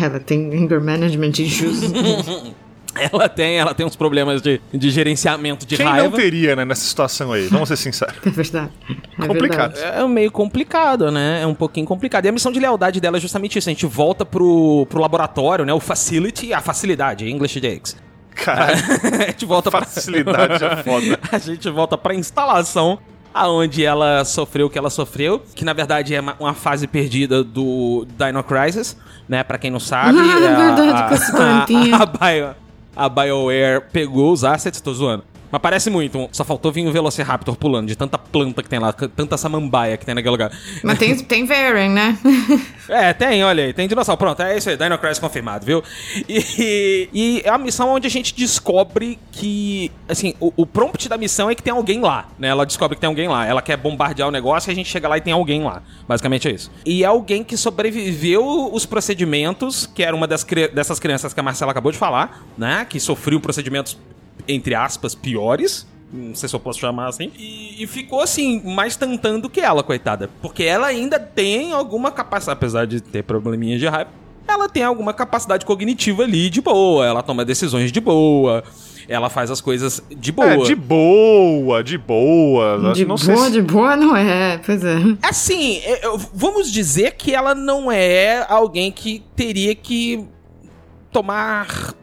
[0.00, 1.80] Ela tem anger management issues.
[3.12, 6.08] Ela tem, ela tem uns problemas de, de gerenciamento de Quem raiva.
[6.10, 7.46] não teria, né, nessa situação aí?
[7.48, 8.14] Vamos ser sinceros.
[8.24, 8.70] é verdade.
[9.18, 9.72] É Complicado.
[9.74, 9.98] verdade.
[10.02, 11.40] É meio complicado, né?
[11.42, 12.26] É um pouquinho complicado.
[12.26, 13.68] E a missão de lealdade dela é justamente isso.
[13.68, 15.72] A gente volta pro, pro laboratório, né?
[15.72, 17.96] O facility, a facilidade, English Jakes.
[18.34, 18.76] Caralho,
[19.22, 19.82] a gente volta pra...
[19.82, 21.18] facilidade é foda.
[21.32, 22.98] a gente volta pra instalação
[23.34, 28.06] aonde ela sofreu o que ela sofreu, que na verdade é uma, fase perdida do
[28.18, 28.94] Dino Crisis,
[29.26, 29.42] né?
[29.42, 30.18] Pra quem não sabe.
[30.18, 30.38] Ah, é a-
[30.74, 31.96] verdade, a- com esse plantinha.
[31.96, 32.54] A, a, Bio,
[32.94, 35.31] a BioWare pegou os assets, tô zoando.
[35.52, 38.90] Mas parece muito, só faltou vir um Velociraptor pulando, de tanta planta que tem lá,
[38.90, 40.50] tanta samambaia que tem naquele lugar.
[40.82, 42.18] Mas tem, tem Varen, né?
[42.88, 44.18] É, tem, olha aí, tem dinossauro.
[44.18, 45.82] Pronto, é isso aí, Dino Crisis confirmado, viu?
[46.28, 51.16] E, e é a missão onde a gente descobre que, assim, o, o prompt da
[51.16, 52.48] missão é que tem alguém lá, né?
[52.48, 53.46] Ela descobre que tem alguém lá.
[53.46, 55.82] Ela quer bombardear o negócio e a gente chega lá e tem alguém lá.
[56.08, 56.70] Basicamente é isso.
[56.84, 61.42] E é alguém que sobreviveu os procedimentos, que era uma das, dessas crianças que a
[61.42, 62.84] Marcela acabou de falar, né?
[62.88, 63.96] Que sofreu procedimentos,
[64.48, 65.86] entre aspas, piores.
[66.12, 67.30] Não sei se eu posso chamar assim.
[67.38, 70.28] E, e ficou assim, mais tentando que ela, coitada.
[70.42, 74.10] Porque ela ainda tem alguma capacidade, apesar de ter probleminhas de raiva,
[74.46, 77.06] ela tem alguma capacidade cognitiva ali de boa.
[77.06, 78.62] Ela toma decisões de boa.
[79.08, 80.48] Ela faz as coisas de boa.
[80.52, 82.92] É, de boa, de boa.
[82.92, 84.96] De não sei boa, se- de boa não é, pois é.
[85.22, 86.02] Assim, é,
[86.34, 90.24] vamos dizer que ela não é alguém que teria que
[91.10, 91.94] tomar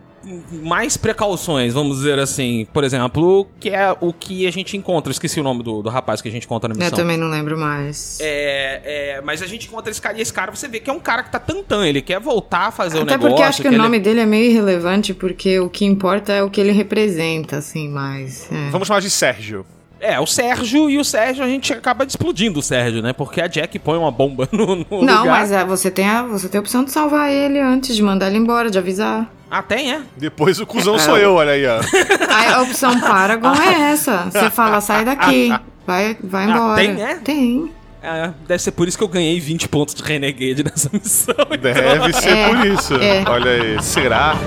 [0.63, 2.67] mais precauções, vamos dizer assim.
[2.73, 5.09] Por exemplo, que é o que a gente encontra.
[5.09, 6.97] Eu esqueci o nome do, do rapaz que a gente encontra na Eu missão.
[6.97, 8.17] também não lembro mais.
[8.21, 10.93] É, é, mas a gente encontra esse cara e esse cara você vê que é
[10.93, 13.29] um cara que tá tantando, ele quer voltar a fazer o Até negócio.
[13.29, 16.43] porque acho que, o ele- nome dele é meio irrelevante, porque o que importa é
[16.43, 18.51] o que ele representa, assim, mais.
[18.51, 18.69] é.
[18.69, 19.65] Vamos chamar de Sérgio.
[20.01, 23.11] É, o Sérgio, e o Sérgio a gente acaba explodindo o Sérgio, né?
[23.11, 25.25] Porque a Jack põe uma bomba no, no Não, lugar.
[25.25, 28.27] mas é, você, tem a, você tem a opção de salvar ele antes de mandar
[28.27, 29.29] ele embora, de avisar.
[29.51, 30.01] Ah, tem, é?
[30.15, 31.79] Depois o cuzão sou eu, olha aí, ó.
[32.55, 34.29] A opção Paragon é essa.
[34.31, 35.53] Você fala, sai daqui.
[35.85, 36.75] Vai, vai Ah, embora.
[36.81, 37.15] tem, é?
[37.15, 37.71] Tem.
[38.01, 41.35] É, deve ser por isso que eu ganhei 20 pontos de Renegade nessa missão.
[41.37, 41.57] então.
[41.57, 42.95] Deve ser É, por isso.
[42.95, 43.23] é.
[43.27, 44.37] Olha aí, será?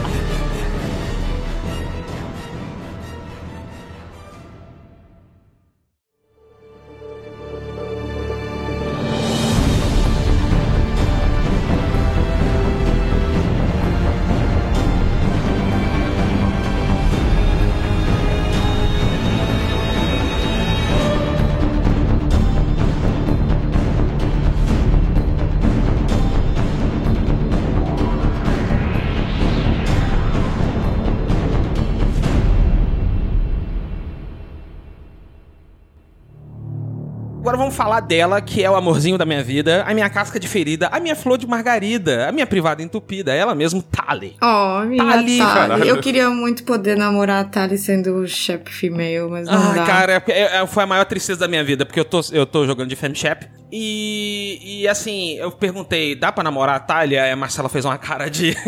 [37.82, 41.00] Falar dela, que é o amorzinho da minha vida, a minha casca de ferida, a
[41.00, 44.36] minha flor de margarida, a minha privada entupida, ela mesmo, Tali.
[44.42, 45.52] Oh, minha ali, Tali.
[45.52, 45.84] caralho.
[45.84, 49.84] Eu queria muito poder namorar a Tali sendo o chap female, mas não Ah, dá.
[49.84, 52.64] cara, é- é- foi a maior tristeza da minha vida, porque eu tô, eu tô
[52.66, 53.46] jogando de FemChap.
[53.74, 57.22] E, e assim, eu perguntei, dá pra namorar a Thalia?
[57.24, 58.54] Aí a Marcela fez uma cara de.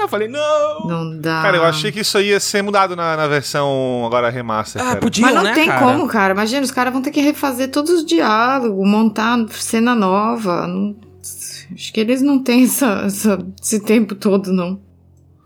[0.00, 0.80] Eu falei, não.
[0.86, 1.42] Não dá.
[1.42, 5.00] Cara, eu achei que isso ia ser mudado na, na versão agora remaster, Ah, cara.
[5.00, 5.80] podiam, Mas não né, tem cara?
[5.80, 6.32] como, cara.
[6.32, 10.66] Imagina, os caras vão ter que refazer todos os diálogos, montar cena nova.
[10.66, 10.96] Não-
[11.72, 14.80] Acho que eles não têm essa, essa- esse tempo todo, não.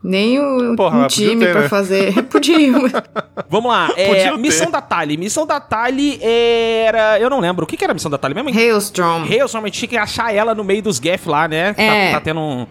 [0.02, 1.68] Nem o Porra, um podia time ter, pra né?
[1.68, 2.22] fazer.
[2.28, 2.82] Podiam.
[3.48, 4.36] Vamos lá, é, ter.
[4.38, 5.16] missão da Tali.
[5.16, 7.18] Missão da Tali era.
[7.18, 7.64] Eu não lembro.
[7.64, 8.50] O que, que era a missão da Tali mesmo?
[8.50, 9.24] Hailstorm.
[9.24, 11.72] Hailstorm, a gente tinha que achar ela no meio dos Geth lá, né?
[11.72, 12.12] Tá- É.
[12.12, 12.66] Tá, tendo um.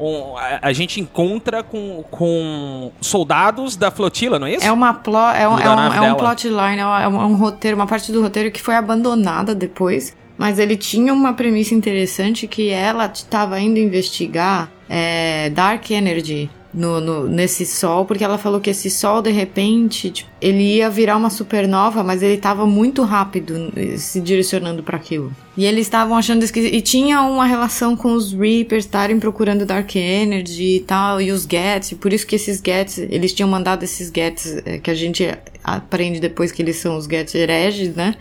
[0.00, 4.64] Um- a, a gente encontra com, com soldados da flotila, não é isso?
[4.66, 7.34] É uma plo, é um, é um, é um plotline, é um, é é um
[7.36, 10.16] roteiro, uma parte do roteiro que foi abandonada depois.
[10.36, 17.00] Mas ele tinha uma premissa interessante que ela estava indo investigar é, Dark Energy no,
[17.00, 21.16] no- nesse sol, porque ela falou que esse sol, de repente, tipo, ele ia virar
[21.16, 25.32] uma supernova, mas ele estava muito rápido eh, se direcionando para aquilo.
[25.56, 26.72] E eles estavam achando esquisito.
[26.74, 31.46] E tinha uma relação com os Reapers estarem procurando Dark Energy e tal, e os
[31.50, 35.26] Gets, por isso que esses Gets, eles tinham mandado esses Gets, eh, que a gente
[35.64, 38.14] aprende depois que eles são os Gets hereges, né?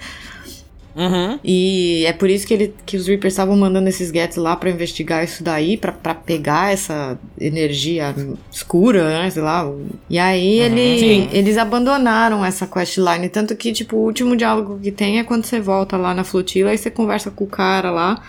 [0.98, 1.40] Uhum.
[1.44, 4.72] E é por isso que, ele, que os Reapers estavam mandando esses Gets lá pra
[4.72, 8.16] investigar isso daí, pra pra pegar essa energia
[8.52, 9.30] escura, né?
[9.30, 9.72] Sei lá.
[10.10, 11.30] E aí ele, Sim.
[11.32, 13.30] eles abandonaram essa questline.
[13.30, 16.74] Tanto que, tipo, o último diálogo que tem é quando você volta lá na flotila
[16.74, 18.24] e você conversa com o cara lá.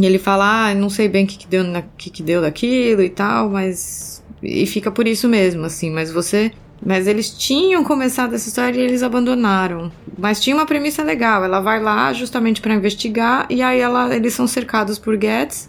[0.00, 2.40] E ele fala, ah, não sei bem o que, que, deu, na, que, que deu
[2.40, 4.22] daquilo e tal, mas.
[4.40, 5.90] E fica por isso mesmo, assim.
[5.90, 6.52] Mas você.
[6.84, 9.90] Mas eles tinham começado essa história e eles abandonaram.
[10.16, 11.44] Mas tinha uma premissa legal.
[11.44, 15.68] Ela vai lá justamente pra investigar e aí ela, eles são cercados por Gets.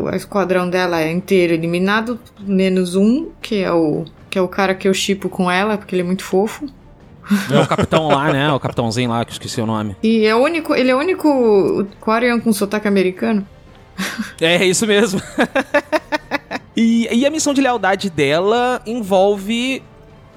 [0.00, 4.74] O esquadrão dela é inteiro eliminado, menos um, que é o que é o cara
[4.74, 6.66] que eu chipo com ela, porque ele é muito fofo.
[7.50, 8.50] É o capitão lá, né?
[8.50, 9.94] O capitãozinho lá, que eu esqueci o nome.
[10.02, 13.46] E é o único, ele é o único Quarian com sotaque americano.
[14.40, 15.20] É, isso mesmo.
[16.76, 19.82] e, e a missão de lealdade dela envolve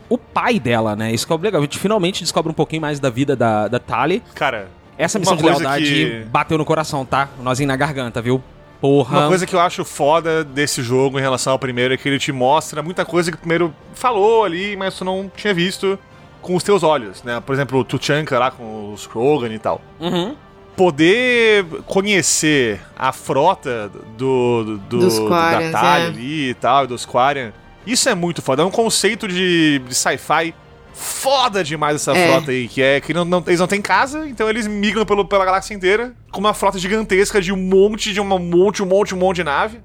[0.10, 1.12] o pai dela, né?
[1.14, 1.62] Isso que é legal.
[1.62, 4.22] A gente finalmente descobre um pouquinho mais da vida da, da Tali.
[4.36, 4.68] Cara,
[4.98, 7.30] Essa missão de lealdade que- bateu no coração, tá?
[7.42, 8.42] Nozinho na garganta, viu?
[8.80, 9.20] Porra.
[9.20, 12.20] Uma coisa que eu acho foda desse jogo em relação ao primeiro é que ele
[12.20, 15.98] te mostra muita coisa que o primeiro falou ali, mas tu não tinha visto
[16.42, 17.42] com os teus olhos, né?
[17.44, 19.82] Por exemplo, o Tuchanka lá com os Krogan e tal.
[20.00, 20.36] Uhum.
[20.76, 25.78] Poder conhecer a frota do, do, do- Dos do- Quarians, é.
[25.78, 27.54] ali e tal, e dos Quarian,
[27.88, 28.62] isso é muito foda.
[28.62, 30.54] É um conceito de, de sci-fi
[30.94, 32.28] foda demais essa É.
[32.30, 35.26] frota aí, que é que não, não- eles não têm casa, então eles migram pelo,
[35.26, 39.14] pela galáxia inteira com uma frota gigantesca de um monte, de uma monte, um monte,
[39.16, 39.80] um monte de nave.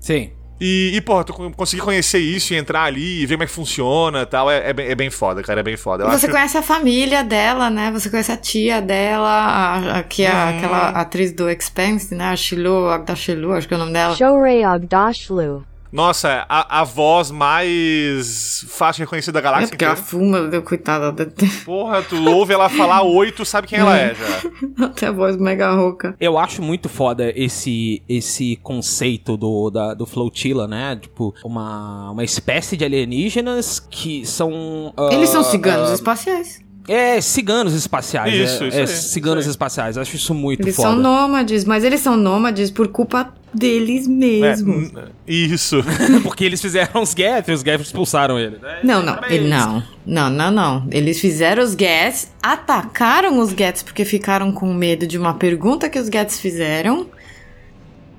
[0.00, 0.30] Sim.
[0.60, 3.52] E, e porra, tu conseguir conhecer isso e entrar ali e ver como é que
[3.52, 6.04] funciona e tal, é, é, bem, é bem foda, cara, é bem foda.
[6.04, 6.34] Eu E você acho...
[6.34, 7.90] conhece a família dela, né?
[7.92, 10.48] Você conhece a tia dela, a, a- que é Uhum.
[10.58, 12.24] aquela atriz do Expanse, né?
[12.28, 14.14] A Shiloh Agdashilu, acho que é o nome dela.
[14.16, 15.64] Shorey Agdashlu.
[15.92, 20.08] Nossa, a, a voz mais fácil de reconhecer da É galáxia porque ela inteira.
[20.10, 21.12] fuma, deu coitada.
[21.12, 21.26] da-
[21.64, 24.84] Porra, tu ouve ela falar oi, tu sabe quem ela é já.
[24.86, 26.14] Até a voz mega rouca.
[26.20, 30.96] Eu acho muito foda esse esse conceito do, da, do Flotilla, né?
[31.00, 34.92] Tipo, uma, uma espécie de alienígenas que são.
[34.96, 36.64] ah, Eles são ciganos ah, espaciais.
[36.88, 38.32] É, ciganos espaciais.
[38.32, 39.52] Isso, é, isso é, aí, ciganos isso aí.
[39.52, 39.98] espaciais.
[39.98, 40.90] Acho isso muito Eles foda.
[40.90, 44.92] são nômades, mas eles são nômades por culpa deles É, mesmos.
[44.92, 45.82] n- isso.
[46.22, 48.58] Porque eles fizeram os Geth e os Geth expulsaram ele.
[48.58, 48.80] né?
[48.84, 50.88] Não, não, ele, não, não, não, não.
[50.90, 55.98] Eles fizeram os Gets, atacaram os Gets porque ficaram com medo de uma pergunta que
[55.98, 57.06] os Gets fizeram.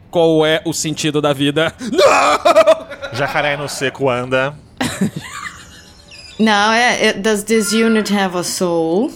[0.09, 1.73] Qual é o sentido da vida?
[3.13, 4.55] Jacaré no seco anda.
[6.39, 9.11] Não, é, é Does this unit have a soul?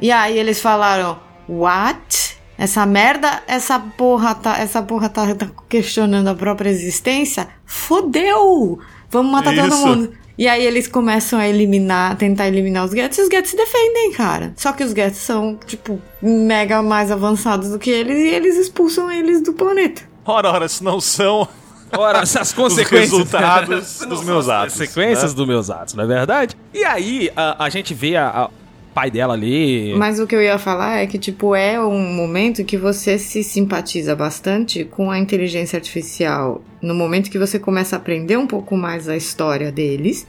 [0.00, 1.18] E aí eles falaram,
[1.48, 2.27] what?
[2.58, 7.48] Essa merda, essa porra tá, essa porra tá, tá questionando a própria existência?
[7.64, 8.78] Fodeu!
[9.10, 9.86] Vamos matar todo Isso.
[9.86, 10.12] mundo.
[10.36, 14.12] E aí eles começam a eliminar, tentar eliminar os Gets, e os Gets se defendem,
[14.12, 14.52] cara.
[14.56, 19.10] Só que os Gets são, tipo, mega mais avançados do que eles, e eles expulsam
[19.10, 20.02] eles do planeta.
[20.24, 21.48] Ora, ora, se não são
[21.96, 23.10] Ora, essas os consequências.
[23.10, 24.74] resultados Não dos meus as atos.
[24.74, 25.36] Consequências né?
[25.36, 26.56] dos meus atos, não é verdade?
[26.74, 28.50] E aí, a, a gente vê a, a-
[28.98, 29.94] pai dela ali.
[29.94, 33.44] Mas o que eu ia falar é que, tipo, é um momento que você se
[33.44, 36.60] simpatiza bastante com a inteligência artificial.
[36.82, 40.26] No momento que você começa a aprender um pouco mais a história deles.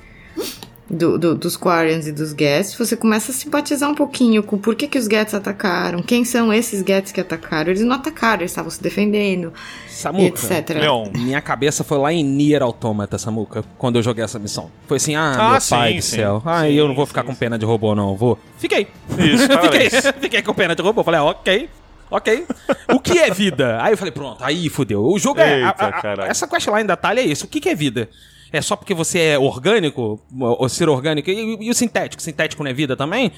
[0.89, 4.73] Do, do- dos Quarians e dos Gets, você começa a simpatizar um pouquinho com por
[4.75, 7.69] que, que os Gets atacaram, quem são esses Gets que atacaram.
[7.69, 9.53] Eles não atacaram, eles estavam se defendendo,
[9.87, 10.25] Samuca.
[10.55, 10.69] etc.
[10.77, 11.09] Leon.
[11.13, 14.71] Minha cabeça foi lá em Nier Automata, Samuca, quando eu joguei essa missão.
[14.87, 16.15] Foi assim, ah, Ah, meu sim, pai do sim.
[16.17, 16.41] céu.
[16.45, 18.15] Ah, Sim, eu não vou sim, ficar com pena de robô, não.
[18.15, 18.39] Vou.
[18.57, 18.87] Fiquei.
[19.17, 19.89] Isso, fiquei,
[20.21, 21.03] fiquei com pena de robô.
[21.03, 21.69] Falei, ah, ok.
[22.11, 22.45] Ok.
[22.91, 23.77] O que é vida?
[23.83, 25.03] Aí eu falei, pronto, aí fudeu.
[25.03, 25.61] O jogo é.
[25.63, 26.31] a- Eita, a- a- caralho.
[26.31, 27.45] essa questline da Thalia é isso.
[27.45, 28.09] O que, que é vida?
[28.51, 32.21] É só porque você é orgânico, ou ser orgânico, e, e o sintético?
[32.21, 33.31] Sintético não é vida também?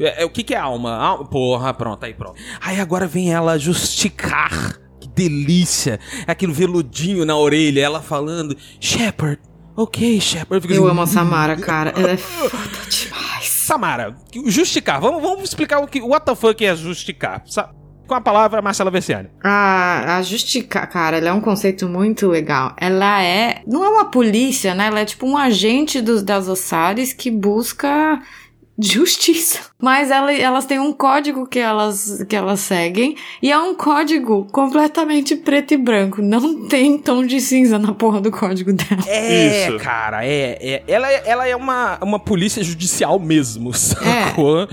[0.00, 0.96] É, é, o que, que é alma?
[0.96, 2.34] Al- Porra, pronto, aí pronto.
[2.60, 4.78] Aí agora vem ela justicar.
[5.00, 6.00] Que delícia.
[6.26, 9.38] Aquele veludinho na orelha, ela falando, Shepard,
[9.76, 10.62] ok, Shepard.
[10.62, 11.92] Fica Eu assim, amo a Samara, cara.
[11.96, 12.56] Ela é foda
[12.88, 13.48] demais.
[13.48, 14.16] Samara,
[14.46, 15.00] justicar.
[15.00, 16.00] Vamos, vamos explicar o que.
[16.00, 17.42] What the fuck é justicar?
[17.46, 17.70] Sa-
[18.06, 19.28] Com a palavra Marcela Versiani.
[19.42, 22.74] A, a Justica, cara, ela é um conceito muito legal.
[22.78, 23.62] Ela é.
[23.66, 24.88] Não é uma polícia, né?
[24.88, 28.20] Ela é tipo um agente dos, das Ossares que busca
[28.78, 29.60] justiça.
[29.80, 33.16] Mas ela- elas têm um código que elas, que elas seguem.
[33.40, 36.20] E é um código completamente preto e branco.
[36.20, 39.02] Não tem tom de cinza na porra do código dela.
[39.06, 39.78] É, Isso.
[39.78, 40.58] cara, é.
[40.60, 40.82] é.
[40.86, 44.68] Ela, é- ela é uma, uma polícia judicial mesmo, sacou?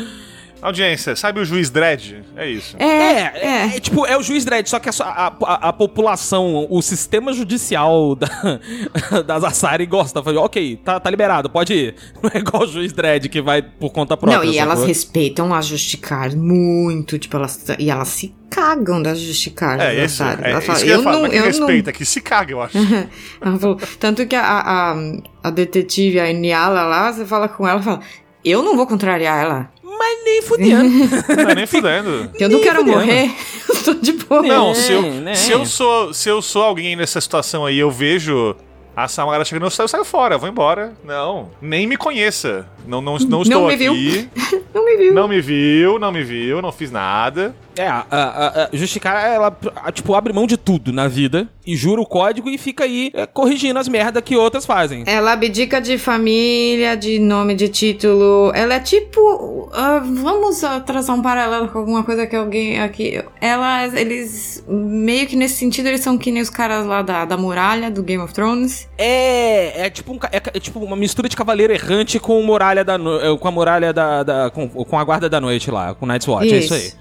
[0.61, 2.21] Audiência, sabe o juiz Dredd?
[2.35, 2.75] É isso.
[2.77, 3.41] É, É, é.
[3.71, 6.81] é, é tipo, é o juiz Dredd, só que a, a, a- a população, o
[6.81, 8.27] sistema judicial da,
[9.25, 10.21] das Assari gosta.
[10.21, 11.95] Fala, ok, tá, tá liberado, pode ir.
[12.21, 14.37] Não é igual o juiz Dredd que vai por conta própria.
[14.37, 14.87] Não, e elas sacou?
[14.87, 19.79] respeitam as Justicar muito, tipo, elas, e elas se cagam das Justicar.
[19.79, 21.15] É, isso, é, Ela isso fala, que eu eu falar.
[21.15, 22.77] não, Mas que eu não respeita, que se caga, eu acho.
[23.59, 24.95] Falou, tanto que a, a,
[25.43, 27.99] a detetive, a Niala lá, você fala com ela e fala,
[28.43, 29.71] eu não vou contrariar ela.
[29.97, 30.89] Mas nem fudendo.
[31.37, 32.29] Não tá nem fudendo.
[32.39, 32.97] Eu não Nem quero fudendo.
[32.97, 33.31] morrer,
[33.69, 34.41] eu tô de boa.
[34.41, 35.35] Não, É, se eu, né?
[35.35, 38.55] se, eu sou, se eu sou alguém nessa situação aí, eu vejo
[38.95, 40.93] a Samara chegando, eu saio, eu saio fora, eu vou embora.
[41.03, 42.67] Não, nem me conheça.
[42.85, 43.77] Não, não, não estou me aqui.
[43.77, 44.29] viu.
[44.73, 45.13] Não me viu.
[45.13, 47.53] Não me viu, não me viu, não fiz nada.
[47.75, 51.75] É, a, a, a Justicar, ela, a, tipo, abre mão de tudo na vida e
[51.75, 55.03] jura o código e fica aí é, corrigindo as merdas que outras fazem.
[55.07, 58.51] Ela abdica de família, de nome, de título.
[58.53, 59.69] Ela é tipo.
[59.73, 63.23] ah, vamos traçar um paralelo com alguma coisa que alguém aqui.
[63.39, 64.63] Ela, eles.
[64.67, 68.03] Meio que nesse sentido, eles são que nem os caras lá da, da muralha do
[68.03, 68.87] Game of Thrones.
[68.97, 72.97] É, é tipo, um, é, é tipo uma mistura de Cavaleiro Errante com muralha da
[72.97, 76.05] no- é, com a muralha da, da- com, com a guarda da noite lá, com
[76.05, 76.91] Night's Watch, é isso aí.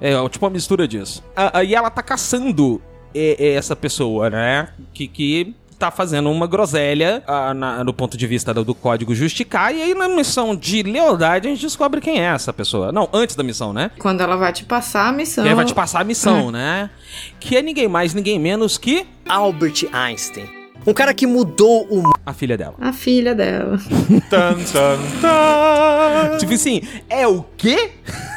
[0.00, 1.22] É tipo uma mistura disso.
[1.66, 2.80] E ela tá caçando
[3.14, 4.68] é, é, essa pessoa, né?
[4.92, 9.14] Que, que tá fazendo uma groselha ah, na- no ponto de vista do, do código
[9.14, 9.74] Justicar.
[9.74, 12.90] E aí na missão de lealdade a gente descobre quem é essa pessoa.
[12.92, 13.90] Não, antes da missão, né?
[13.98, 15.44] Quando ela vai te passar a missão.
[15.44, 16.90] E aí vai te passar a missão, né?
[17.38, 20.55] Que é ninguém mais, ninguém menos que Albert Einstein.
[20.86, 22.74] Um cara que mudou o a filha dela.
[22.80, 23.78] A filha dela.
[24.30, 26.38] Tan, tan, tan.
[26.38, 27.90] Tipo assim, é o quê?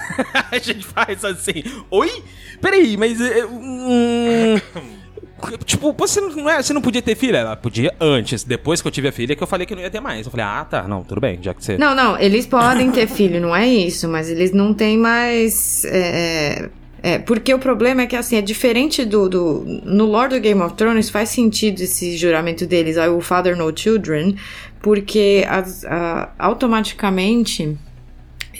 [0.51, 2.23] a gente faz assim, oi?
[2.61, 3.19] Peraí, mas.
[3.21, 4.59] é, hum,
[5.65, 7.37] tipo, você não, é, você não podia ter filha?
[7.37, 9.89] Ela podia antes, depois que eu tive a filha, que eu falei que não ia
[9.89, 10.25] ter mais.
[10.25, 11.77] Eu falei, ah, tá, não, tudo bem, já que você.
[11.77, 15.85] Não, não, eles podem ter filho, não é isso, mas eles não têm mais.
[15.85, 16.69] É,
[17.01, 19.63] é, porque o problema é que, assim, é diferente do, do.
[19.85, 23.71] No lore do Game of Thrones faz sentido esse juramento deles, I will father no
[23.75, 24.35] children,
[24.81, 27.77] porque as- a- automaticamente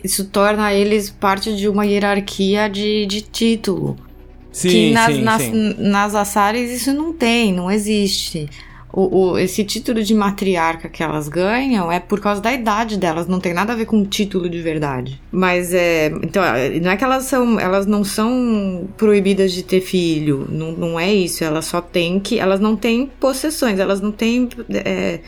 [0.04, 3.98] isso torna eles parte de uma hierarquia de, de título.
[4.70, 5.42] que nas, nas,
[5.78, 8.50] nas Assares isso não tem, não existe.
[9.02, 13.28] O, o- esse título de matriarca que elas ganham é por causa da idade delas,
[13.28, 15.22] não tem nada a ver com o título de verdade.
[15.32, 16.08] Mas é.
[16.22, 17.58] Então, é, não é que elas são.
[17.60, 20.46] Elas não são proibidas de ter filho.
[20.50, 21.44] Não, não é isso.
[21.44, 22.40] Elas só têm que.
[22.40, 24.50] Elas não têm possessões, elas não têm.
[24.70, 25.20] é,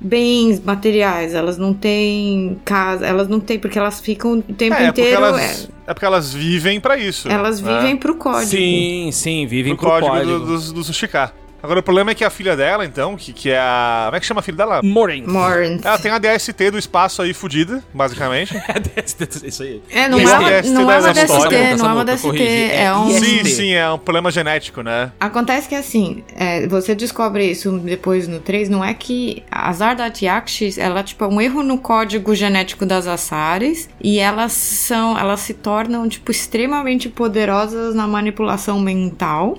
[0.00, 4.84] bens materiais, elas não têm casa, elas não têm, porque elas ficam o tempo É,
[4.84, 5.24] é porque inteiro.
[5.24, 7.28] elas, é porque elas vivem pra isso.
[7.28, 7.76] é, elas né?
[7.78, 8.50] vivem pro código.
[8.50, 10.38] Sim, sim, vivem pro pro código, código.
[10.46, 11.32] do, do, do Sushiká.
[11.62, 14.04] Agora, o problema é que a filha dela, então, que, que é a.
[14.06, 14.80] Como é que chama a filha dela?
[14.82, 15.24] Morin.
[15.26, 15.80] Morin.
[15.84, 18.54] Ela tem a DST do espaço aí fudida, basicamente.
[19.44, 19.82] Isso aí.
[19.90, 22.42] É, não é essa uma, DST não é uma DST, histórias, não é uma DST,
[22.42, 23.10] é É um...
[23.10, 25.12] Sim, sim, é um problema genético, né?
[25.20, 30.24] Acontece que assim, é, você descobre isso depois no 3, não é que a Zardat
[30.24, 35.40] Yakshis, ela tipo, é um erro no código genético das Assares e elas são, elas
[35.40, 39.58] se tornam tipo extremamente poderosas na manipulação mental.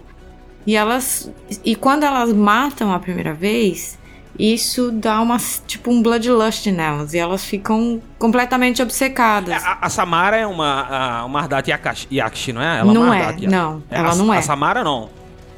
[0.66, 1.32] E elas
[1.66, 3.98] e quando elas matam a primeira vez,
[4.40, 5.38] isso dá uma
[5.68, 9.64] tipo um bloodlust nelas e elas ficam completamente obcecadas.
[9.64, 10.82] A, a Samara é uma,
[11.22, 11.70] a- uma Ardat
[12.12, 12.80] Yakshi, não é?
[12.80, 13.48] Ela é Não uma é, Ardat Yakshi.
[13.56, 14.38] não, ela a, não é.
[14.38, 15.10] A Samara não.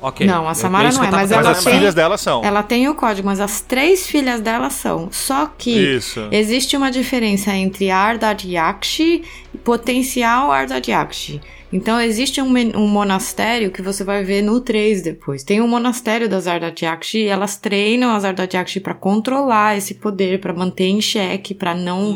[0.01, 0.27] Ok.
[0.27, 2.43] Não, a Samara É não é, mas Mas ela as tem- filhas dela são.
[2.43, 5.07] Ela tem o código, mas as três filhas dela são.
[5.11, 6.27] Só que Isso.
[6.31, 9.23] existe uma diferença entre Ardad Yakshi
[9.53, 11.41] e potencial Ardad Yakshi.
[11.75, 12.47] Então existe um,
[12.77, 15.43] um monastério que você vai ver no 3 depois.
[15.43, 19.95] Tem um monastério das Ardad Yakshi e elas treinam as Ardad Yakshi pra controlar esse
[19.95, 22.15] poder, pra manter em xeque, pra não,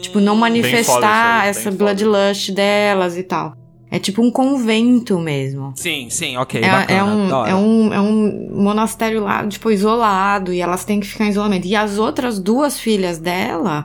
[0.00, 3.54] tipo, não manifestar aí, essa bloodlust delas e tal.
[3.90, 5.74] É tipo um convento mesmo.
[5.76, 6.62] Sim, sim, ok.
[6.62, 11.00] É, bacana, é um, é, um, é um monastério lá, tipo, isolado, e elas têm
[11.00, 11.66] que ficar em isolamento.
[11.66, 13.84] E as outras duas filhas dela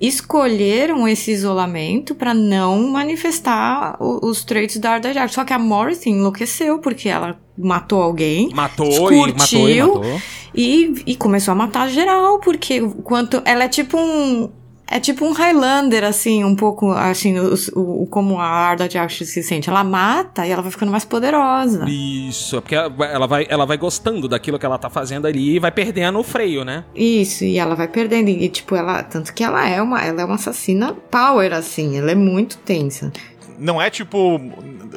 [0.00, 5.32] escolheram esse isolamento pra não manifestar o- os traits da Arda Jack.
[5.32, 8.50] Só que a Morrison enlouqueceu porque ela matou alguém.
[8.54, 10.20] Matou e matou e matou.
[10.54, 14.50] E, e começou a matar geral, porque quanto ela é tipo um
[14.88, 19.42] é tipo um Highlander assim, um pouco assim, o, o- como a Arda Jack se
[19.42, 19.68] sente.
[19.68, 21.84] Ela mata e ela vai ficando mais poderosa.
[21.88, 25.26] Isso, é porque ela vai- ela vai, ela vai gostando daquilo que ela tá fazendo
[25.26, 26.84] ali e vai perdendo o freio, né?
[26.94, 28.28] Isso, e ela vai perdendo.
[28.28, 29.02] E, tipo, ela.
[29.02, 30.02] Tanto que ela é uma.
[30.04, 31.96] Ela é uma assassina power, assim.
[31.98, 33.12] Ela é muito tensa.
[33.58, 34.40] Não é tipo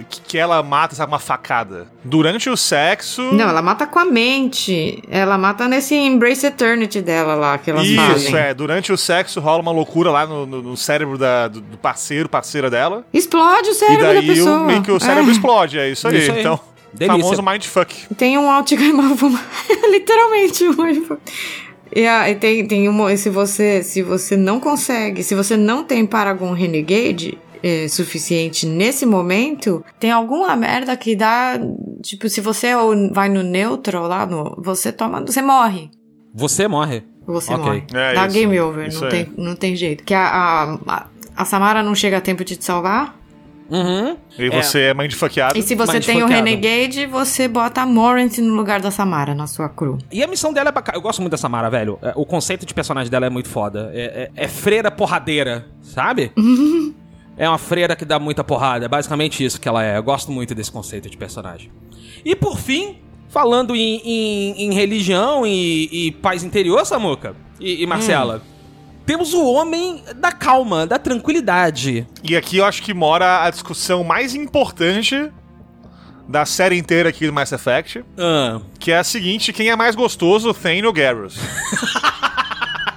[0.09, 1.87] que que ela mata, sabe, uma facada.
[2.03, 3.21] Durante o sexo.
[3.33, 5.03] Não, ela mata com a mente.
[5.09, 8.35] Ela mata nesse Embrace Eternity dela lá, que elas Isso, fazem.
[8.35, 8.53] é.
[8.53, 12.29] Durante o sexo rola uma loucura lá no, no- no cérebro da- do, do parceiro,
[12.29, 13.03] parceira dela.
[13.13, 14.57] Explode o e cérebro da daí pessoa.
[14.57, 15.33] o, meio que o cérebro É.
[15.33, 15.79] explode.
[15.79, 16.17] É isso aí.
[16.19, 16.39] Isso aí.
[16.39, 16.59] Então,
[16.93, 17.21] Delícia.
[17.21, 18.15] famoso mindfuck.
[18.15, 19.29] Tem um Altigaimavo.
[19.91, 21.21] Literalmente um Mindfuck.
[21.95, 23.11] E, ah, e tem, tem uma.
[23.11, 28.65] e Se você, se você não consegue, se você não tem Paragon Renegade eh, suficiente
[28.65, 31.59] nesse momento, tem alguma merda que dá.
[32.01, 35.21] Tipo, se você ou vai no neutral lá, no, você toma.
[35.25, 35.89] Você morre.
[36.33, 37.03] Você morre.
[37.25, 37.65] Você Ok.
[37.65, 37.83] morre.
[37.93, 38.35] É Dá isso.
[38.35, 40.03] game over, não tem, não tem jeito.
[40.03, 43.17] Que a, a, a- Samara não chega a tempo de te salvar.
[43.69, 44.17] Uhum.
[44.37, 44.49] E É.
[44.49, 45.55] você é mindfuckado.
[45.57, 46.25] E se você tem o.
[46.25, 49.99] Renegade, você bota a Morant no lugar da Samara na sua crew.
[50.11, 50.97] E a missão dela é bacana.
[50.97, 51.99] Eu gosto muito da Samara, velho.
[52.01, 53.91] É, O conceito de personagem dela é muito foda.
[53.93, 56.31] É, é- é freira porradeira, sabe?
[57.39, 58.85] é uma freira que dá muita porrada.
[58.85, 59.97] É basicamente isso que ela é.
[59.97, 61.71] Eu gosto muito desse conceito de personagem.
[62.23, 62.97] E por fim,
[63.29, 68.43] falando em, em- em religião e, e paz interior, Samuca e, e Marcela.
[69.05, 72.05] Temos o homem da calma, da tranquilidade.
[72.23, 75.31] E aqui eu acho que mora a discussão mais importante
[76.27, 79.95] da série inteira aqui do Mass Effect, Ah, que é a seguinte, quem é mais
[79.95, 81.39] gostoso, Thane ou Garrus?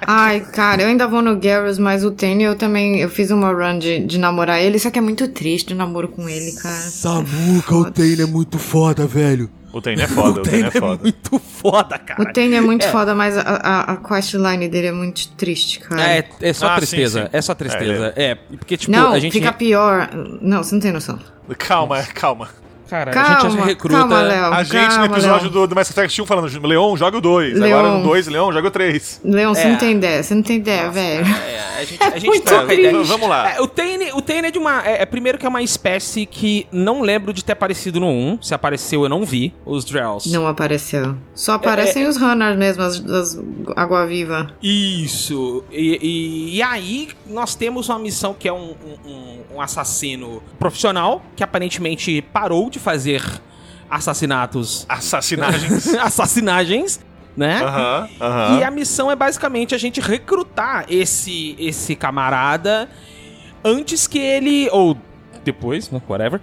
[0.06, 2.98] Ai, cara, eu ainda vou no Garrus, mas o Tenny eu também.
[3.00, 6.08] Eu fiz uma run de, de namorar ele, só que é muito triste o namoro
[6.08, 6.74] com ele, cara.
[6.74, 9.50] Samuca, o Taylor é muito foda, velho.
[9.72, 11.02] O Thane é foda, o Thane é é foda.
[11.02, 12.20] muito foda, cara.
[12.22, 16.02] O Tenny é muito foda, mas a, a, a questline dele é muito triste, cara.
[16.18, 17.20] É, é só Ah, tristeza.
[17.20, 17.30] sim, sim.
[17.32, 18.12] É só tristeza.
[18.14, 19.32] É, porque, tipo, não, a gente.
[19.32, 20.10] fica pior.
[20.42, 21.18] Não, você não tem noção.
[21.56, 22.50] Calma, calma.
[22.92, 23.96] Cara, a Calma, gente recruta.
[23.96, 24.52] calma, Léo.
[24.52, 25.50] A gente calma, no episódio Léo.
[25.52, 27.58] do, do Mass Effect 1 falando, Leon, joga o 2.
[27.58, 27.78] Leon.
[27.78, 29.20] Agora no 2, Leon, joga o 3.
[29.24, 29.68] Leon, você É.
[29.70, 31.24] não tem ideia, você não tem ideia, velho.
[31.26, 33.02] É, a gente, a gente muito troca ideia.
[33.02, 33.54] Vamos lá.
[33.54, 34.82] É, o Tane, o Tane é de uma.
[34.86, 38.38] É, é primeiro que é uma espécie que não lembro de ter aparecido no 1.
[38.42, 39.52] Se apareceu, eu não vi.
[39.66, 40.30] Os Drells.
[40.32, 41.16] Não apareceu.
[41.34, 43.38] Só aparecem os runners mesmo, as, as
[43.76, 44.50] água-viva.
[44.62, 45.64] Isso.
[45.70, 51.22] E, e- e aí, nós temos uma missão que é um- um- um assassino profissional
[51.36, 53.22] que aparentemente parou de fazer
[53.90, 54.86] assassinatos.
[54.88, 55.94] Assassinagens.
[56.00, 57.00] assassinagens,
[57.36, 57.60] né?
[58.58, 62.88] E a missão é basicamente a gente recrutar esse esse camarada
[63.64, 64.96] antes que ele ou
[65.44, 66.40] depois, né, whatever,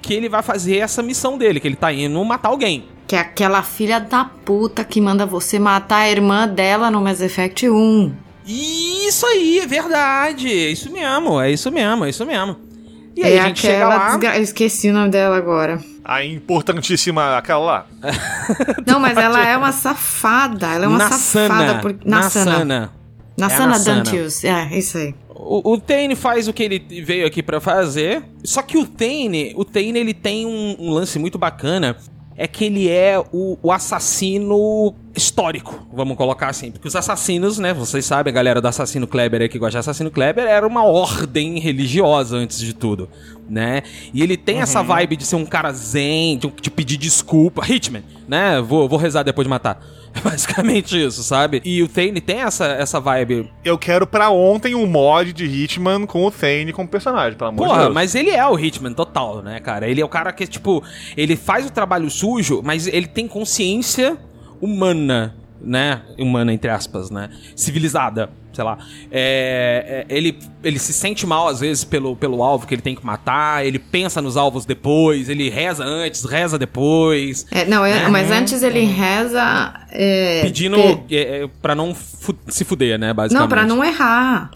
[0.00, 2.86] que ele vai fazer essa missão dele, que ele tá indo matar alguém.
[3.06, 7.20] Que é aquela filha da puta que manda você matar a irmã dela no Mass
[7.20, 8.14] Effect 1.
[8.46, 10.48] Isso aí, é verdade.
[10.48, 12.67] É isso mesmo, é isso mesmo, é isso mesmo.
[13.16, 14.08] E aí é a gente chega lá.
[14.10, 14.36] desgra...
[14.36, 15.80] Eu esqueci o nome dela agora.
[16.04, 17.86] A importantíssima, aquela lá.
[18.86, 20.66] Não, mas ela é uma safada.
[20.68, 21.48] Ela é uma Nassana.
[21.48, 21.78] safada.
[21.80, 21.98] Por...
[22.04, 22.52] Nassana.
[22.64, 22.92] Nassana.
[23.36, 23.78] Nassana É.
[23.78, 24.44] Dantius.
[24.44, 25.14] É, isso aí.
[25.28, 28.22] O, o Tane faz o que ele veio aqui pra fazer.
[28.42, 31.96] Só que o Tane, o Tane ele tem um, um lance muito bacana.
[32.40, 36.70] É que ele é o, o assassino histórico, vamos colocar assim.
[36.70, 37.74] Porque os assassinos, né?
[37.74, 40.84] Vocês sabem, a galera do Assassino Kleber aí que gosta de Assassino Kleber, era uma
[40.84, 43.08] ordem religiosa antes de tudo,
[43.48, 43.82] né?
[44.12, 47.64] E ele tem essa vibe de ser um cara zen, de, de pedir desculpa.
[47.66, 48.60] Hitman, né?
[48.60, 49.80] Vou, vou rezar depois de matar.
[50.14, 51.60] É basicamente isso, sabe?
[51.64, 56.06] E o Thane tem essa, essa vibe Eu quero pra ontem um mod de Hitman
[56.06, 57.94] com o Thane como personagem, pelo amor de Porra, Deus.
[57.94, 59.86] mas ele é o Hitman total, né, cara?
[59.86, 60.82] Ele é o cara que, tipo,
[61.14, 64.16] ele faz o trabalho sujo, mas ele tem consciência
[64.60, 66.02] humana, né?
[66.18, 67.28] Humana, entre aspas, né?
[67.56, 68.78] Civilizada, sei lá.
[69.10, 72.94] É, é, ele, ele se sente mal, às vezes, pelo, pelo alvo que ele tem
[72.94, 77.46] que matar, ele pensa nos alvos depois, ele reza antes, reza depois.
[77.50, 79.74] É, não, é- mas antes ele reza.
[79.90, 83.12] é, Pedindo pe- é, é, pra não fu- se fuder, né?
[83.12, 83.40] Basicamente.
[83.40, 84.50] Não, pra não errar.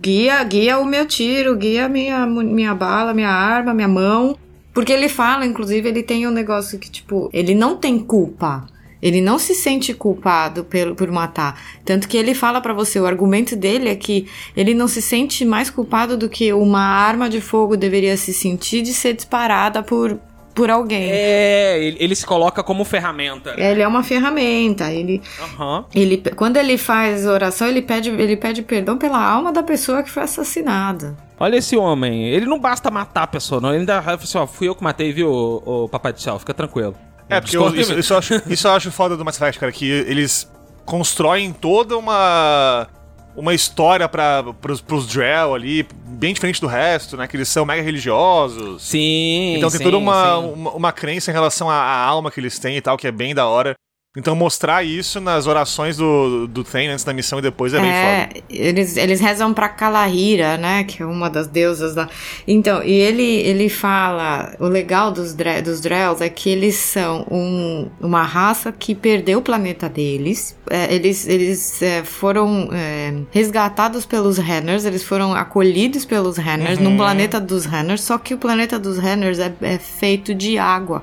[0.00, 4.36] Guia, guia o meu tiro, guia minha, minha bala, minha arma, minha mão.
[4.72, 8.66] Porque ele fala, inclusive, ele tem um negócio que, tipo, ele não tem culpa.
[9.04, 11.60] Ele não se sente culpado pelo, por matar.
[11.84, 14.26] Tanto que ele fala pra você, o argumento dele é que
[14.56, 18.80] ele não se sente mais culpado do que uma arma de fogo deveria se sentir
[18.80, 20.18] de ser disparada por,
[20.54, 21.10] por alguém.
[21.10, 23.54] É, ele, ele se coloca como ferramenta.
[23.58, 24.90] Ele é uma ferramenta.
[24.90, 25.84] Ele, Aham.
[25.94, 30.10] ele, quando ele faz oração, ele pede, ele pede perdão pela alma da pessoa que
[30.10, 31.14] foi assassinada.
[31.38, 32.26] Olha esse homem.
[32.30, 33.68] Ele não basta matar a pessoa, não.
[33.68, 36.38] Ele ainda fala assim, ó, fui eu que matei, viu, o, papai do céu.
[36.38, 36.94] Fica tranquilo.
[37.28, 39.72] É, porque eu, isso, isso eu acho, isso eu acho foda do Mass Effect, cara,
[39.72, 40.50] que eles
[40.84, 42.86] constroem toda uma
[43.36, 47.26] uma história para pros, pros Drell ali, bem diferente do resto, né?
[47.26, 48.82] Que eles são mega religiosos.
[48.82, 52.38] Sim, Então tem sim, toda uma, uma, uma crença em relação à, à alma que
[52.38, 53.74] eles têm e tal, que é bem da hora.
[54.16, 57.90] Então mostrar isso nas orações do, do Thane antes da missão e depois é, bem
[57.90, 58.44] foda.
[58.48, 60.84] eles, eles rezam pra Kalahira, né?
[60.84, 62.08] Que é uma das deusas lá.
[62.46, 67.26] Então, e ele, ele fala: o legal dos, Dre- dos Drells é que eles são
[67.28, 70.56] um- uma raça que perdeu o planeta deles.
[70.70, 76.84] É, eles eles é, foram é, resgatados pelos Renners, eles foram acolhidos pelos Renners Uhum.
[76.84, 81.02] num planeta dos Renners, só que o planeta dos Renners é, é feito de água.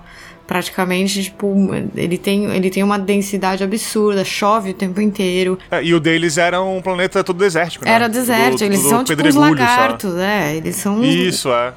[0.51, 5.57] Praticamente, tipo, ele tem, ele tem uma densidade absurda, chove o tempo inteiro.
[5.71, 7.91] É, e o deles era um planeta todo desértico, né?
[7.91, 11.01] Era deserto, Tudo- eles tudo são tipo uns lagartos, é, eles são.
[11.01, 11.71] Isso, é.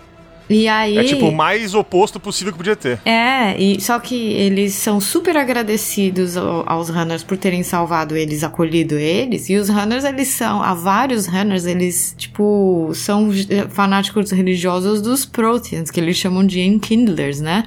[0.51, 0.99] E aí...
[0.99, 2.99] É tipo o mais oposto possível que podia ter.
[3.05, 8.43] É, e, só que eles são super agradecidos ao- aos Runners por terem salvado eles,
[8.43, 9.49] acolhido eles.
[9.49, 13.31] E os Runners, eles são, há vários Runners, eles, tipo, são
[13.71, 17.63] fanáticos religiosos dos Proteans, que eles chamam de Enkindlers, né?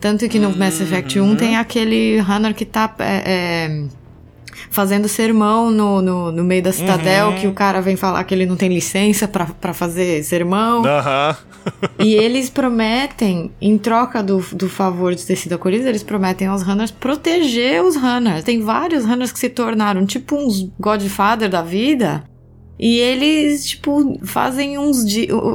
[0.00, 3.84] Tanto que no Mass Effect 1 tem aquele Runner que tá é, é,
[4.70, 7.34] fazendo sermão no, no, no meio da citadel, Uhum.
[7.36, 10.84] que o cara vem falar que ele não tem licença pra, pra fazer sermão.
[10.84, 11.36] Aham.
[11.98, 16.62] E eles prometem, em troca do, do favor de ter sido acolhidos, eles prometem aos
[16.62, 18.42] runners proteger os runners.
[18.42, 22.24] Tem vários runners que se tornaram tipo uns Godfather da vida.
[22.78, 25.04] E eles, tipo, fazem uns,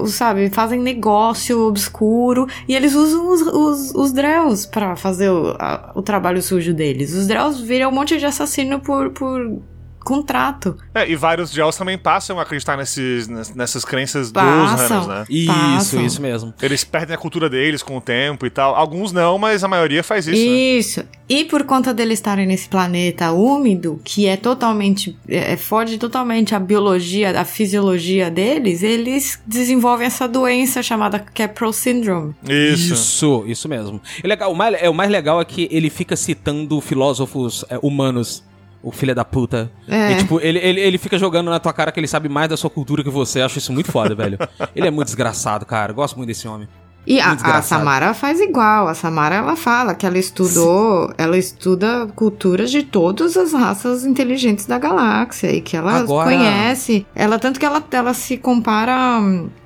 [0.07, 2.47] sabe, fazem negócio obscuro.
[2.67, 7.13] E eles usam os, os, os Drells pra fazer o, a- o trabalho sujo deles.
[7.13, 9.61] Os Drells viram um monte de assassino por, por
[10.03, 10.77] contrato.
[10.93, 15.01] É, e vários Gels também passam a acreditar nesses, ness- nessas crenças dos Passam.
[15.01, 15.25] Runners, né?
[15.29, 16.05] Isso, Passam.
[16.05, 16.53] isso mesmo.
[16.61, 18.75] Eles perdem a cultura deles com o tempo e tal.
[18.75, 20.39] Alguns não, mas a maioria faz isso.
[20.39, 20.45] né?
[20.47, 21.03] Isso.
[21.29, 25.17] E por conta deles estarem nesse planeta úmido, que é totalmente.
[25.27, 32.35] É, foge totalmente a biologia, a fisiologia deles, eles desenvolvem essa doença chamada Capro Syndrome.
[32.47, 32.93] Isso.
[32.93, 34.01] Isso, isso mesmo.
[34.23, 37.79] E legal, o, mais, é, o mais legal é que ele fica citando filósofos é,
[37.81, 38.43] humanos.
[38.83, 39.71] O filho da puta.
[39.87, 40.11] É.
[40.11, 42.57] E, tipo, ele, ele, ele fica jogando na tua cara que ele sabe mais da
[42.57, 43.39] sua cultura que você.
[43.39, 44.37] Eu acho isso muito foda, velho.
[44.75, 45.91] Ele é muito desgraçado, cara.
[45.91, 46.67] Eu Gosto muito desse homem.
[47.07, 47.61] E a, a.
[47.61, 48.87] Samara faz igual.
[48.89, 54.65] A Samara ela fala que ela estudou, ela estuda culturas de todas as raças inteligentes
[54.65, 57.05] da galáxia e que ela Agora- conhece.
[57.15, 59.19] Ela tanto que ela, ela se compara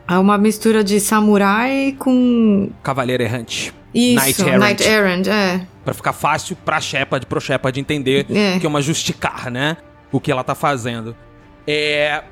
[0.08, 3.74] a uma mistura de samurai com Cavaleiro errante.
[3.94, 4.60] isso, Knight Errant.
[4.62, 5.62] Knight Errant, é.
[5.84, 8.60] Pra ficar fácil pra Shepard, pro Shepard entender É.
[8.60, 9.78] que é uma justicar, né?
[10.12, 11.16] O que ela tá fazendo.
[11.66, 12.24] É.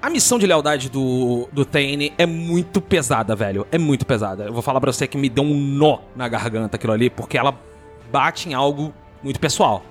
[0.00, 3.66] A missão de lealdade do, do Thane é muito pesada, velho.
[3.72, 4.44] É muito pesada.
[4.44, 7.36] Eu vou falar pra você que me deu um nó na garganta aquilo ali, porque
[7.36, 7.52] ela
[8.12, 9.84] bate em algo muito pessoal,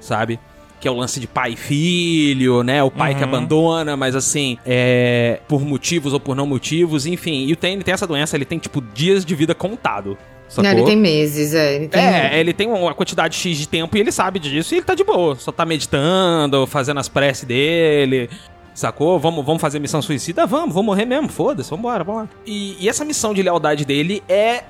[0.00, 0.40] sabe?
[0.80, 2.82] Que é o lance de pai e filho, né?
[2.82, 5.40] O pai que abandona, mas assim, é.
[5.46, 7.44] Por motivos ou por não motivos, enfim.
[7.46, 10.16] E o Thane tem essa doença, ele tem, tipo, dias de vida contado.
[10.48, 10.64] Sacou?
[10.64, 11.76] Não, ele tem meses, é.
[11.76, 12.02] Ele tem...
[12.02, 14.94] É, ele tem uma quantidade X de tempo e ele sabe disso e ele tá
[14.96, 15.36] de boa.
[15.36, 18.28] Só tá meditando, fazendo as preces dele.
[18.74, 19.18] Sacou?
[19.20, 20.46] Vamos, vamos fazer missão suicida?
[20.46, 22.28] Vamos, vou morrer mesmo, foda-se, vambora, vambora.
[22.46, 24.64] E, e essa missão de lealdade dele é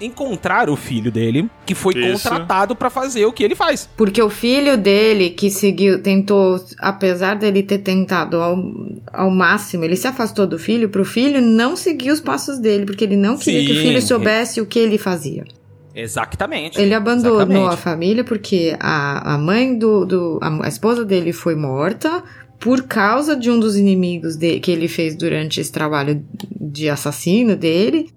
[0.00, 2.28] encontrar o filho dele, que foi Isso.
[2.28, 3.88] contratado pra fazer o que ele faz.
[3.96, 8.56] Porque o filho dele que seguiu, tentou, apesar dele ter tentado ao,
[9.12, 13.04] ao máximo, ele se afastou do filho pro filho não seguir os passos dele, porque
[13.04, 13.82] ele não queria que o Sim.
[13.82, 15.44] filho soubesse o que ele fazia.
[15.94, 16.80] Exatamente.
[16.80, 17.74] Ele abandonou Exatamente.
[17.74, 22.22] a família porque a, a mãe do, do a, a esposa dele foi morta
[22.58, 26.22] por causa de um dos inimigos de, que ele fez durante esse trabalho
[26.60, 28.10] de assassino dele.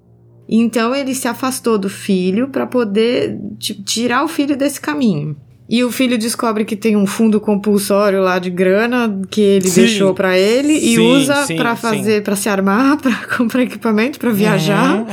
[0.55, 5.35] Então ele se afastou do filho para poder ti- tirar o filho desse caminho.
[5.69, 9.81] E o filho descobre que tem um fundo compulsório lá de grana que ele Sim.
[9.81, 11.81] deixou pra ele e Sim, usa sim, pra sim.
[11.81, 15.03] fazer, pra se armar, pra comprar equipamento, pra viajar.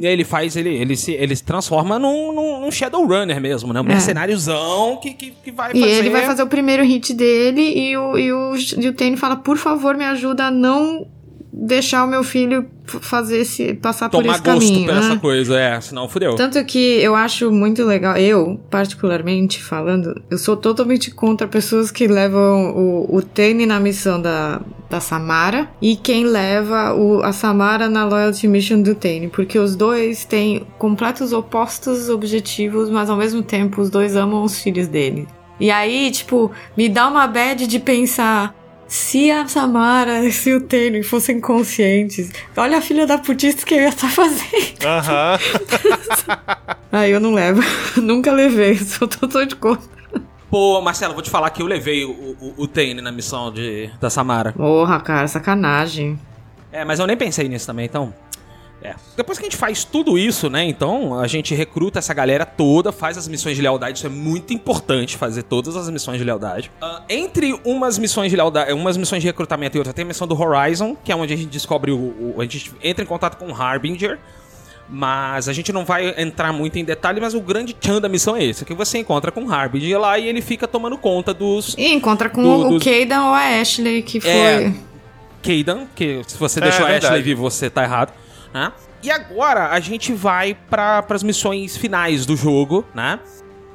[0.00, 3.72] E aí ele faz, ele, ele, se, ele se transforma num, num, num Shadowrunner mesmo,
[3.74, 3.80] né?
[3.80, 3.88] Um É.
[3.88, 5.92] mercenáriozão que, que, que vai E fazer...
[5.92, 9.36] ele vai fazer o primeiro hit dele e o, e o, e o Tane fala,
[9.36, 11.06] por favor, me ajuda a não
[11.52, 14.86] deixar o meu filho fazer esse, passar por Tomar esse gosto caminho.
[14.86, 15.00] por né?
[15.00, 16.34] essa coisa, é, senão fudeu.
[16.34, 22.06] Tanto que eu acho muito legal, eu, particularmente falando, eu sou totalmente contra pessoas que
[22.06, 27.88] levam o, o Tane na missão da, da Samara e quem leva o, a Samara
[27.88, 33.42] na Loyalty Mission do Tane, porque os dois têm completos opostos objetivos, mas ao mesmo
[33.42, 35.26] tempo os dois amam os filhos dele.
[35.60, 38.54] E aí, tipo, me dá uma bad de pensar.
[38.88, 43.74] Se a Samara e se o Tane fossem conscientes, olha a filha da putista que
[43.74, 44.84] eu ia estar fazendo.
[44.84, 45.38] Aham.
[46.90, 47.60] Ah, eu não levo.
[48.00, 49.86] Nunca levei, sou totalmente contra.
[50.50, 53.90] Pô, Marcelo, vou te falar que eu levei o, o, o Tane na missão de,
[54.00, 54.52] da Samara.
[54.52, 56.18] Porra, cara, sacanagem.
[56.72, 58.14] É, mas eu nem pensei nisso também, então.
[58.82, 58.94] É.
[59.16, 60.64] Depois que a gente faz tudo isso, né?
[60.64, 63.98] Então, a gente recruta essa galera toda, faz as missões de lealdade.
[63.98, 66.70] Isso é muito importante, fazer todas as missões de lealdade.
[66.80, 70.28] Ah, entre umas missões de lealdade, umas missões de recrutamento e outra, tem a missão
[70.28, 71.96] do Horizon, que é onde a gente descobre o.
[71.96, 74.18] o- a gente entra em contato com o Harbinger.
[74.90, 78.34] Mas a gente não vai entrar muito em detalhe, mas o grande tchan da missão
[78.34, 81.74] é esse: que você encontra com o Harbinger lá e ele fica tomando conta dos.
[81.76, 84.30] E encontra com Do- o dos- Kaidan ou a Ashley, que foi.
[84.30, 84.72] É.
[85.42, 87.06] Kaidan, que se você É, deixou a verdade.
[87.06, 88.12] Ashley vivo, você tá errado,
[88.52, 88.72] né?
[89.02, 93.20] E agora a gente vai para as missões finais do jogo, né?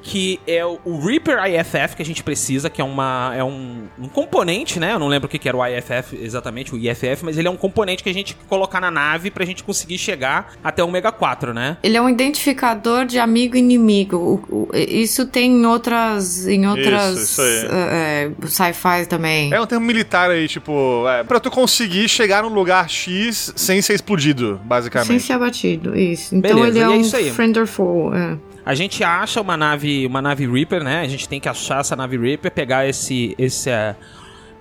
[0.06, 4.08] Que é o Reaper IFF que a gente precisa, que é, uma, é um, um
[4.10, 4.94] componente, né?
[4.94, 7.52] Eu não lembro o que que era o IFF exatamente, o IFF, mas ele é
[7.52, 11.12] um componente que a gente colocar na nave pra gente conseguir chegar até o Omega
[11.12, 11.78] 4, né?
[11.82, 14.44] Ele é um identificador de amigo e inimigo.
[14.50, 16.46] O- o- isso tem em outras.
[16.48, 17.14] Em outras.
[17.18, 17.68] Isso, isso aí.
[17.72, 19.54] é, é, sci-fi também.
[19.54, 23.82] É um termo militar aí, tipo, é, pra tu conseguir chegar num lugar X sem
[23.82, 25.24] ser explodido, Sem basicamente.
[25.24, 26.36] ser abatido, isso.
[26.36, 27.32] Então Beleza, ele é é um isso aí.
[27.32, 28.14] friend or foe.
[28.18, 28.53] É.
[28.66, 31.02] A gente acha uma nave, uma nave Reaper, né?
[31.02, 33.96] A gente tem que achar essa nave Reaper, pegar esse esse eh,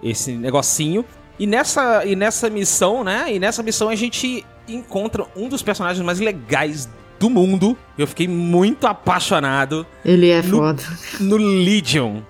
[0.02, 1.04] esse negocinho.
[1.38, 3.26] E nessa e nessa missão, né?
[3.32, 6.88] E nessa missão a gente encontra um dos personagens mais legais
[7.18, 7.76] do mundo.
[7.96, 10.82] Eu fiquei muito apaixonado Ele é No- foda.
[11.20, 12.20] no Legion.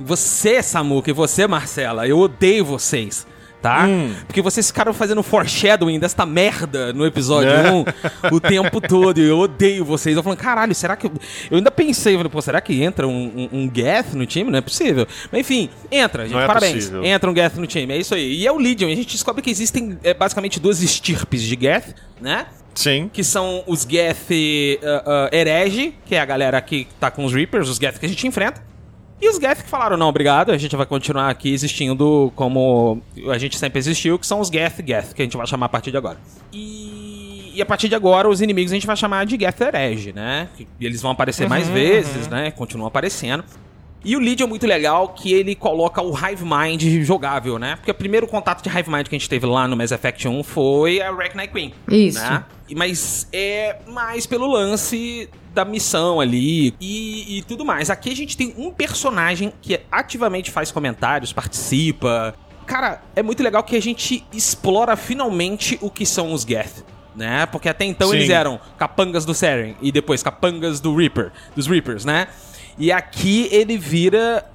[0.00, 3.26] Você, Samuca, e você, Marcela, eu odeio vocês.
[3.60, 3.86] Tá?
[3.86, 4.14] Hum.
[4.26, 7.70] Porque vocês ficaram fazendo foreshadowing desta merda no episódio É.
[7.72, 7.84] 1
[8.32, 9.18] o tempo todo.
[9.18, 10.16] Eu odeio vocês.
[10.16, 11.06] Eu falando, caralho, será que.
[11.06, 11.12] Eu,
[11.50, 14.48] eu ainda pensei, eu falei, pô, será que entra um, um, um Geth no time?
[14.50, 15.06] Não é possível.
[15.32, 16.34] Mas enfim, entra, gente.
[16.34, 16.74] Não é parabéns.
[16.74, 17.04] possível.
[17.04, 17.92] Entra um Geth no time.
[17.94, 18.32] É isso aí.
[18.34, 18.86] E é o Legion.
[18.88, 22.46] A gente descobre que existem é, basicamente duas estirpes de Geth, né?
[22.74, 23.10] Sim.
[23.12, 27.34] que são os Geth uh, uh, herege, que é a galera que tá com os
[27.34, 28.62] Reapers, os Geth que a gente enfrenta.
[29.20, 33.36] E os Geth que falaram, não, obrigado, a gente vai continuar aqui existindo como a
[33.36, 35.90] gente sempre existiu, que são os Geth Geth, que a gente vai chamar a partir
[35.90, 36.18] de agora.
[36.52, 40.12] E, e a partir de agora, os inimigos a gente vai chamar de Geth herege,
[40.12, 40.48] né?
[40.78, 42.52] E eles vão aparecer mais vezes, né?
[42.52, 43.44] Continuam aparecendo.
[44.04, 47.74] E o Lead é muito legal que ele coloca o Hive Mind jogável, né?
[47.76, 50.28] Porque o primeiro contato de Hive Mind que a gente teve lá no Mass Effect
[50.28, 51.74] 1 foi a Arachne Queen.
[51.90, 52.20] Isso.
[52.20, 52.44] Né?
[52.76, 55.28] Mas é mais pelo lance
[55.58, 57.90] da missão ali e, e tudo mais.
[57.90, 62.32] Aqui a gente tem um personagem que ativamente faz comentários, participa.
[62.64, 66.84] Cara, é muito legal que a gente explora finalmente o que são os Geth.
[67.16, 67.44] Né?
[67.46, 68.16] Porque até então Sim.
[68.16, 72.28] eles eram capangas do Seren e depois capangas do Reaper, dos Reapers, né?
[72.78, 74.48] E aqui ele vira.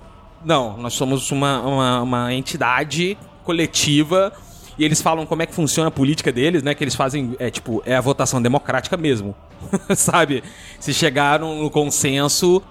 [0.46, 4.32] Não, nós somos uma, uma, uma entidade coletiva
[4.78, 6.74] e eles falam como é que funciona a política deles, né?
[6.74, 9.36] Que eles fazem, é tipo, é a votação democrática mesmo.
[9.96, 10.44] Sabe?
[10.80, 12.62] Se chegar no, consenso,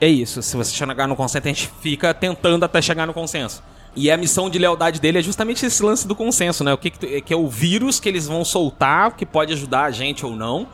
[0.00, 0.42] é isso.
[0.42, 3.62] Se você chegar no consenso, a gente fica tentando até chegar no consenso.
[3.94, 6.72] E a missão de lealdade dele é justamente esse lance do consenso, né?
[6.74, 9.84] O que, que, tu- que é o vírus que eles vão soltar, que pode ajudar
[9.84, 10.66] a gente ou não.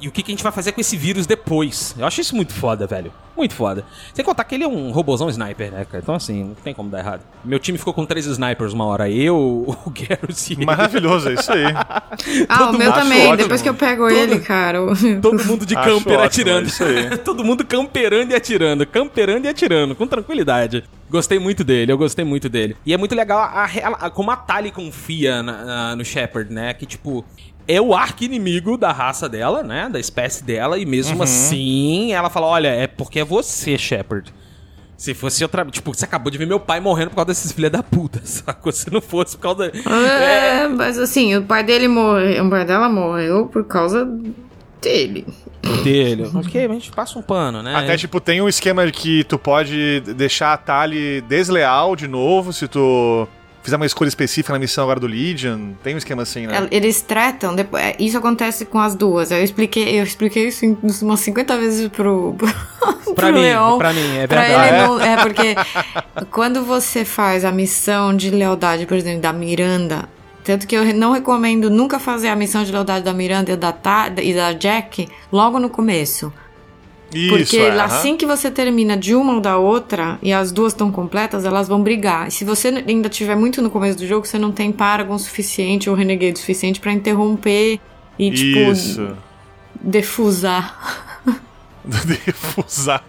[0.00, 1.94] E o que, que a gente vai fazer com esse vírus depois.
[1.98, 3.10] Eu acho isso muito foda, velho.
[3.34, 3.84] Muito foda.
[4.14, 6.02] Sem contar que ele é um robôzão sniper, né, cara?
[6.02, 7.20] Então, assim, não tem como dar errado.
[7.44, 9.08] Meu time ficou com três snipers uma hora.
[9.10, 9.36] Eu,
[9.86, 10.66] o Garrus e ele.
[10.66, 11.64] Maravilhoso, é isso aí.
[12.48, 13.26] Ah, Todo o meu também.
[13.26, 13.76] Acho Depois ótimo.
[13.76, 14.78] que eu pego ele, cara.
[15.20, 16.64] Todo mundo de Acho camper ótimo, atirando.
[16.64, 17.18] é isso aí.
[17.18, 18.86] Todo mundo camperando e atirando.
[18.86, 20.84] Camperando e atirando, com tranquilidade.
[21.10, 22.76] Gostei muito dele, eu gostei muito dele.
[22.84, 26.52] E é muito legal a, a- a- como a Tali confia na- na- no Shepard,
[26.52, 26.72] né?
[26.74, 27.24] Que, tipo,
[27.68, 29.88] é o arqui-inimigo da raça dela, né?
[29.90, 30.78] Da espécie dela.
[30.78, 34.32] E mesmo assim, ela fala: olha, é porque é você, Shepard.
[34.96, 35.64] Se fosse outra.
[35.66, 38.72] Tipo, você acabou de ver meu pai morrendo por causa desses filha da puta, sacou?
[38.72, 39.66] Se não fosse por causa.
[39.66, 42.44] É, mas assim, o pai dele morreu.
[42.46, 44.08] O pai dela morreu por causa
[44.80, 45.26] Dele.
[45.82, 46.30] dele.
[46.32, 47.74] ok, a gente passa um pano, né?
[47.74, 52.68] Até, tipo, tem um esquema que tu pode deixar a Tali desleal de novo se
[52.68, 53.26] tu
[53.66, 55.72] fizer uma escolha específica na missão agora do Legion.
[55.82, 56.56] Tem um esquema assim, né?
[56.56, 59.30] El- Eles tratam, depois, é, isso acontece com as duas.
[59.30, 60.64] Eu expliquei, eu expliquei isso
[61.02, 62.46] umas 50 vezes pro, pro,
[63.14, 63.78] pra pro mim, Leon.
[63.78, 64.68] pra mim, é Pra verdade.
[64.74, 65.54] ele não, é porque
[66.30, 70.08] quando você faz a missão de lealdade, por exemplo, da Miranda,
[70.44, 73.72] tanto que eu não recomendo nunca fazer a missão de lealdade da Miranda e da,
[73.72, 76.32] Ta, e da Jack logo no começo.
[77.10, 77.84] Porque Isso, é, aham.
[77.84, 81.68] assim que você termina de uma ou da outra e as duas estão completas, elas
[81.68, 82.28] vão brigar.
[82.28, 85.88] E se você ainda tiver muito no começo do jogo, você não tem Paragon suficiente
[85.88, 87.78] ou Renegade suficiente pra interromper
[88.18, 89.16] e, tipo, Isso.
[89.80, 91.22] defusar.
[91.86, 93.04] Defusar.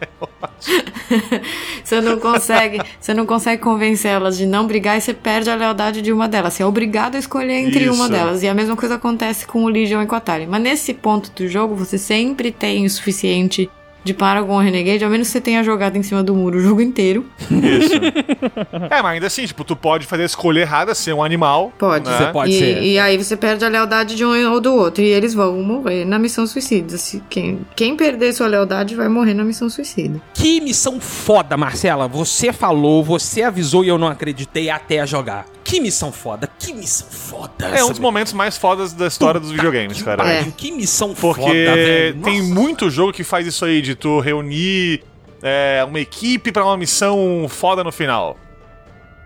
[1.84, 5.56] Você não consegue, você não consegue convencer elas de não brigar e você perde a
[5.56, 6.54] lealdade de uma delas.
[6.54, 7.94] Você é obrigado a escolher entre Isso.
[7.94, 8.44] uma delas.
[8.44, 10.46] E a mesma coisa acontece com o Legion e com a Tali.
[10.46, 13.68] Mas nesse ponto do jogo, você sempre tem o suficiente
[14.08, 17.26] de Paragon Renegade, ao menos você tenha jogado em cima do muro o jogo inteiro.
[17.52, 17.94] Isso.
[18.90, 21.74] é, mas ainda assim, tipo, tu pode fazer a escolha errada, ser um animal.
[21.78, 22.10] Pode.
[22.10, 22.18] né?
[22.18, 22.82] Você pode e, ser.
[22.82, 25.04] e aí você perde a lealdade de um ou do outro.
[25.04, 26.98] E eles vão morrer na missão suicida.
[26.98, 30.22] Se quem, quem perder sua lealdade vai morrer na missão suicida.
[30.34, 32.08] Que missão foda, Marcela.
[32.08, 35.46] Você falou, você avisou e eu não acreditei até a jogar.
[35.68, 37.68] Que missão foda, que missão foda.
[37.68, 40.26] É um dos momentos mais fodas da história dos videogames, cara.
[40.26, 40.46] É.
[40.56, 42.22] Que missão Porque foda, velho.
[42.22, 42.54] tem Nossa.
[42.54, 45.04] muito jogo que faz isso aí, de tu reunir
[45.44, 48.38] é, uma equipe pra uma missão foda no final.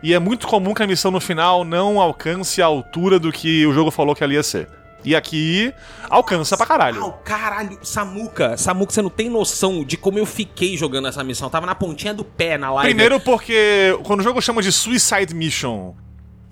[0.02, 3.64] E é muito comum que a missão no final não alcance a altura do que
[3.68, 4.68] o jogo falou que ela ia ser.
[5.06, 5.72] E aqui
[6.10, 7.04] alcança pra caralho.
[7.04, 11.46] Au, caralho, Samuca, Samuca, você não tem noção de como eu fiquei jogando essa missão.
[11.46, 12.90] Eu tava na pontinha do pé na live.
[12.90, 15.94] Primeiro porque quando o jogo chama de Suicide Mission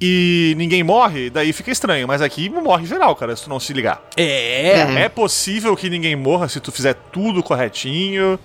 [0.02, 2.08] e ninguém morre, daí fica estranho.
[2.08, 4.02] Mas aqui morre geral, cara, se tu não se ligar.
[4.16, 8.40] É, É possível que ninguém morra se tu fizer tudo corretinho,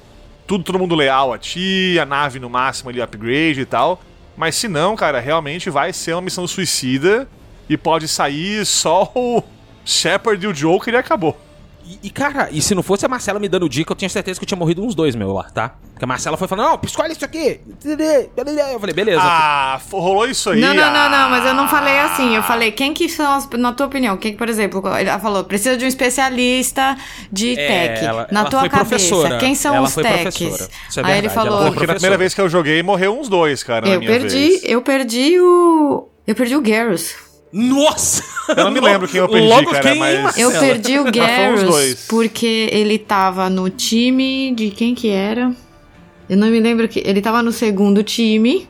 [0.47, 4.01] tudo todo mundo leal a ti, a nave no máximo ali upgrade e tal.
[4.37, 7.29] Mas se não, cara, realmente vai ser uma missão suicida
[7.69, 9.43] e pode sair só o
[9.85, 11.39] Shepard e o Joker e acabou.
[11.87, 14.41] E, e, cara, e se não fosse a Marcela me dando dica, eu tinha certeza
[14.41, 15.75] que eu tinha morrido uns dois, meu, lá, tá?
[15.93, 17.61] Porque a Marcela foi falando, não, escolhe isso aqui.
[17.85, 19.21] Eu falei, beleza.
[19.23, 20.61] Ah, rolou isso aí.
[20.61, 21.09] Não, não, não, ah.
[21.09, 22.35] não, mas eu não falei assim.
[22.35, 25.45] Eu falei, quem que são as, na tua opinião, quem que, por exemplo, ela falou,
[25.45, 26.97] precisa de um especialista
[27.31, 28.05] de É, tech.
[28.07, 29.39] ela- na ela tua foi cabeça, professora.
[29.39, 30.37] quem são Ela os foi techs?
[30.39, 30.71] professora.
[30.89, 32.83] Isso é Aí ele verdade, ela falou, foi Porque na primeira vez que eu joguei,
[32.83, 34.63] morreu uns dois, cara, na eu minha perdi, vez.
[34.65, 36.09] eu perdi o...
[36.27, 37.15] Eu perdi o Garrus.
[37.55, 38.25] Nossa!
[38.49, 40.37] Eu não me lembro quem eu perdi, Logo cara, quem, mas-?
[40.37, 45.55] Eu perdi o Garrus porque ele tava no time de quem que era?
[46.29, 48.69] Eu não me lembro que ele tava no segundo time.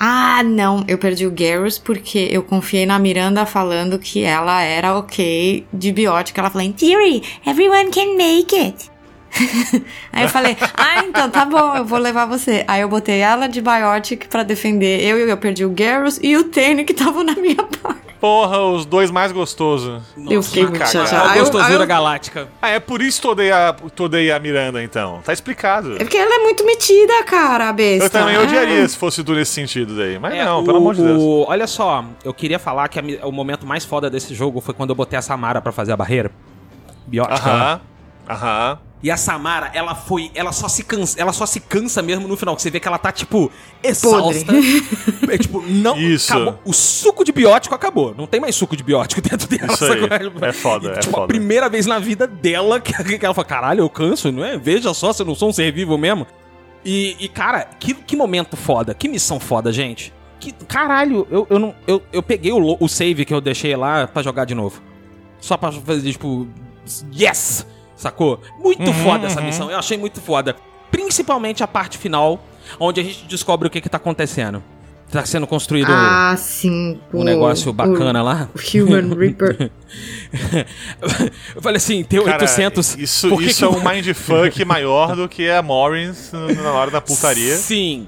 [0.00, 4.96] Ah, não, eu perdi o Garrus porque eu confiei na Miranda falando que ela era
[4.96, 6.40] ok de biótica.
[6.40, 8.90] Ela falou, in theory, everyone can make it.
[10.12, 12.64] Aí eu falei, ah, então tá bom, eu vou levar você.
[12.66, 16.36] Aí eu botei ela de Biotic pra defender eu e eu perdi o Garrus e
[16.36, 18.08] o Tane que tava na minha parte.
[18.20, 20.02] Porra, os dois mais gostosos.
[20.28, 21.30] eu fiquei muito chateada.
[21.30, 22.48] A eu- gostosura eu- galáctica.
[22.60, 25.20] Ah, é por isso que tu odeia, tu odeia a Miranda, então.
[25.24, 25.94] Tá explicado.
[25.94, 28.06] É porque ela é muito metida, cara, a besta.
[28.06, 28.40] Eu também É.
[28.40, 30.18] odiaria se fosse tu nesse sentido daí.
[30.18, 31.22] Mas É, não, o- pelo amor de Deus.
[31.22, 34.74] o- olha só, eu queria falar que a o momento mais foda desse jogo foi
[34.74, 36.32] quando eu botei a Samara pra fazer a barreira.
[37.06, 37.46] Biótica.
[37.46, 37.52] né?
[37.52, 37.80] Aham.
[38.28, 38.78] Aham.
[39.00, 40.30] E a Samara, ela foi.
[40.34, 41.20] Ela só se cansa.
[41.20, 42.56] Ela só se cansa mesmo no final.
[42.56, 43.50] Que você vê que ela tá, tipo,
[43.82, 44.52] exausta.
[45.30, 45.96] é, tipo, não.
[45.96, 46.32] Isso.
[46.32, 46.58] Acabou.
[46.64, 48.12] O suco de biótico acabou.
[48.16, 49.72] Não tem mais suco de biótico dentro dela.
[49.72, 50.00] Isso aí.
[50.42, 51.28] É foda, E, é tipo, a foda.
[51.28, 54.58] primeira vez na vida dela que, que ela fala: caralho, eu canso, não é?
[54.58, 56.26] Veja só se eu não sou um ser vivo mesmo.
[56.84, 58.94] E, e, cara, que, que momento foda.
[58.94, 60.12] Que missão foda, gente.
[60.40, 64.08] Que, caralho, eu, eu, não, eu, eu peguei o, o save que eu deixei lá
[64.08, 64.80] pra jogar de novo.
[65.40, 66.48] Só pra fazer, tipo,
[67.16, 67.64] yes!
[67.98, 68.40] Sacou?
[68.58, 69.70] Muito Uhum, foda essa missão.
[69.70, 70.56] Eu achei muito foda.
[70.90, 72.42] Principalmente a parte final,
[72.80, 74.62] onde a gente descobre o que que tá acontecendo.
[75.10, 77.00] Tá sendo construído Ah, sim.
[77.12, 78.48] um o- negócio bacana lá.
[78.54, 79.70] O Human Reaper.
[81.56, 82.96] eu falei assim, tem Cara, 800...
[82.96, 86.90] isso, por que isso que- é um mindfuck maior do que a Morris na hora
[86.90, 87.56] da putaria.
[87.56, 88.06] Sim.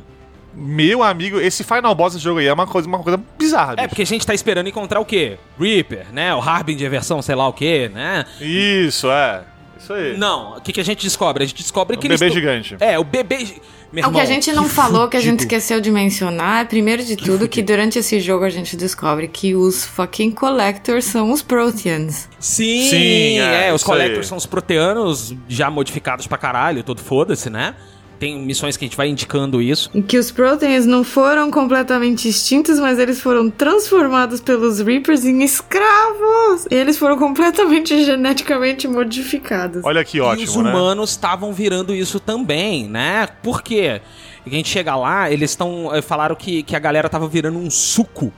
[0.55, 3.77] Meu amigo, esse final boss desse jogo aí é uma coisa, uma coisa bizarra, É,
[3.77, 3.89] bicho.
[3.91, 5.39] porque a gente tá esperando encontrar o quê?
[5.59, 6.35] Reaper, né?
[6.35, 8.25] O Harbinger versão sei lá o quê, né?
[8.41, 9.43] Isso, é.
[9.91, 10.17] Isso aí.
[10.17, 11.43] Não, o que, que a gente descobre?
[11.43, 12.33] A gente descobre Um que bebê eles...
[12.33, 12.77] tão- gigante.
[12.81, 13.61] É, o bebê...
[13.93, 15.43] Meu o que a irmão, gente não falou, que a gente fudido.
[15.53, 19.57] esqueceu de mencionar, é, primeiro de tudo, que durante esse jogo a gente descobre que
[19.57, 22.29] os fucking collectors são os Proteans.
[22.39, 23.99] Sim, Sim, é, é, os isso aí.
[23.99, 27.75] Collectors são os proteanos já modificados pra caralho, todo foda-se, né?
[28.20, 29.90] Tem missões que a gente vai indicando isso.
[30.02, 36.66] Que os Proteins não foram completamente extintos, mas eles foram transformados pelos Reapers em escravos.
[36.70, 39.82] E eles foram completamente geneticamente modificados.
[39.86, 40.70] Olha que e os ótimo, né?
[40.70, 43.26] humanos estavam virando isso também, né?
[43.42, 44.02] Por quê?
[44.44, 45.88] A gente chega lá, eles estão.
[46.02, 48.30] Falaram que, que a galera tava virando um suco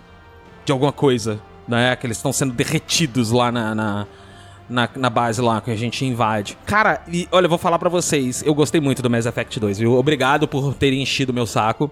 [0.65, 1.97] de alguma coisa, né?
[1.97, 4.07] Que eles estão sendo derretidos lá na, na,
[4.73, 6.57] na, na base lá que a gente invade.
[6.67, 9.79] Cara, e olha, eu vou falar pra vocês, eu gostei muito do Mass Effect 2,
[9.79, 9.95] viu?
[9.95, 11.91] Obrigado por terem enchido meu saco.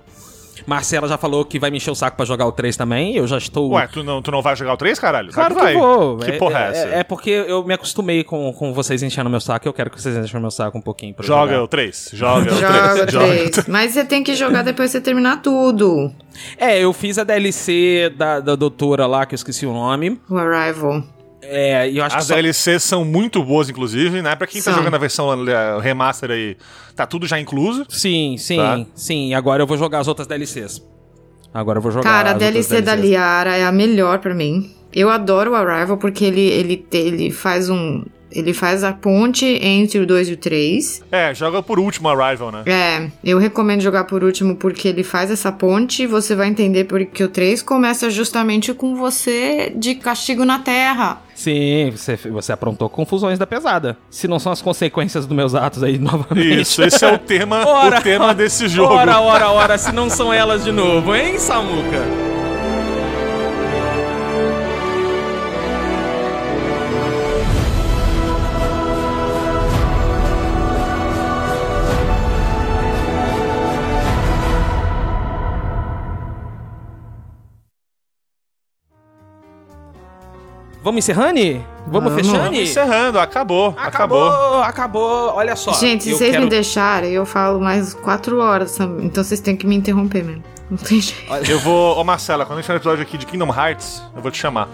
[0.67, 3.27] Marcela já falou que vai me encher o saco pra jogar o 3 também, eu
[3.27, 3.71] já estou.
[3.73, 5.33] Ué, tu não, tu não vai jogar o 3, caralho?
[5.33, 5.75] Claro que vai.
[5.75, 6.19] vou.
[6.19, 6.89] Que porra é, essa?
[6.89, 10.17] É, porque eu me acostumei com, com vocês enchendo meu saco, eu quero que vocês
[10.17, 11.65] enchem meu saco um pouquinho pra Joga jogar.
[11.65, 12.11] o 3.
[12.13, 12.61] Joga o 3.
[12.61, 13.65] Joga três.
[13.69, 16.13] Mas você tem que jogar depois que você terminar tudo.
[16.57, 20.21] É, eu fiz a DLC da, da doutora lá, que eu esqueci o nome.
[20.29, 21.03] O Arrival.
[21.43, 22.35] É, e eu acho As que só...
[22.35, 24.37] DLCs são muito boas, inclusive, né?
[24.37, 24.75] Pra quem tá São.
[24.79, 26.57] jogando a versão eh, remaster aí,
[26.95, 27.87] tá tudo já incluso.
[27.89, 28.85] Sim, sim, Tá.
[28.95, 29.29] sim.
[29.31, 30.83] E agora eu vou jogar as outras DLCs.
[31.53, 32.95] Agora eu vou jogar Cara, a as DLC da.
[32.95, 34.71] Liara é a melhor pra mim.
[34.93, 38.05] Eu adoro o Arrival porque ele, ele, ele faz um.
[38.33, 41.03] Ele faz a ponte entre o 2 e o 3.
[41.11, 42.63] É, joga por último Arrival, né?
[42.67, 46.85] É, eu recomendo jogar por último porque ele faz essa ponte e você vai entender
[46.85, 51.21] porque o 3 começa justamente com você de castigo na Terra.
[51.41, 53.97] Sim, você, você aprontou confusões da pesada.
[54.11, 56.61] Se não são as consequências dos meus atos aí, novamente.
[56.61, 58.93] Isso, esse é o tema, Ora, o tema desse jogo.
[58.93, 62.40] Ora, ora, ora, se não são elas de novo, hein, Samuca?
[80.83, 81.39] Vamos encerrando?
[81.87, 82.27] Vamos, Vamos.
[82.27, 82.55] fechando?
[82.55, 84.29] Encerrando, acabou, acabou.
[84.29, 85.33] Acabou, acabou.
[85.35, 85.73] Olha só.
[85.75, 88.79] Gente, se vocês quero- me deixarem, eu falo mais 4 horas.
[89.03, 90.43] Então vocês têm que me interromper mesmo.
[90.71, 91.51] Não tem jeito.
[91.51, 91.99] Eu vou.
[91.99, 94.69] Ô Marcela, quando a gente um episódio aqui de Kingdom Hearts, eu vou te chamar.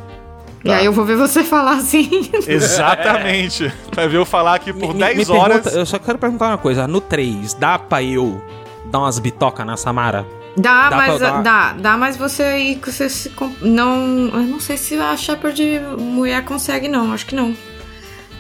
[0.64, 2.28] E aí eu vou ver você falar assim.
[2.46, 3.72] Exatamente.
[3.94, 5.56] Vai ver eu falar aqui por me- 10 me horas.
[5.62, 6.86] pergunta- eu só quero perguntar uma coisa.
[6.86, 8.40] No 3, dá pra eu
[8.86, 10.26] dar umas bitocas na Samara?
[10.56, 13.30] Dá, Dá mas dar- dá, dá, mas você aí que você se
[13.60, 15.62] não, eu não sei se a Shepard
[15.98, 17.54] mulher consegue não, acho que não.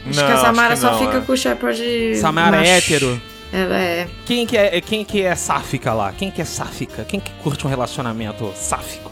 [0.08, 1.20] Acho Não, que a Samara que só não, fica é.
[1.20, 2.70] com o Shepard Samara é macho.
[2.70, 3.20] hétero?
[3.52, 4.08] Ela é.
[4.24, 6.12] Quem que é, quem que é sáfica lá?
[6.12, 7.04] Quem que é sáfica?
[7.04, 9.10] Quem que curte um relacionamento sáfico?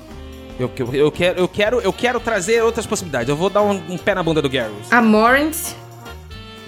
[0.59, 3.29] Eu, eu, eu, quero, eu, quero, eu quero trazer outras possibilidades.
[3.29, 4.91] Eu vou dar um, um pé na bunda do Garrus.
[4.91, 5.55] A Morant,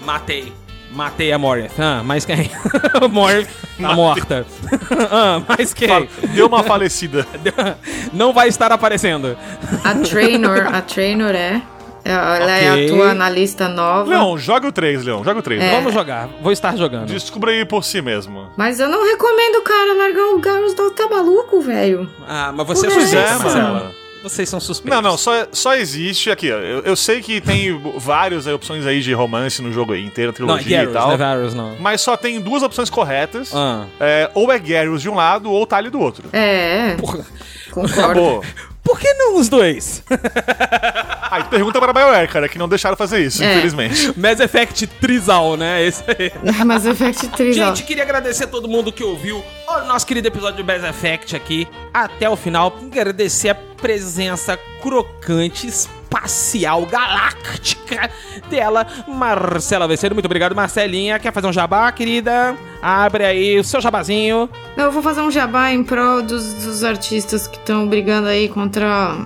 [0.05, 0.51] Matei.
[0.91, 1.71] Matei a Morith.
[1.79, 2.49] Ah, mas quem?
[3.11, 3.49] Morith
[3.79, 4.45] tá morta.
[5.11, 6.09] ah, mas quem?
[6.33, 7.25] Deu uma falecida.
[8.13, 9.37] Não vai estar aparecendo.
[9.83, 11.61] a Trainor, a Trainor é.
[12.03, 12.85] Ela é Ok.
[12.85, 14.09] a tua analista nova.
[14.09, 15.61] Leão, joga o 3, Leão, joga o 3.
[15.61, 15.71] É.
[15.71, 16.29] Vamos jogar.
[16.41, 17.07] Vou estar jogando.
[17.07, 18.47] Descubra aí por si mesmo.
[18.55, 22.09] Mas eu não recomendo o cara largar o Garrus do tá maluco, velho.
[22.25, 22.95] Ah, mas você é é,
[23.37, 23.69] Marcela.
[23.71, 23.91] mano.
[24.23, 24.95] Vocês são suspeitos.
[25.01, 26.57] Não, não, só, só existe aqui, ó.
[26.57, 30.33] Eu, eu sei que tem várias opções aí de romance no jogo aí inteiro, Não,
[30.35, 31.07] trilogia Garrus, e tal.
[31.07, 31.75] não é Varus, não.
[31.79, 33.51] Mas só tem duas opções corretas.
[33.55, 33.85] Ah.
[33.99, 36.29] É, ou é Garrus de um lado, ou Tali do outro.
[36.33, 37.25] É, Porra.
[37.71, 37.99] concordo.
[38.01, 38.43] Acabou.
[38.87, 40.01] Por que não os dois?
[41.29, 43.51] Aí pergunta para a BioWare, cara, que não deixaram fazer isso, É.
[43.51, 44.13] infelizmente.
[44.17, 45.83] Mass Effect Trizal, né?
[45.85, 46.31] Esse aí.
[46.65, 47.65] Mas Effect 3, ó.
[47.75, 51.35] Gente, queria agradecer a todo mundo que ouviu o nosso querido episódio de Mass Effect
[51.35, 52.73] aqui até o final.
[52.81, 55.67] Agradecer a presença crocante,
[56.07, 58.09] espacial, galáctica
[58.49, 60.15] dela, Marcela Veceiro.
[60.15, 61.19] Muito obrigado, Marcelinha.
[61.19, 62.55] Quer fazer um jabá, querida?
[62.81, 64.49] Abre aí o seu jabazinho.
[64.75, 68.47] Não, eu vou fazer um jabá em prol dos, dos artistas que estão brigando aí
[68.47, 69.17] contra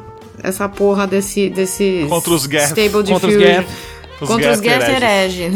[0.44, 2.70] essa porra desse, desse Contra os Geth.
[2.70, 3.36] Stable Contra os.
[3.36, 3.66] Geth.
[4.20, 5.52] Contra os Geth Geth herege.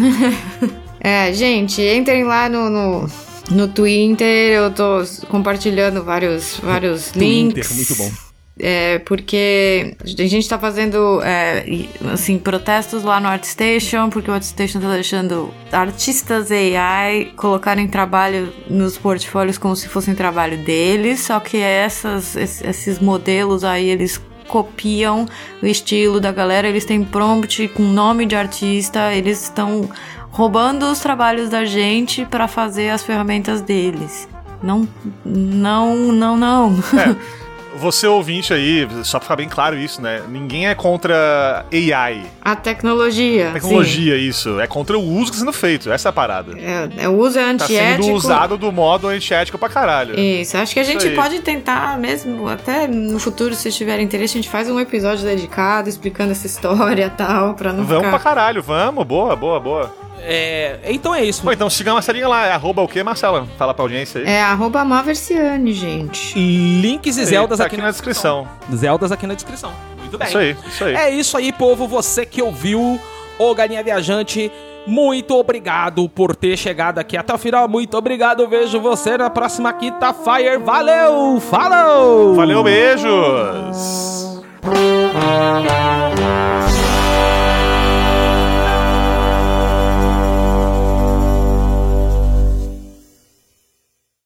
[1.02, 3.10] é, gente, entrem lá no, no,
[3.52, 7.72] no Twitter, eu tô compartilhando vários, vários links.
[7.76, 8.35] muito bom.
[8.58, 11.66] É, porque a gente tá fazendo, é,
[12.14, 18.98] assim, protestos lá no ArtStation, porque o ArtStation tá deixando artistas AI colocarem trabalho nos
[18.98, 25.26] portfólios como se fossem trabalho deles, só que essas, es- esses modelos aí, eles copiam
[25.62, 29.90] o estilo da galera, eles têm prompt com nome de artista, eles estão
[30.32, 34.30] roubando os trabalhos da gente para fazer as ferramentas deles.
[34.64, 34.88] Não,
[35.26, 36.76] não, não, não.
[37.80, 40.22] Você ouvinte aí, só pra ficar bem claro isso, né?
[40.30, 43.48] Ninguém é contra AI, A tecnologia.
[43.48, 43.54] sim.
[43.54, 44.60] tecnologia, isso.
[44.60, 45.92] É contra o uso que está sendo feito.
[45.92, 46.54] Essa é a parada.
[46.58, 48.12] É, é, o uso é Tá sendo antiético.
[48.16, 50.20] usado do modo antiético pra caralho.
[50.20, 54.42] Isso, acho que a gente pode tentar mesmo, até no futuro, se tiver interesse, a
[54.42, 58.10] gente faz um episódio dedicado explicando essa história e tal, pra não Vamos ficar...
[58.10, 59.06] pra caralho, vamos.
[59.06, 59.94] Boa, boa, boa.
[60.28, 61.44] É, então é isso.
[61.44, 63.48] Pô, então siga a Marcelinha lá, é arroba o quê, Marcela?
[63.60, 64.28] Fala pra audiência aí.
[64.28, 66.34] É arroba Maversiane, gente.
[66.36, 68.48] Links e Zeldas tá aqui, aqui na descrição.
[68.74, 69.72] Zeldas aqui na descrição.
[70.00, 70.28] Muito bem.
[70.28, 70.96] Isso aí, isso aí.
[70.96, 71.88] É isso aí, povo.
[71.88, 73.00] Você que ouviu
[73.38, 74.52] o Galinha Viajante,
[74.88, 77.68] muito obrigado por ter chegado aqui até o final.
[77.68, 78.48] Muito obrigado.
[78.48, 80.58] Vejo você na próxima Quinta Fire.
[80.58, 81.40] Valeu!
[81.40, 82.34] Falou!
[82.34, 83.06] Valeu, beijos!